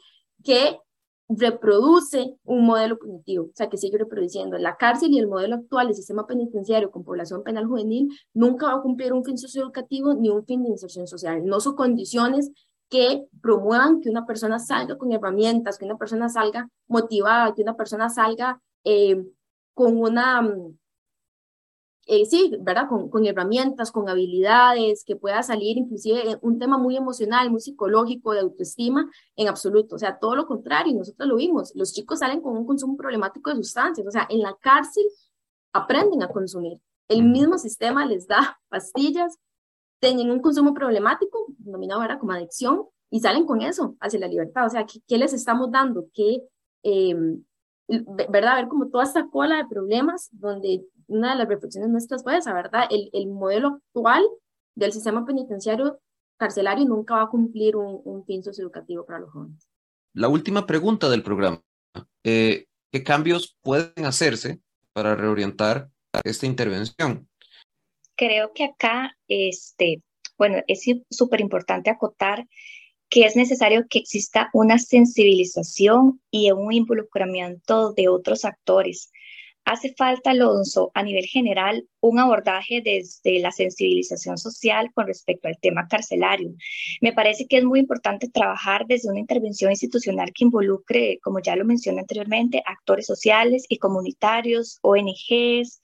que 0.44 0.80
reproduce 1.30 2.36
un 2.46 2.66
modelo 2.66 2.98
punitivo, 2.98 3.46
o 3.46 3.52
sea, 3.54 3.70
que 3.70 3.78
sigue 3.78 3.98
reproduciendo. 3.98 4.58
La 4.58 4.78
cárcel 4.78 5.12
y 5.12 5.20
el 5.20 5.28
modelo 5.28 5.56
actual 5.56 5.88
del 5.88 5.96
sistema 5.96 6.26
penitenciario 6.26 6.90
con 6.90 7.04
población 7.04 7.44
penal 7.44 7.66
juvenil 7.66 8.10
nunca 8.34 8.68
va 8.68 8.80
a 8.80 8.82
cumplir 8.82 9.14
un 9.14 9.26
fin 9.26 9.38
socioeducativo 9.38 10.14
ni 10.14 10.30
un 10.30 10.46
fin 10.46 10.64
de 10.64 10.70
inserción 10.70 11.08
social. 11.08 11.46
No 11.46 11.60
son 11.60 11.76
condiciones 11.76 12.52
que 12.90 13.26
promuevan 13.42 14.00
que 14.00 14.10
una 14.10 14.26
persona 14.26 14.60
salga 14.60 14.98
con 14.98 15.12
herramientas, 15.12 15.78
que 15.78 15.86
una 15.86 15.98
persona 15.98 16.30
salga 16.30 16.70
motivada, 16.88 17.54
que 17.54 17.62
una 17.62 17.76
persona 17.76 18.10
salga 18.10 18.62
eh, 18.86 19.26
con 19.74 19.98
una, 19.98 20.42
mm, 20.42 20.78
eh, 22.10 22.26
sí, 22.26 22.54
¿verdad? 22.62 22.88
Con, 22.88 23.10
con, 23.10 23.26
herramientas, 23.26 23.92
con 23.92 24.08
habilidades, 24.08 25.04
que 25.04 25.18
pueda 25.18 25.44
salir 25.44 25.78
inclusive 25.78 26.40
un 26.42 26.58
tema 26.58 26.78
muy 26.78 26.96
emocional, 26.96 27.52
muy 27.52 27.60
psicológico, 27.60 28.32
de 28.32 28.40
autoestima, 28.40 29.12
en 29.36 29.50
absoluto. 29.50 29.96
O 29.96 30.00
sea, 30.00 30.18
todo 30.18 30.36
lo 30.36 30.48
contrario, 30.48 30.96
nosotros 30.96 31.28
lo 31.28 31.36
vimos. 31.36 31.74
Los 31.76 31.94
chicos 31.94 32.20
salen 32.20 32.40
con 32.40 32.56
un 32.56 32.66
consumo 32.66 32.96
problemático 32.96 33.50
de 33.50 33.58
sustancias. 33.58 34.08
O 34.08 34.12
sea, 34.12 34.26
en 34.30 34.40
la 34.40 34.56
cárcel 34.56 35.04
aprenden 35.74 36.24
a 36.24 36.30
consumir. 36.30 36.80
El 37.10 37.24
mismo 37.24 37.58
sistema 37.58 38.06
les 38.06 38.26
da 38.26 38.58
pastillas, 38.70 39.38
tienen 40.00 40.32
un 40.32 40.40
consumo 40.40 40.74
problemático, 40.74 41.48
denominado 41.58 42.02
ahora 42.02 42.20
como 42.20 42.32
adicción, 42.32 42.86
y 43.10 43.20
salen 43.20 43.46
con 43.46 43.62
eso 43.62 43.98
hacia 44.00 44.20
la 44.20 44.28
libertad. 44.30 44.66
O 44.66 44.70
sea, 44.70 44.86
¿qué, 44.86 45.02
qué 45.06 45.18
les 45.18 45.34
estamos 45.34 45.72
dando? 45.72 46.06
¿Qué, 46.14 46.44
eh, 46.84 47.16
¿verdad? 47.88 48.58
Ver 48.58 48.68
como 48.68 48.90
toda 48.90 49.04
esta 49.04 49.28
cola 49.30 49.58
de 49.58 49.70
problemas 49.70 50.30
donde 50.32 50.86
una 51.08 51.32
de 51.32 51.40
las 51.40 51.48
reflexiones 51.48 51.90
nuestras 51.90 52.24
fue 52.24 52.38
esa, 52.38 52.54
¿verdad? 52.54 52.86
El, 52.90 53.10
el 53.14 53.28
modelo 53.28 53.80
actual 53.80 54.24
del 54.76 54.92
sistema 54.92 55.26
penitenciario 55.26 56.00
carcelario 56.38 56.86
nunca 56.86 57.16
va 57.16 57.24
a 57.24 57.30
cumplir 57.30 57.76
un, 57.76 58.02
un 58.04 58.26
fin 58.26 58.44
socioeducativo 58.44 59.06
para 59.06 59.20
los 59.20 59.32
jóvenes. 59.32 59.68
La 60.14 60.28
última 60.30 60.66
pregunta 60.66 61.10
del 61.10 61.24
programa. 61.24 61.62
Eh, 62.24 62.66
¿Qué 62.92 63.04
cambios 63.04 63.58
pueden 63.62 64.06
hacerse 64.06 64.62
para 64.94 65.16
reorientar 65.16 65.90
esta 66.24 66.46
intervención? 66.46 67.28
Creo 68.16 68.52
que 68.54 68.66
acá, 68.66 69.16
este, 69.28 70.02
bueno, 70.38 70.58
es 70.68 70.86
súper 71.10 71.42
importante 71.42 71.90
acotar 71.90 72.48
que 73.10 73.26
es 73.26 73.36
necesario 73.36 73.86
que 73.90 74.00
exista 74.00 74.50
una 74.54 74.80
sensibilización 74.80 76.22
y 76.32 76.52
un 76.52 76.72
involucramiento 76.74 77.94
de 77.94 78.10
otros 78.10 78.46
actores. 78.46 79.12
Hace 79.70 79.94
falta, 79.94 80.32
Alonso, 80.32 80.92
a 80.94 81.04
nivel 81.04 81.26
general, 81.26 81.86
un 82.00 82.20
abordaje 82.20 82.82
desde 82.82 83.40
la 83.40 83.52
sensibilización 83.52 84.38
social 84.38 84.94
con 84.94 85.08
respecto 85.08 85.50
al 85.50 85.58
tema 85.60 85.90
carcelario. 85.90 86.54
Me 87.02 87.12
parece 87.12 87.48
que 87.48 87.58
es 87.58 87.66
muy 87.66 87.82
importante 87.82 88.30
trabajar 88.30 88.86
desde 88.88 89.10
una 89.10 89.20
intervención 89.20 89.70
institucional 89.70 90.32
que 90.34 90.46
involucre, 90.46 91.20
como 91.22 91.40
ya 91.40 91.58
lo 91.58 91.66
mencioné 91.66 92.00
anteriormente, 92.00 92.64
actores 92.66 93.06
sociales 93.06 93.66
y 93.68 93.78
comunitarios, 93.78 94.80
ONGs, 94.84 95.82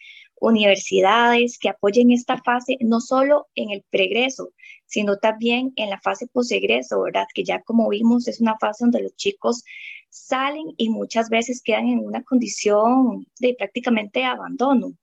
universidades 0.50 1.58
que 1.58 1.70
apoyen 1.70 2.12
esta 2.12 2.38
fase 2.42 2.78
no 2.82 3.00
solo 3.00 3.48
en 3.56 3.72
el 3.72 3.84
pregreso, 3.90 4.52
sino 4.86 5.18
también 5.18 5.74
en 5.78 5.90
la 5.90 6.00
fase 6.02 6.28
posegreso, 6.28 7.02
¿verdad? 7.02 7.26
Que 7.34 7.44
ya 7.44 7.62
como 7.62 7.90
vimos 7.90 8.28
es 8.28 8.42
una 8.42 8.58
fase 8.60 8.84
donde 8.84 9.04
los 9.04 9.16
chicos 9.16 9.64
salen 10.10 10.74
y 10.78 10.90
muchas 10.90 11.30
veces 11.30 11.62
quedan 11.64 11.88
en 11.88 12.00
una 12.00 12.24
condición 12.24 13.26
de 13.40 13.56
prácticamente 13.58 14.24
abandono. 14.26 14.94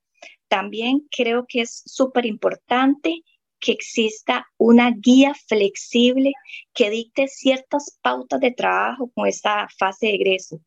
También 0.49 1.09
creo 1.11 1.47
que 1.49 1.63
es 1.63 1.83
súper 1.87 2.27
importante 2.27 3.23
que 3.61 3.73
exista 3.73 4.47
una 4.57 4.91
guía 4.91 5.35
flexible 5.35 6.33
que 6.75 6.91
dicte 6.91 7.29
ciertas 7.29 7.99
pautas 8.03 8.41
de 8.41 8.51
trabajo 8.51 9.11
con 9.15 9.27
esta 9.27 9.69
fase 9.79 10.07
de 10.07 10.15
egreso, 10.15 10.61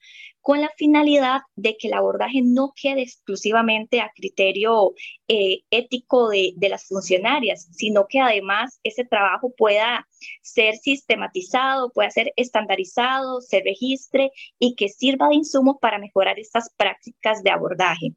con 0.44 0.60
la 0.60 0.70
finalidad 0.76 1.39
de 1.56 1.78
que 1.78 1.88
el 1.88 1.94
abordaje 1.94 2.41
no 2.44 2.74
quede 2.76 3.02
exclusivamente 3.02 4.02
a 4.02 4.12
criterio 4.14 4.94
eh, 5.30 5.62
ético 5.72 6.28
de, 6.28 6.54
las 6.70 6.86
funcionarias, 6.86 7.70
sino 7.72 8.08
que 8.10 8.20
además 8.20 8.78
ese 8.84 9.06
trabajo 9.06 9.54
pueda 9.58 10.06
ser 10.41 10.76
sistematizado, 10.76 11.91
pueda 11.94 12.12
ser 12.12 12.34
estandarizado, 12.36 13.39
se 13.39 13.62
registre 13.62 14.32
y 14.60 14.76
que 14.76 14.89
sirva 14.89 15.30
de 15.30 15.36
insumo 15.36 15.80
para 15.80 15.98
mejorar 15.98 16.38
estas 16.38 16.70
prácticas 16.76 17.41
de 17.41 17.50
abordaje. 17.50 18.10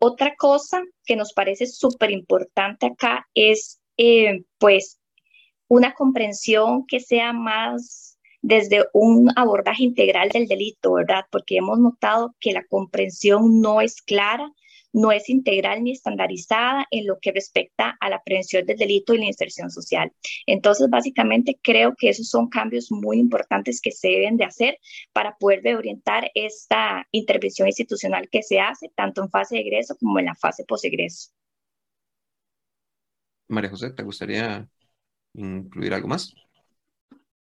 Otra 0.00 0.34
cosa 0.34 0.82
que 1.06 1.14
nos 1.14 1.32
parece 1.32 1.68
súper 1.68 2.10
importante 2.10 2.86
acá 2.86 3.28
es, 3.34 3.80
eh, 3.98 4.42
pues, 4.58 4.98
una 5.68 5.94
comprensión 5.94 6.86
que 6.88 6.98
sea 6.98 7.32
más 7.32 8.13
desde 8.46 8.84
un 8.92 9.30
abordaje 9.36 9.84
integral 9.84 10.28
del 10.28 10.46
delito, 10.46 10.92
¿verdad? 10.92 11.24
Porque 11.30 11.56
hemos 11.56 11.78
notado 11.78 12.34
que 12.40 12.52
la 12.52 12.64
comprensión 12.66 13.62
no 13.62 13.80
es 13.80 14.02
clara 14.02 14.52
no 14.94 15.10
es 15.10 15.28
integral 15.28 15.82
ni 15.82 15.90
estandarizada 15.90 16.86
en 16.90 17.06
lo 17.06 17.18
que 17.20 17.32
respecta 17.32 17.96
a 18.00 18.08
la 18.08 18.22
prevención 18.22 18.64
del 18.64 18.78
delito 18.78 19.12
y 19.12 19.18
la 19.18 19.24
inserción 19.24 19.68
social. 19.68 20.12
Entonces, 20.46 20.88
básicamente 20.88 21.58
creo 21.60 21.96
que 21.98 22.10
esos 22.10 22.28
son 22.28 22.48
cambios 22.48 22.92
muy 22.92 23.18
importantes 23.18 23.80
que 23.80 23.90
se 23.90 24.06
deben 24.06 24.36
de 24.36 24.44
hacer 24.44 24.78
para 25.12 25.36
poder 25.36 25.64
reorientar 25.64 26.30
esta 26.34 27.08
intervención 27.10 27.66
institucional 27.66 28.28
que 28.30 28.44
se 28.44 28.60
hace 28.60 28.88
tanto 28.94 29.20
en 29.20 29.30
fase 29.30 29.56
de 29.56 29.62
egreso 29.62 29.96
como 29.96 30.20
en 30.20 30.26
la 30.26 30.36
fase 30.36 30.64
posegreso. 30.64 31.30
María 33.48 33.70
José, 33.70 33.90
¿te 33.90 34.04
gustaría 34.04 34.68
incluir 35.34 35.92
algo 35.92 36.06
más? 36.06 36.32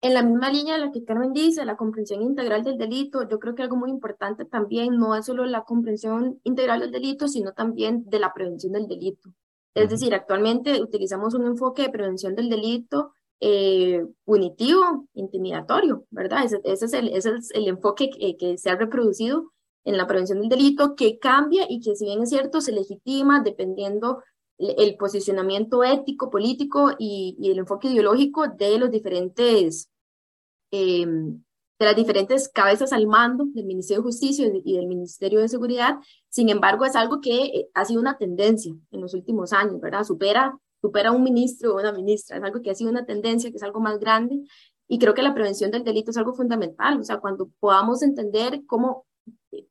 En 0.03 0.15
la 0.15 0.23
misma 0.23 0.51
línea 0.51 0.75
de 0.75 0.81
la 0.87 0.93
que 0.93 1.05
Carmen 1.05 1.33
dice, 1.33 1.65
la 1.65 1.77
comprensión 1.77 2.23
integral 2.23 2.63
del 2.63 2.77
delito, 2.77 3.27
yo 3.29 3.39
creo 3.39 3.55
que 3.55 3.63
algo 3.63 3.77
muy 3.77 3.91
importante 3.91 4.45
también 4.45 4.99
no 4.99 5.15
es 5.17 5.27
solo 5.27 5.45
la 5.47 5.65
comprensión 5.65 6.39
integral 6.45 6.81
del 6.81 6.93
delito, 6.93 7.29
sino 7.29 7.53
también 7.53 8.05
de 8.07 8.21
la 8.21 8.33
prevención 8.35 8.73
del 8.73 8.87
delito. 8.87 9.31
Es 9.75 9.91
decir, 9.91 10.15
actualmente 10.15 10.81
utilizamos 10.81 11.35
un 11.35 11.47
enfoque 11.47 11.83
de 11.83 11.91
prevención 11.91 12.35
del 12.35 12.49
delito 12.49 13.13
eh, 13.41 14.07
punitivo, 14.25 15.07
intimidatorio, 15.15 16.07
¿verdad? 16.11 16.45
Ese, 16.45 16.61
es, 16.65 16.93
el, 16.93 17.09
ese 17.09 17.35
es 17.35 17.51
el 17.53 17.69
enfoque 17.69 18.11
que, 18.11 18.37
que 18.37 18.59
se 18.59 18.71
ha 18.71 18.77
reproducido 18.77 19.53
en 19.85 19.97
la 19.97 20.07
prevención 20.07 20.41
del 20.41 20.49
delito, 20.49 20.95
que 20.95 21.19
cambia 21.19 21.67
y 21.69 21.81
que 21.81 21.95
si 21.95 22.07
bien 22.07 22.23
es 22.23 22.31
cierto, 22.31 22.61
se 22.61 22.73
legitima 22.73 23.41
dependiendo 23.41 24.23
el 24.59 24.97
posicionamiento 24.97 25.85
ético, 25.85 26.31
político 26.31 26.93
y, 26.99 27.37
el 27.51 27.59
enfoque 27.59 27.89
ideológico 27.89 28.49
de 28.49 28.79
los 28.79 28.91
diferentes, 28.91 29.91
eh, 30.71 31.05
de 31.05 31.85
las 31.85 31.97
diferentes 31.97 32.49
cabezas 32.49 32.93
al 32.93 33.07
mando 33.07 33.45
del 33.53 33.67
Ministerio 33.67 34.03
de 34.03 34.09
Justicia 34.09 34.51
y 34.65 34.77
del 34.77 34.87
Ministerio 34.87 35.41
de 35.41 35.49
Seguridad. 35.49 35.99
Sin 36.29 36.49
embargo, 36.49 36.85
es 36.87 36.97
algo 36.97 37.21
que 37.21 37.45
eh, 37.45 37.69
ha 37.75 37.85
sido 37.85 38.01
una 38.01 38.17
tendencia 38.17 38.75
en 38.91 39.01
los 39.01 39.13
últimos 39.15 39.53
años, 39.53 39.81
¿verdad? 39.81 40.05
Supera, 40.05 40.59
supera 40.81 41.13
un 41.13 41.23
ministro 41.23 41.75
o 41.75 41.81
una 41.81 41.93
ministra, 41.93 42.39
es 42.39 42.43
algo 42.43 42.63
que 42.63 42.71
ha 42.71 42.75
sido 42.75 42.91
una 42.91 43.05
tendencia, 43.05 43.51
que 43.51 43.57
es 43.57 43.63
algo 43.63 43.81
más 43.81 43.99
grande. 43.99 44.41
Y 44.89 44.99
creo 44.99 45.15
que 45.15 45.23
la 45.23 45.35
prevención 45.35 45.71
del 45.71 45.85
delito 45.85 46.13
es 46.13 46.17
algo 46.17 46.33
fundamental, 46.33 46.99
o 47.01 47.03
sea, 47.03 47.19
cuando 47.19 47.51
podamos 47.59 48.03
entender 48.03 48.63
cómo 48.67 49.05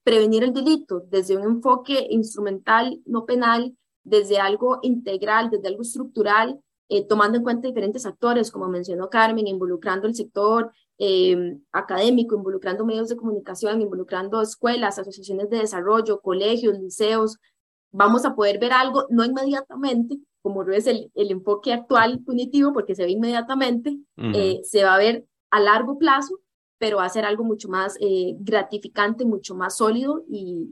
prevenir 0.04 0.44
el 0.44 0.54
delito 0.54 1.00
desde 1.10 1.38
un 1.38 1.44
enfoque 1.44 2.08
instrumental, 2.10 3.02
no 3.06 3.26
penal, 3.26 3.76
desde 4.06 4.38
algo 4.38 4.80
integral, 4.84 5.50
desde 5.50 5.68
algo 5.68 5.82
estructural, 5.82 6.62
eh, 6.88 7.06
tomando 7.06 7.38
en 7.38 7.44
cuenta 7.44 7.68
diferentes 7.68 8.06
actores, 8.06 8.52
como 8.52 8.68
mencionó 8.70 9.10
Carmen, 9.10 9.48
involucrando 9.48 10.08
el 10.08 10.16
sector 10.16 10.72
em, 10.98 11.60
académico, 11.72 12.36
involucrando 12.36 12.86
medios 12.86 13.10
de 13.10 13.18
comunicación, 13.18 13.82
involucrando 13.82 14.42
escuelas, 14.42 15.00
asociaciones 15.00 15.50
de 15.50 15.58
desarrollo, 15.58 16.22
colegios, 16.22 16.80
liceos, 16.80 17.38
vamos 17.92 18.24
a 18.24 18.36
poder 18.36 18.60
ver 18.60 18.72
algo, 18.72 19.08
no 19.10 19.26
inmediatamente, 19.26 20.20
como 20.42 20.62
es 20.70 20.86
el, 20.86 21.12
el 21.16 21.32
enfoque 21.32 21.74
actual 21.74 22.20
punitivo, 22.20 22.72
porque 22.72 22.94
se 22.94 23.04
ve 23.04 23.12
inmediatamente, 23.12 23.98
eh, 24.18 24.62
se 24.64 24.84
va 24.84 24.94
a 24.94 25.00
ver 25.00 25.26
a 25.50 25.60
largo 25.60 25.98
plazo, 25.98 26.40
pero 26.78 26.98
va 26.98 27.06
a 27.06 27.10
ser 27.10 27.26
algo 27.26 27.44
mucho 27.44 27.68
más 27.68 27.98
eh, 28.00 28.36
gratificante, 28.38 29.26
mucho 29.26 29.56
más 29.56 29.78
sólido 29.78 30.24
y, 30.30 30.70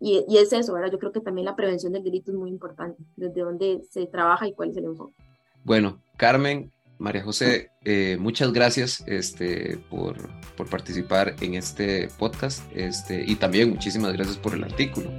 y, 0.00 0.24
es 0.36 0.52
eso, 0.52 0.72
¿verdad? 0.72 0.90
Yo 0.90 0.98
creo 0.98 1.12
que 1.12 1.20
también 1.20 1.44
la 1.44 1.54
prevención 1.54 1.92
del 1.92 2.02
delito 2.02 2.32
es 2.32 2.36
muy 2.36 2.50
importante, 2.50 3.02
desde 3.16 3.42
dónde 3.42 3.82
se 3.90 4.06
trabaja 4.06 4.48
y 4.48 4.54
cuál 4.54 4.70
es 4.70 4.76
el 4.78 4.84
enfoque. 4.84 5.14
Bueno, 5.62 6.00
Carmen, 6.16 6.72
María 6.98 7.22
José, 7.22 7.70
eh, 7.84 8.16
muchas 8.18 8.52
gracias 8.52 9.04
este, 9.06 9.78
por, 9.90 10.16
por, 10.56 10.70
participar 10.70 11.36
en 11.40 11.54
este 11.54 12.08
podcast 12.18 12.64
este, 12.74 13.22
y 13.26 13.36
también 13.36 13.70
muchísimas 13.70 14.14
gracias 14.14 14.38
por 14.38 14.54
el 14.54 14.64
artículo. 14.64 15.10